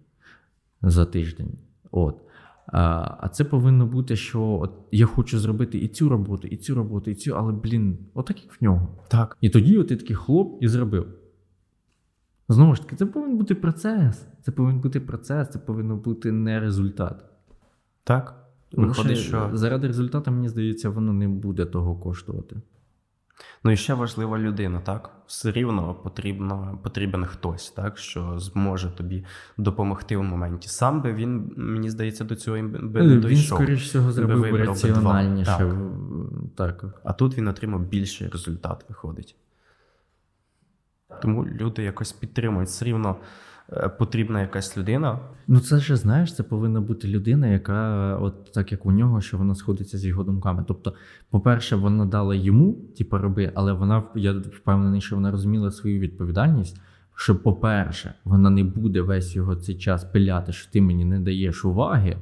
за 0.82 1.04
тиждень. 1.06 1.52
От. 1.90 2.20
А, 2.76 3.28
це 3.28 3.44
повинно 3.44 3.86
бути, 3.86 4.16
що 4.16 4.42
от 4.42 4.72
я 4.92 5.06
хочу 5.06 5.38
зробити 5.38 5.78
і 5.78 5.88
цю 5.88 6.08
роботу, 6.08 6.48
і 6.48 6.56
цю 6.56 6.74
роботу, 6.74 7.10
і 7.10 7.14
цю, 7.14 7.36
але, 7.36 7.52
блін, 7.52 7.98
отак 8.14 8.44
як 8.44 8.60
в 8.60 8.64
нього. 8.64 8.88
Так. 9.08 9.36
І 9.40 9.50
тоді 9.50 9.78
от 9.78 9.88
ти 9.88 9.96
такий 9.96 10.16
хлоп 10.16 10.62
і 10.62 10.68
зробив. 10.68 11.06
Знову 12.48 12.74
ж 12.74 12.82
таки, 12.82 12.96
це 12.96 13.06
повинен 13.06 13.38
бути 13.38 13.54
процес. 13.54 14.26
Це 14.42 14.52
повинен 14.52 14.80
бути 14.80 15.00
процес, 15.00 15.48
це 15.48 15.58
повинен 15.58 15.98
бути 15.98 16.32
не 16.32 16.60
результат. 16.60 17.24
Так. 18.04 18.44
Виходить, 18.72 19.18
що. 19.18 19.50
заради 19.52 19.86
результату, 19.86 20.30
мені 20.30 20.48
здається, 20.48 20.90
воно 20.90 21.12
не 21.12 21.28
буде 21.28 21.66
того 21.66 21.96
коштувати. 21.96 22.56
Ну 23.64 23.70
і 23.70 23.76
ще 23.76 23.94
важлива 23.94 24.38
людина, 24.38 24.80
так? 24.80 25.10
Все 25.26 25.52
рівно 25.52 25.94
потрібно, 25.94 26.78
потрібен 26.82 27.24
хтось, 27.24 27.70
так, 27.70 27.98
що 27.98 28.38
зможе 28.38 28.90
тобі 28.90 29.24
допомогти 29.56 30.16
в 30.16 30.22
моменті. 30.22 30.68
Сам 30.68 31.02
би 31.02 31.12
він, 31.12 31.52
мені 31.56 31.90
здається, 31.90 32.24
до 32.24 32.36
цього 32.36 32.56
би 32.56 32.62
не 32.62 33.00
Е, 33.00 33.08
Він, 33.08 33.20
дійшов. 33.20 33.58
скоріш 33.58 33.82
всього, 33.82 34.12
зробив 34.12 34.40
би 34.40 34.64
раціональніше. 34.64 35.74
Так. 36.56 36.80
Так. 36.80 37.00
А 37.04 37.12
тут 37.12 37.38
він 37.38 37.48
отримав 37.48 37.80
більший 37.80 38.28
результат, 38.28 38.84
виходить. 38.88 39.36
Тому 41.22 41.46
люди 41.46 41.82
якось 41.82 42.12
підтримують. 42.12 42.68
Все 42.68 42.84
рівно 42.84 43.16
потрібна 43.98 44.40
якась 44.40 44.78
людина. 44.78 45.18
Ну, 45.48 45.60
це 45.60 45.78
ж 45.78 45.96
знаєш, 45.96 46.34
це 46.34 46.42
повинна 46.42 46.80
бути 46.80 47.08
людина, 47.08 47.46
яка, 47.46 48.16
от 48.16 48.52
так 48.52 48.72
як 48.72 48.86
у 48.86 48.92
нього, 48.92 49.20
що 49.20 49.38
вона 49.38 49.54
сходиться 49.54 49.98
з 49.98 50.04
його 50.04 50.24
думками. 50.24 50.64
Тобто, 50.68 50.94
по-перше, 51.30 51.76
вона 51.76 52.06
дала 52.06 52.34
йому, 52.34 52.72
типу, 52.98 53.18
роби, 53.18 53.52
але 53.54 53.72
вона, 53.72 54.02
я 54.14 54.32
впевнений, 54.32 55.00
що 55.00 55.14
вона 55.16 55.30
розуміла 55.30 55.70
свою 55.70 56.00
відповідальність. 56.00 56.80
Що, 57.16 57.36
по-перше, 57.36 58.14
вона 58.24 58.50
не 58.50 58.64
буде 58.64 59.00
весь 59.00 59.36
його 59.36 59.56
цей 59.56 59.74
час 59.74 60.04
пиляти, 60.04 60.52
що 60.52 60.72
ти 60.72 60.82
мені 60.82 61.04
не 61.04 61.20
даєш 61.20 61.64
уваги, 61.64 62.16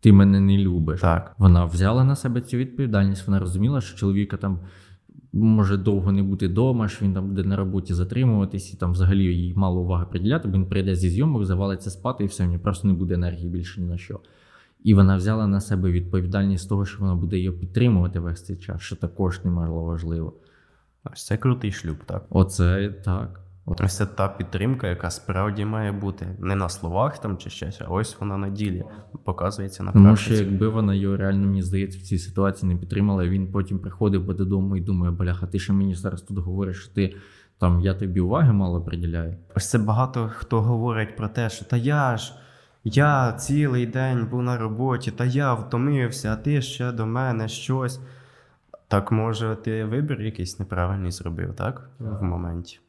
ти 0.00 0.12
мене 0.12 0.40
не 0.40 0.58
любиш. 0.58 1.00
Так. 1.00 1.34
Вона 1.38 1.64
взяла 1.64 2.04
на 2.04 2.16
себе 2.16 2.40
цю 2.40 2.56
відповідальність. 2.56 3.26
Вона 3.26 3.40
розуміла, 3.40 3.80
що 3.80 3.98
чоловіка 3.98 4.36
там 4.36 4.58
може 5.32 5.76
довго 5.76 6.12
не 6.12 6.22
бути 6.22 6.48
вдома, 6.48 6.88
що 6.88 7.04
він 7.04 7.14
там 7.14 7.28
буде 7.28 7.44
на 7.44 7.56
роботі 7.56 7.94
затримуватись, 7.94 8.74
і 8.74 8.76
там 8.76 8.92
взагалі 8.92 9.24
їй 9.24 9.54
мало 9.54 9.80
уваги 9.80 10.06
приділяти, 10.10 10.48
бо 10.48 10.54
він 10.54 10.66
прийде 10.66 10.94
зі 10.94 11.10
зйомок, 11.10 11.44
завалиться 11.44 11.90
спати, 11.90 12.24
і 12.24 12.26
все, 12.26 12.44
в 12.44 12.46
нього 12.46 12.58
просто 12.58 12.88
не 12.88 12.94
буде 12.94 13.14
енергії 13.14 13.48
більше 13.48 13.80
ні 13.80 13.86
на 13.86 13.98
що. 13.98 14.20
І 14.84 14.94
вона 14.94 15.16
взяла 15.16 15.46
на 15.46 15.60
себе 15.60 15.90
відповідальність 15.90 16.68
того, 16.68 16.86
що 16.86 16.98
вона 17.00 17.14
буде 17.14 17.38
його 17.38 17.58
підтримувати 17.58 18.20
весь 18.20 18.44
цей 18.44 18.56
час, 18.56 18.82
що 18.82 18.96
також 18.96 19.44
немало 19.44 19.84
важливо. 19.84 20.32
Ось 21.04 21.26
це 21.26 21.36
крутий 21.36 21.72
шлюб, 21.72 21.96
так. 22.06 22.26
Оце 22.30 22.94
так. 23.04 23.40
Ось 23.78 23.96
це 23.96 24.06
та 24.06 24.28
підтримка, 24.28 24.88
яка 24.88 25.10
справді 25.10 25.64
має 25.64 25.92
бути 25.92 26.36
не 26.38 26.54
на 26.54 26.68
словах 26.68 27.18
там 27.18 27.36
чи 27.36 27.50
щось, 27.50 27.80
а 27.80 27.84
ось 27.84 28.16
вона 28.20 28.36
на 28.36 28.48
ділі 28.48 28.84
показується 29.24 29.82
на 29.82 29.92
Тому 29.92 30.16
що 30.16 30.34
якби 30.34 30.68
вона 30.68 30.94
його 30.94 31.16
реально, 31.16 31.46
мені 31.46 31.62
здається, 31.62 31.98
в 31.98 32.02
цій 32.02 32.18
ситуації 32.18 32.74
не 32.74 32.80
підтримала, 32.80 33.28
він 33.28 33.52
потім 33.52 33.78
приходив 33.78 34.24
би 34.24 34.34
додому 34.34 34.76
і 34.76 34.80
думає, 34.80 35.12
бляха, 35.12 35.46
ти 35.46 35.58
ще 35.58 35.72
мені 35.72 35.94
зараз 35.94 36.22
тут 36.22 36.38
говориш, 36.38 36.82
що 36.82 36.94
ти 36.94 37.14
там 37.58 37.80
я 37.80 37.94
тобі 37.94 38.20
уваги 38.20 38.52
мало 38.52 38.80
приділяю. 38.80 39.36
Ось 39.56 39.70
це 39.70 39.78
багато 39.78 40.30
хто 40.36 40.60
говорить 40.60 41.16
про 41.16 41.28
те, 41.28 41.50
що 41.50 41.64
та 41.64 41.76
я 41.76 42.16
ж. 42.16 42.34
Я 42.84 43.32
цілий 43.32 43.86
день 43.86 44.26
був 44.30 44.42
на 44.42 44.58
роботі, 44.58 45.10
та 45.10 45.24
я 45.24 45.54
втомився, 45.54 46.32
а 46.32 46.36
ти 46.36 46.62
ще 46.62 46.92
до 46.92 47.06
мене 47.06 47.48
щось. 47.48 48.00
Так 48.88 49.12
може, 49.12 49.56
ти 49.64 49.84
вибір 49.84 50.20
якийсь 50.20 50.58
неправильний 50.58 51.10
зробив, 51.10 51.54
так? 51.54 51.90
В 51.98 52.22
моменті. 52.22 52.80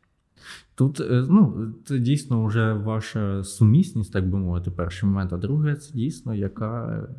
Тут 0.75 0.99
е, 0.99 1.25
ну, 1.29 1.73
це 1.85 1.99
дійсно 1.99 2.45
вже 2.45 2.73
ваша 2.73 3.43
сумісність, 3.43 4.13
так 4.13 4.29
би 4.29 4.37
мовити, 4.37 4.71
перший 4.71 5.09
момент. 5.09 5.33
А 5.33 5.37
друге, 5.37 5.75
це 5.75 5.93
дійсно 5.93 6.35
яка 6.35 6.87
е, 6.87 7.13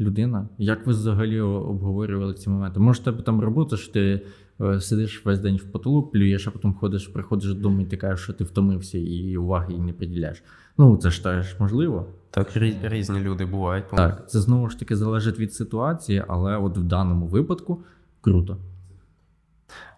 людина. 0.00 0.48
Як 0.58 0.86
ви 0.86 0.92
взагалі 0.92 1.40
обговорювали 1.40 2.34
ці 2.34 2.50
моменти? 2.50 2.80
Може, 2.80 3.04
тебе 3.04 3.22
там 3.22 3.40
робота, 3.40 3.76
що 3.76 3.92
ти 3.92 4.20
е, 4.60 4.80
сидиш 4.80 5.24
весь 5.24 5.40
день 5.40 5.56
в 5.56 5.64
потолок, 5.64 6.12
плюєш, 6.12 6.48
а 6.48 6.50
потім 6.50 6.74
ходиш, 6.74 7.08
приходиш 7.08 7.54
додому 7.54 7.80
і 7.80 7.84
ти 7.84 7.96
кажеш, 7.96 8.20
що 8.20 8.32
ти 8.32 8.44
втомився 8.44 8.98
і 8.98 9.36
уваги 9.36 9.74
їй 9.74 9.80
не 9.80 9.92
приділяєш. 9.92 10.42
Ну, 10.78 10.96
це 10.96 11.10
ж 11.10 11.22
теж 11.22 11.56
можливо. 11.60 12.06
Так 12.30 12.56
різні 12.82 13.20
люди 13.20 13.44
бувають. 13.44 13.84
Так, 13.88 14.30
це 14.30 14.40
знову 14.40 14.68
ж 14.68 14.78
таки 14.78 14.96
залежить 14.96 15.38
від 15.38 15.54
ситуації, 15.54 16.24
але 16.28 16.56
от 16.56 16.78
в 16.78 16.82
даному 16.82 17.26
випадку 17.26 17.82
круто. 18.20 18.56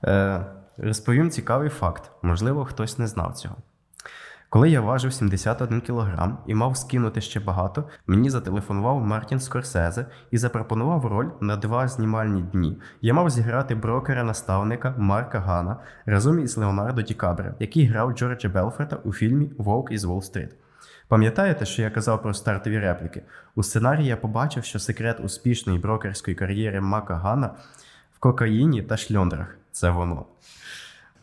Е, 0.05 0.47
розповім 0.77 1.31
цікавий 1.31 1.69
факт. 1.69 2.11
Можливо, 2.23 2.65
хтось 2.65 2.99
не 2.99 3.07
знав 3.07 3.35
цього. 3.35 3.57
Коли 4.53 4.71
я 4.71 4.81
важив 4.81 5.13
71 5.13 5.81
кг 5.81 6.37
і 6.47 6.55
мав 6.55 6.77
скинути 6.77 7.21
ще 7.21 7.41
багато, 7.41 7.85
мені 8.07 8.31
зателефонував 8.31 9.01
Мартін 9.01 9.41
Скорсезе 9.41 10.07
і 10.31 10.39
запропонував 10.39 11.07
роль 11.07 11.29
на 11.41 11.57
два 11.57 11.89
знімальні 11.89 12.43
дні. 12.43 12.79
Я 13.01 13.15
мав 13.15 13.31
зіграти 13.31 13.75
брокера-наставника 13.75 14.95
Марка 14.99 15.41
Гана 15.41 15.77
разом 16.07 16.39
із 16.39 16.57
Леонардо 16.57 17.03
Ді 17.03 17.15
Кабре, 17.15 17.55
який 17.59 17.87
грав 17.87 18.13
Джорджа 18.13 18.49
Белфорта 18.49 18.97
у 18.97 19.13
фільмі 19.13 19.53
Вовк 19.59 19.93
із 19.93 20.05
Уолл-стріт. 20.05 20.49
Пам'ятаєте, 21.09 21.65
що 21.65 21.83
я 21.83 21.91
казав 21.91 22.23
про 22.23 22.35
стартові 22.35 22.79
репліки? 22.79 23.23
У 23.55 23.63
сценарії 23.63 24.09
я 24.09 24.17
побачив, 24.17 24.65
що 24.65 24.79
секрет 24.79 25.21
успішної 25.21 25.79
брокерської 25.79 26.35
кар'єри 26.35 26.81
Мака 26.81 27.15
Гана 27.15 27.51
в 28.17 28.19
кокаїні 28.19 28.83
та 28.83 28.97
шльондрах. 28.97 29.57
Це 29.73 29.91
воно. 29.91 30.25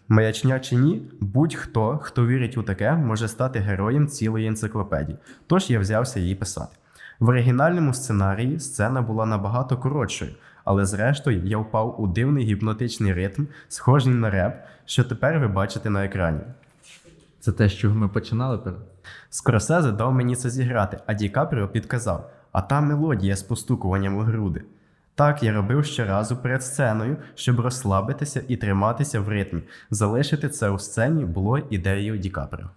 Маячня 0.08 0.60
чи 0.60 0.76
ні, 0.76 1.02
будь-хто, 1.20 1.98
хто 1.98 2.28
вірить 2.28 2.58
у 2.58 2.64
таке, 2.64 2.94
може 2.94 3.28
стати 3.28 3.60
героєм 3.60 4.08
цілої 4.08 4.48
енциклопедії. 4.48 5.18
Тож 5.48 5.70
я 5.70 5.80
взявся 5.80 6.20
її 6.20 6.36
писати. 6.36 6.76
В 7.20 7.30
оригінальному 7.30 7.94
сценарії 7.94 8.60
сцена 8.60 9.02
була 9.02 9.26
набагато 9.26 9.78
коротшою, 9.78 10.32
але 10.64 10.86
зрештою 10.86 11.44
я 11.46 11.58
впав 11.58 12.02
у 12.02 12.08
дивний 12.08 12.46
гіпнотичний 12.46 13.14
ритм, 13.14 13.44
схожий 13.68 14.14
на 14.14 14.30
реп, 14.30 14.56
що 14.86 15.04
тепер 15.04 15.40
ви 15.40 15.48
бачите 15.48 15.90
на 15.90 16.06
екрані. 16.06 16.42
Це 17.40 17.52
те, 17.52 17.70
з 17.70 17.74
чого 17.74 17.96
ми 17.96 18.08
починали. 18.08 18.74
Скорсезе 19.30 19.92
дав 19.92 20.14
мені 20.14 20.36
це 20.36 20.50
зіграти, 20.50 21.00
а 21.06 21.14
Ді 21.14 21.30
Капріо 21.30 21.68
підказав, 21.68 22.32
а 22.52 22.62
та 22.62 22.82
мелодія 22.82 23.36
з 23.36 23.44
постукуванням 23.44 24.18
у 24.18 24.20
груди. 24.20 24.64
Так 25.20 25.44
я 25.44 25.54
робив 25.54 25.86
щоразу 25.86 26.38
перед 26.38 26.64
сценою, 26.64 27.18
щоб 27.36 27.60
розслабитися 27.60 28.44
і 28.48 28.58
триматися 28.58 29.20
в 29.20 29.30
ритмі. 29.30 29.62
Залишити 29.90 30.50
це 30.50 30.70
у 30.70 30.80
сцені 30.80 31.26
було 31.26 31.58
ідеєю 31.58 32.18
Ді 32.18 32.30
Капріо. 32.30 32.70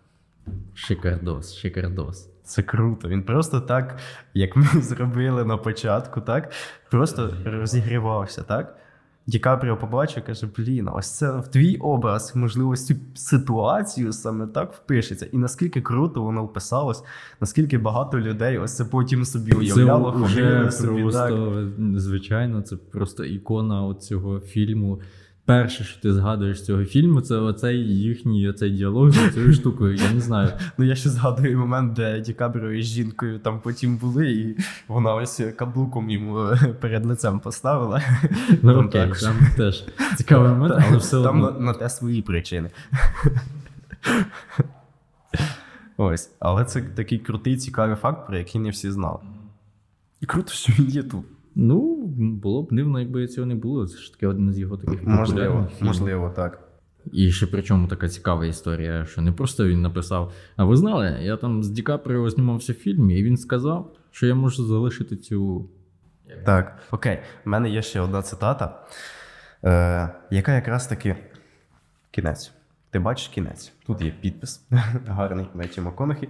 Шикардос, 0.74 1.54
шикардос. 1.54 2.30
Це 2.44 2.62
круто. 2.62 3.08
Він 3.08 3.22
просто 3.22 3.60
так, 3.60 3.98
як 4.34 4.56
ми 4.56 4.64
зробили 4.74 5.44
на 5.44 5.56
початку, 5.56 6.20
так 6.20 6.52
просто 6.90 7.34
розігрівався, 7.44 8.42
так? 8.42 8.76
Ді 9.26 9.38
Капріо 9.38 9.76
побачив, 9.76 10.24
каже: 10.26 10.48
Блін, 10.56 10.88
ось 10.92 11.10
це 11.10 11.30
в 11.30 11.48
твій 11.48 11.76
образ, 11.76 12.32
можливо, 12.36 12.76
цю 12.76 12.94
ситуацію 13.14 14.12
саме 14.12 14.46
так 14.46 14.72
впишеться. 14.72 15.26
І 15.32 15.38
наскільки 15.38 15.80
круто 15.80 16.22
воно 16.22 16.44
вписалось, 16.44 17.04
наскільки 17.40 17.78
багато 17.78 18.20
людей 18.20 18.58
ось 18.58 18.76
це 18.76 18.84
потім 18.84 19.24
собі 19.24 19.52
уявляло, 19.52 20.12
це 20.12 20.24
вже 20.24 20.70
собі, 20.70 21.02
просто, 21.02 21.64
так. 21.66 22.00
звичайно, 22.00 22.62
це 22.62 22.76
просто 22.76 23.24
ікона 23.24 23.94
цього 23.94 24.40
фільму. 24.40 25.00
Перше, 25.44 25.84
що 25.84 26.00
ти 26.00 26.12
згадуєш 26.12 26.58
з 26.58 26.64
цього 26.66 26.84
фільму, 26.84 27.20
це 27.20 27.34
оцей 27.36 27.78
їхній 27.78 28.48
оцей 28.48 28.70
діалог 28.70 29.10
з 29.10 29.30
цією 29.34 29.52
штукою. 29.54 29.94
Я 29.94 30.12
не 30.12 30.20
знаю. 30.20 30.52
Ну 30.78 30.84
я 30.84 30.94
ще 30.94 31.08
згадую 31.08 31.58
момент, 31.58 31.92
де 31.92 32.20
Ді 32.20 32.32
Капріо 32.32 32.70
із 32.72 32.86
жінкою 32.86 33.38
там 33.38 33.60
потім 33.60 33.96
були, 33.96 34.30
і 34.32 34.56
вона 34.88 35.14
ось 35.14 35.42
каблуком 35.56 36.10
йому 36.10 36.48
перед 36.80 37.06
лицем 37.06 37.40
поставила. 37.40 38.02
Ну 38.62 38.74
Там 38.74 38.86
окей, 38.86 39.00
також. 39.02 39.20
там 39.22 39.34
теж 39.56 39.84
цікавий 40.16 40.48
момент, 40.50 40.74
але 40.88 40.96
все 40.96 41.22
Там 41.22 41.42
одно. 41.42 41.60
на, 41.60 41.66
на 41.66 41.72
те 41.78 41.88
свої 41.88 42.22
причини. 42.22 42.70
Ось. 45.96 46.30
Але 46.40 46.64
це 46.64 46.82
такий 46.82 47.18
крутий, 47.18 47.56
цікавий 47.56 47.96
факт, 47.96 48.26
про 48.26 48.38
який 48.38 48.60
не 48.60 48.70
всі 48.70 48.90
знали. 48.90 49.18
І 50.20 50.26
круто, 50.26 50.52
що 50.52 50.72
він 50.78 50.88
є 50.88 51.02
тут. 51.02 51.24
Ну, 51.54 52.01
було 52.16 52.62
б 52.62 52.68
дивно, 52.70 53.00
якби 53.00 53.26
цього 53.26 53.46
не 53.46 53.54
було. 53.54 53.86
Це 53.86 53.98
ж 53.98 54.12
таки 54.12 54.26
один 54.26 54.52
з 54.52 54.58
його 54.58 54.76
таких 54.76 55.04
Можливо, 55.04 55.68
можливо, 55.80 56.32
так. 56.36 56.68
І 57.12 57.30
ще 57.32 57.46
причому 57.46 57.88
така 57.88 58.08
цікава 58.08 58.46
історія, 58.46 59.04
що 59.04 59.22
не 59.22 59.32
просто 59.32 59.68
він 59.68 59.82
написав: 59.82 60.32
А 60.56 60.64
ви 60.64 60.76
знали, 60.76 61.18
я 61.22 61.36
там 61.36 61.62
з 61.62 61.70
Ді 61.70 61.82
Капріо 61.82 62.30
знімався 62.30 62.72
в 62.72 62.76
фільмі, 62.76 63.18
і 63.18 63.22
він 63.22 63.36
сказав, 63.36 63.92
що 64.10 64.26
я 64.26 64.34
можу 64.34 64.64
залишити 64.64 65.16
цю. 65.16 65.68
Так, 66.44 66.78
окей. 66.90 67.18
У 67.46 67.50
мене 67.50 67.70
є 67.70 67.82
ще 67.82 68.00
одна 68.00 68.22
цитата. 68.22 68.86
е, 69.64 70.08
яка 70.30 70.54
якраз 70.54 70.86
таки 70.86 71.16
кінець. 72.10 72.52
Ти 72.90 72.98
бачиш 72.98 73.28
кінець. 73.28 73.72
Тут 73.86 74.02
є 74.02 74.10
підпис. 74.20 74.66
Гарний 75.06 75.46
Меті 75.54 75.80
Маконахі. 75.80 76.28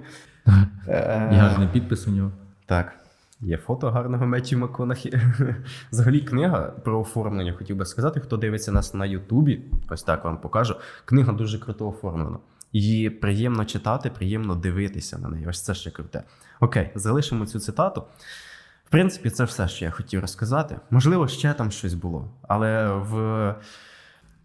Е, 0.88 1.28
гарний 1.32 1.68
підпис 1.72 2.08
у 2.08 2.10
нього. 2.10 2.32
Так, 2.66 2.94
є 3.42 3.56
фото 3.56 3.90
гарного 3.90 4.26
Меті 4.26 4.56
Маконахі. 4.56 5.18
Взагалі, 5.92 6.20
книга 6.20 6.60
про 6.62 7.00
оформлення, 7.00 7.52
хотів 7.52 7.76
би 7.76 7.84
сказати, 7.84 8.20
хто 8.20 8.36
дивиться 8.36 8.72
нас 8.72 8.94
на 8.94 9.06
Ютубі, 9.06 9.60
ось 9.88 10.02
так 10.02 10.24
вам 10.24 10.38
покажу. 10.38 10.74
Книга 11.04 11.32
дуже 11.32 11.58
круто 11.58 11.88
оформлена. 11.88 12.38
Її 12.72 13.10
приємно 13.10 13.64
читати, 13.64 14.10
приємно 14.10 14.54
дивитися 14.54 15.18
на 15.18 15.28
неї. 15.28 15.46
Ось 15.48 15.60
це 15.60 15.74
ще 15.74 15.90
круте. 15.90 16.22
Окей, 16.60 16.90
залишимо 16.94 17.46
цю 17.46 17.60
цитату. 17.60 18.04
В 18.86 18.90
принципі, 18.90 19.30
це 19.30 19.44
все, 19.44 19.68
що 19.68 19.84
я 19.84 19.90
хотів 19.90 20.20
розказати. 20.20 20.76
Можливо, 20.90 21.28
ще 21.28 21.52
там 21.52 21.70
щось 21.70 21.94
було, 21.94 22.28
але 22.48 22.92
в 22.92 23.54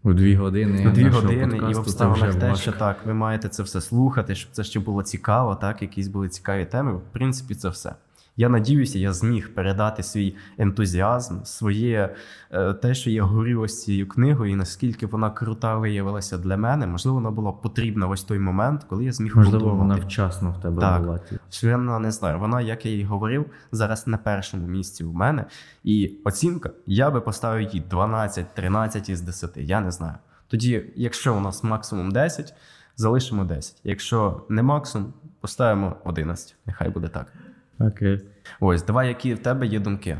У 0.02 0.12
дві 0.12 0.36
години. 0.36 0.88
у 0.88 0.90
дві 0.90 1.08
години 1.08 1.56
і 1.70 1.74
в 1.74 1.78
обставинах 1.78 2.34
те, 2.34 2.48
важко. 2.48 2.62
що 2.62 2.72
так, 2.72 2.96
ви 3.06 3.14
маєте 3.14 3.48
це 3.48 3.62
все 3.62 3.80
слухати, 3.80 4.34
щоб 4.34 4.52
це 4.52 4.64
ще 4.64 4.80
було 4.80 5.02
цікаво, 5.02 5.54
так, 5.54 5.82
якісь 5.82 6.08
були 6.08 6.28
цікаві 6.28 6.64
теми. 6.64 6.92
В 6.92 7.02
принципі, 7.12 7.54
це 7.54 7.68
все. 7.68 7.94
Я 8.40 8.48
надіюся, 8.48 8.98
я 8.98 9.12
зміг 9.12 9.54
передати 9.54 10.02
свій 10.02 10.36
ентузіазм, 10.58 11.42
своє 11.44 12.14
е, 12.50 12.74
те, 12.74 12.94
що 12.94 13.10
я 13.10 13.22
горю 13.22 13.60
ось 13.60 13.84
цією 13.84 14.08
книгою, 14.08 14.52
і 14.52 14.56
наскільки 14.56 15.06
вона 15.06 15.30
крута 15.30 15.76
виявилася 15.76 16.38
для 16.38 16.56
мене. 16.56 16.86
Можливо, 16.86 17.14
вона 17.14 17.30
була 17.30 17.52
потрібна 17.52 18.08
ось 18.08 18.24
той 18.24 18.38
момент, 18.38 18.84
коли 18.84 19.04
я 19.04 19.12
зміг 19.12 19.36
Можливо, 19.36 19.58
подумати. 19.58 19.78
вона 19.78 20.06
вчасно 20.06 20.50
в 20.58 20.60
тебе 20.62 20.80
Так. 20.80 21.02
була. 21.02 21.20
Вона 21.62 21.98
не 21.98 22.10
знаю. 22.10 22.38
Вона, 22.38 22.60
як 22.60 22.86
я 22.86 22.96
і 22.96 23.04
говорив, 23.04 23.46
зараз 23.72 24.06
на 24.06 24.18
першому 24.18 24.66
місці 24.66 25.04
у 25.04 25.12
мене. 25.12 25.44
І 25.84 26.18
оцінка 26.24 26.70
я 26.86 27.10
би 27.10 27.20
поставив 27.20 27.74
їй 27.74 27.82
12-13 27.90 29.10
із 29.10 29.20
10. 29.20 29.56
Я 29.56 29.80
не 29.80 29.90
знаю. 29.90 30.14
Тоді, 30.48 30.92
якщо 30.96 31.36
у 31.36 31.40
нас 31.40 31.64
максимум 31.64 32.10
10, 32.10 32.54
залишимо 32.96 33.44
10. 33.44 33.80
Якщо 33.84 34.42
не 34.48 34.62
максимум, 34.62 35.12
поставимо 35.40 35.96
11. 36.04 36.56
Нехай 36.66 36.88
буде 36.88 37.08
так. 37.08 37.32
Окей. 37.78 38.20
Ось, 38.60 38.84
давай, 38.84 39.08
які 39.08 39.34
в 39.34 39.38
тебе 39.38 39.66
є 39.66 39.80
думки. 39.80 40.18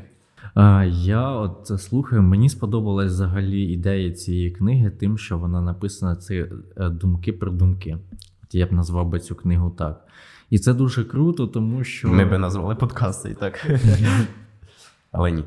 А, 0.54 0.84
я 0.84 1.30
от 1.30 1.80
слухаю, 1.80 2.22
мені 2.22 2.48
сподобалась 2.48 3.12
взагалі 3.12 3.62
ідея 3.62 4.12
цієї 4.12 4.50
книги, 4.50 4.90
тим, 4.90 5.18
що 5.18 5.38
вона 5.38 5.61
написана 5.61 6.16
це 6.16 6.48
е, 6.76 6.88
думки 6.88 7.32
про 7.32 7.50
думки. 7.50 7.98
От 8.44 8.54
Я 8.54 8.66
б 8.66 8.72
назвав 8.72 9.09
би 9.09 9.20
цю 9.20 9.34
книгу 9.34 9.70
так. 9.70 10.06
І 10.50 10.59
це 10.59 10.74
дуже 10.74 11.04
круто, 11.04 11.46
тому 11.46 11.84
що 11.84 12.09
Ми 12.09 12.24
би 12.24 12.38
назвали 12.38 12.74
подкаст 12.74 13.22
цей 13.22 13.34
так. 13.34 13.66
Але 15.12 15.30
ні. 15.30 15.44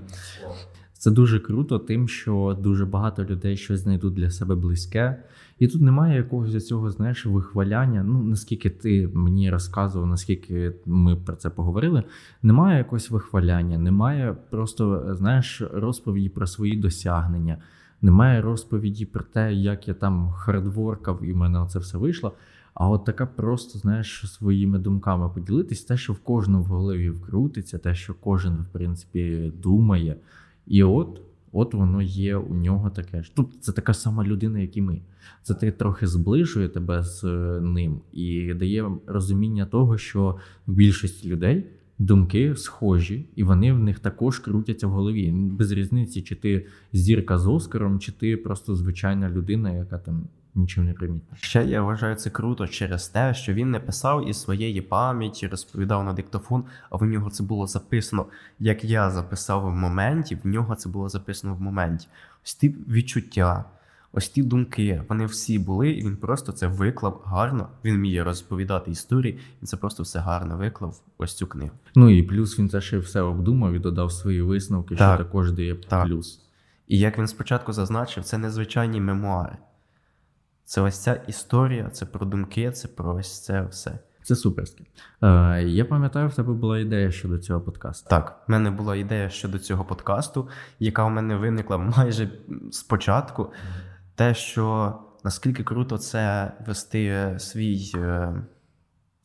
це 0.94 1.12
дуже 1.12 1.40
круто, 1.40 1.80
тим, 1.80 2.08
що 2.08 2.58
дуже 2.62 2.86
багато 2.86 3.24
людей 3.24 3.58
щось 3.58 3.80
знайдуть 3.80 4.14
для 4.14 4.32
себе 4.32 4.56
близьке. 4.56 5.24
І 5.62 5.68
тут 5.68 5.82
немає 5.82 6.18
якогось 6.18 6.68
цього, 6.68 6.92
знаєш, 6.92 7.26
вихваляння. 7.26 8.04
Ну, 8.04 8.24
наскільки 8.24 8.70
ти 8.70 9.08
мені 9.14 9.50
розказував, 9.50 10.08
наскільки 10.08 10.74
ми 10.86 11.16
про 11.16 11.36
це 11.36 11.50
поговорили, 11.50 12.04
немає 12.44 12.78
якогось 12.78 13.12
вихваляння, 13.12 13.78
немає 13.78 14.36
просто, 14.50 15.16
знаєш, 15.16 15.62
розповіді 15.74 16.30
про 16.30 16.48
свої 16.48 16.78
досягнення, 16.78 17.58
немає 18.02 18.42
розповіді 18.42 19.06
про 19.06 19.24
те, 19.24 19.54
як 19.54 19.88
я 19.88 19.94
там 19.94 20.32
хардворкав 20.32 21.24
і 21.24 21.34
в 21.34 21.38
мене 21.38 21.68
це 21.70 21.80
все 21.80 21.98
вийшло. 21.98 22.34
А 22.74 22.90
от 22.90 23.06
така 23.06 23.26
просто, 23.26 23.80
знаєш, 23.80 24.24
своїми 24.32 24.80
думками 24.80 25.30
поділитись, 25.30 25.84
те, 25.84 25.98
що 25.98 26.14
в 26.14 26.20
кожному 26.20 26.64
в 26.64 26.68
голові 26.68 27.10
вкрутиться, 27.10 27.78
те, 27.78 27.96
що 27.96 28.14
кожен, 28.14 28.54
в 28.54 28.66
принципі, 28.72 29.54
думає. 29.64 30.16
І 30.68 30.84
от, 30.84 31.22
от 31.52 31.74
воно 31.74 32.02
є 32.02 32.36
у 32.36 32.56
нього 32.56 32.90
таке. 32.90 33.24
ж. 33.24 33.36
Тут 33.36 33.64
це 33.64 33.72
така 33.72 33.94
сама 33.94 34.24
людина, 34.24 34.60
як 34.60 34.78
і 34.78 34.82
ми. 34.82 35.02
Це 35.44 35.54
ти 35.54 35.72
трохи 35.72 36.08
зближує 36.08 36.70
тебе 36.70 37.04
з 37.04 37.24
е, 37.24 37.62
ним 37.62 38.02
і 38.12 38.54
дає 38.54 38.92
розуміння 39.06 39.66
того, 39.66 39.98
що 39.98 40.38
в 40.68 40.74
більшості 40.74 41.30
людей 41.30 41.66
думки 42.00 42.56
схожі, 42.56 43.26
і 43.36 43.44
вони 43.44 43.74
в 43.74 43.80
них 43.80 44.00
також 44.00 44.40
крутяться 44.40 44.88
в 44.88 44.92
голові. 44.92 45.32
Без 45.32 45.72
різниці, 45.72 46.22
чи 46.22 46.36
ти 46.36 46.66
зірка 46.94 47.38
з 47.38 47.48
Оскаром, 47.48 48.00
чи 48.00 48.12
ти 48.12 48.38
просто 48.38 48.76
звичайна 48.76 49.30
людина, 49.30 49.72
яка 49.72 49.98
там 49.98 50.28
нічим 50.56 50.86
не 50.86 50.94
примітна. 50.94 51.38
Ще 51.42 51.64
я 51.64 51.82
вважаю 51.82 52.16
це 52.16 52.30
круто 52.30 52.68
через 52.68 53.08
те, 53.08 53.34
що 53.34 53.54
він 53.54 53.72
не 53.72 53.80
писав 53.80 54.30
із 54.30 54.42
своєї 54.42 54.82
пам'яті, 54.82 55.48
розповідав 55.48 56.04
на 56.04 56.14
диктофон, 56.14 56.64
а 56.90 56.98
в 56.98 57.04
нього 57.04 57.30
це 57.30 57.44
було 57.44 57.68
записано, 57.68 58.26
як 58.60 58.84
я 58.84 59.12
записав 59.12 59.62
в 59.66 59.76
моменті, 59.76 60.38
в 60.44 60.48
нього 60.48 60.76
це 60.76 60.90
було 60.90 61.10
записано 61.10 61.56
в 61.56 61.62
моменті. 61.62 62.08
Ось 62.46 62.56
ті 62.56 62.70
відчуття, 62.70 63.66
ось 64.12 64.30
ті 64.30 64.44
думки, 64.44 65.04
вони 65.10 65.26
всі 65.26 65.60
були, 65.60 65.90
і 65.90 66.04
він 66.06 66.18
просто 66.18 66.52
це 66.52 66.68
виклав 66.68 67.22
гарно. 67.26 67.68
Він 67.86 67.96
вміє 67.96 68.24
розповідати 68.24 68.92
історії, 68.92 69.40
він 69.62 69.68
це 69.68 69.78
просто 69.78 70.04
все 70.04 70.20
гарно 70.20 70.58
виклав 70.58 71.02
ось 71.18 71.34
цю 71.34 71.48
книгу. 71.48 71.72
Ну 71.96 72.10
і 72.10 72.24
плюс 72.24 72.60
він 72.60 72.70
це 72.70 72.82
ще 72.82 72.98
все 72.98 73.22
обдумав 73.22 73.74
і 73.74 73.80
додав 73.80 74.12
свої 74.12 74.42
висновки, 74.42 74.96
Так. 74.96 75.16
що 75.16 75.24
також 75.26 75.52
дає 75.52 75.76
Так. 75.76 76.06
плюс. 76.06 76.42
І 76.88 77.00
як 77.00 77.18
він 77.20 77.28
спочатку 77.28 77.74
зазначив, 77.74 78.24
це 78.24 78.38
незвичайні 78.38 79.02
мемуари. 79.02 79.58
Це 80.72 80.82
ось 80.82 81.00
ця 81.00 81.14
історія, 81.14 81.90
це 81.90 82.06
про 82.06 82.26
думки, 82.26 82.72
це 82.72 82.88
про 82.88 83.16
ось 83.16 83.44
це 83.44 83.62
все. 83.62 84.00
Це 84.24 84.36
суперське. 84.36 84.84
Е, 85.22 85.64
я 85.64 85.86
пам'ятаю, 85.86 86.28
в 86.28 86.36
тебе 86.36 86.54
була 86.54 86.80
ідея 86.80 87.12
щодо 87.12 87.38
цього 87.38 87.62
подкасту. 87.62 88.10
Так, 88.10 88.44
в 88.48 88.52
мене 88.52 88.72
була 88.72 88.96
ідея 88.96 89.30
щодо 89.30 89.60
цього 89.60 89.86
подкасту, 89.86 90.50
яка 90.80 91.04
у 91.04 91.10
мене 91.10 91.36
виникла 91.36 91.78
майже 91.78 92.30
спочатку. 92.72 93.52
Те, 94.16 94.34
що 94.34 94.96
наскільки 95.24 95.64
круто 95.64 95.98
це 95.98 96.52
вести 96.68 97.36
свій 97.40 97.92
е, 97.96 98.34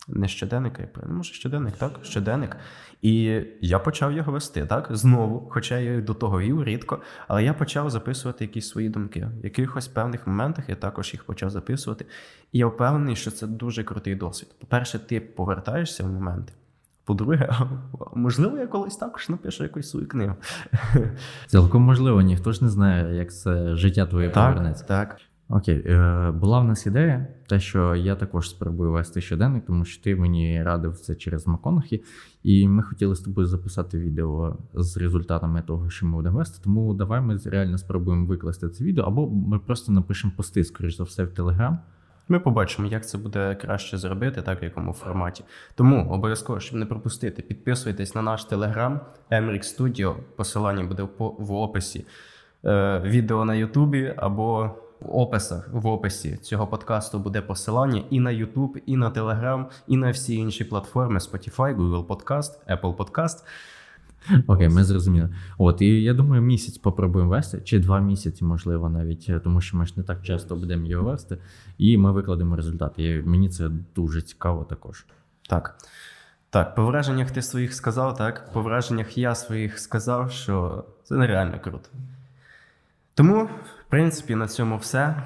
не 0.08 0.28
щоденник, 0.28 0.80
я 0.80 1.08
може 1.08 1.34
щоденник, 1.34 1.76
так? 1.76 1.98
Щоденник. 2.02 2.56
І 3.02 3.42
я 3.60 3.78
почав 3.78 4.12
його 4.12 4.32
вести, 4.32 4.66
так? 4.66 4.88
Знову, 4.90 5.48
хоча 5.50 5.78
я 5.78 6.00
до 6.00 6.14
того 6.14 6.40
вів 6.40 6.64
рідко, 6.64 7.02
але 7.28 7.44
я 7.44 7.54
почав 7.54 7.90
записувати 7.90 8.44
якісь 8.44 8.68
свої 8.68 8.88
думки. 8.88 9.28
В 9.40 9.44
якихось 9.44 9.88
певних 9.88 10.26
моментах 10.26 10.68
я 10.68 10.74
також 10.74 11.12
їх 11.12 11.24
почав 11.24 11.50
записувати. 11.50 12.06
І 12.52 12.58
я 12.58 12.66
впевнений, 12.66 13.16
що 13.16 13.30
це 13.30 13.46
дуже 13.46 13.84
крутий 13.84 14.14
досвід. 14.14 14.48
По-перше, 14.60 14.98
ти 14.98 15.20
повертаєшся 15.20 16.04
в 16.04 16.12
моменти. 16.12 16.52
По-друге, 17.04 17.50
можливо, 18.14 18.58
я 18.58 18.66
колись 18.66 18.96
також 18.96 19.28
напишу 19.28 19.62
якусь 19.62 19.90
свою 19.90 20.08
книгу. 20.08 20.36
Цілком 21.46 21.82
можливо, 21.82 22.22
ніхто 22.22 22.52
ж 22.52 22.64
не 22.64 22.70
знає, 22.70 23.16
як 23.16 23.34
це 23.34 23.76
життя 23.76 24.06
твоє 24.06 24.30
повернеться. 24.30 24.84
так. 24.84 25.20
Окей, 25.48 25.82
е, 25.86 26.30
була 26.30 26.60
в 26.60 26.64
нас 26.64 26.86
ідея, 26.86 27.26
те, 27.48 27.60
що 27.60 27.94
я 27.94 28.16
також 28.16 28.50
спробую 28.50 28.92
вести 28.92 29.20
щоденник, 29.20 29.66
тому 29.66 29.84
що 29.84 30.02
ти 30.02 30.16
мені 30.16 30.62
радив 30.62 30.96
це 30.96 31.14
через 31.14 31.46
Маконахі, 31.46 32.02
і 32.42 32.68
ми 32.68 32.82
хотіли 32.82 33.14
з 33.16 33.20
тобою 33.20 33.46
записати 33.46 33.98
відео 33.98 34.56
з 34.74 34.96
результатами 34.96 35.62
того, 35.62 35.90
що 35.90 36.06
ми 36.06 36.16
будемо 36.16 36.38
вести. 36.38 36.60
Тому 36.64 36.94
давай 36.94 37.20
ми 37.20 37.38
реально 37.44 37.78
спробуємо 37.78 38.26
викласти 38.26 38.68
це 38.68 38.84
відео, 38.84 39.04
або 39.04 39.30
ми 39.30 39.58
просто 39.58 39.92
напишемо 39.92 40.32
пости, 40.36 40.64
скоріш 40.64 40.96
за 40.96 41.04
все, 41.04 41.24
в 41.24 41.34
Телеграм. 41.34 41.78
Ми 42.28 42.40
побачимо, 42.40 42.88
як 42.88 43.08
це 43.08 43.18
буде 43.18 43.54
краще 43.54 43.98
зробити, 43.98 44.42
так 44.42 44.62
в 44.62 44.64
якому 44.64 44.92
форматі. 44.92 45.44
Тому 45.74 46.10
обов'язково, 46.10 46.60
щоб 46.60 46.78
не 46.78 46.86
пропустити, 46.86 47.42
підписуйтесь 47.42 48.14
на 48.14 48.22
наш 48.22 48.44
телеграм 48.44 49.00
Emric 49.30 49.78
Studio. 49.78 50.14
Посилання 50.36 50.84
буде 50.84 51.08
в 51.18 51.52
описі 51.52 52.06
е, 52.64 53.00
відео 53.04 53.44
на 53.44 53.54
Ютубі 53.54 54.14
або 54.16 54.74
в 55.00 55.16
описах. 55.16 55.68
В 55.72 55.86
описі 55.86 56.36
цього 56.36 56.66
подкасту 56.66 57.18
буде 57.18 57.42
посилання 57.42 58.02
і 58.10 58.20
на 58.20 58.30
Ютуб, 58.30 58.78
і 58.86 58.96
на 58.96 59.10
Телеграм, 59.10 59.66
і 59.88 59.96
на 59.96 60.10
всі 60.10 60.34
інші 60.34 60.64
платформи 60.64 61.18
Spotify, 61.18 61.76
Google 61.76 62.06
Podcast, 62.06 62.50
Apple 62.70 62.96
Podcast. 62.96 63.44
Окей, 64.46 64.68
ми 64.68 64.84
зрозуміли. 64.84 65.28
От, 65.58 65.82
і 65.82 66.02
я 66.02 66.14
думаю, 66.14 66.42
місяць 66.42 66.78
попробуємо 66.78 67.30
вести, 67.30 67.60
чи 67.64 67.78
два 67.78 68.00
місяці, 68.00 68.44
можливо, 68.44 68.88
навіть, 68.88 69.30
тому 69.44 69.60
що 69.60 69.76
ми 69.76 69.86
ж 69.86 69.94
не 69.96 70.02
так 70.02 70.22
часто 70.22 70.56
будемо 70.56 70.86
його 70.86 71.10
вести, 71.10 71.38
і 71.78 71.98
ми 71.98 72.12
викладемо 72.12 72.56
результати. 72.56 73.02
І 73.02 73.22
мені 73.22 73.48
це 73.48 73.70
дуже 73.94 74.22
цікаво 74.22 74.64
також. 74.64 75.06
Так. 75.48 75.78
Так, 76.50 76.74
по 76.74 76.86
враженнях 76.86 77.30
ти 77.30 77.42
своїх 77.42 77.74
сказав, 77.74 78.16
так? 78.16 78.52
По 78.52 78.62
враженнях 78.62 79.18
я 79.18 79.34
своїх 79.34 79.78
сказав, 79.78 80.30
що 80.30 80.84
це 81.04 81.14
нереально 81.14 81.60
круто. 81.60 81.88
Тому, 83.14 83.48
в 83.86 83.90
принципі, 83.90 84.34
на 84.34 84.48
цьому 84.48 84.76
все. 84.76 85.16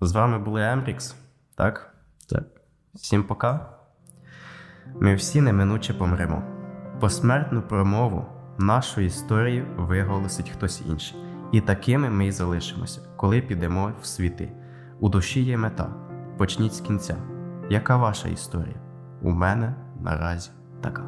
З 0.00 0.12
вами 0.12 0.38
були 0.38 0.64
Емрікс. 0.64 1.16
Так? 1.54 1.94
Так. 2.28 2.44
Всім 2.94 3.24
пока. 3.24 3.66
Ми 5.00 5.14
всі 5.14 5.40
неминуче 5.40 5.94
помремо. 5.94 6.42
Посмертну 7.00 7.62
промову 7.62 8.26
нашої 8.58 9.06
історії 9.06 9.66
виголосить 9.76 10.50
хтось 10.50 10.82
інший. 10.86 11.18
І 11.52 11.60
такими 11.60 12.10
ми 12.10 12.26
й 12.26 12.32
залишимося, 12.32 13.00
коли 13.16 13.40
підемо 13.40 13.92
в 14.00 14.06
світи. 14.06 14.52
У 15.00 15.08
душі 15.08 15.42
є 15.42 15.56
мета. 15.56 15.94
Почніть 16.38 16.74
з 16.74 16.80
кінця. 16.80 17.16
Яка 17.70 17.96
ваша 17.96 18.28
історія? 18.28 18.80
У 19.22 19.30
мене 19.30 19.74
наразі 20.00 20.50
така. 20.80 21.02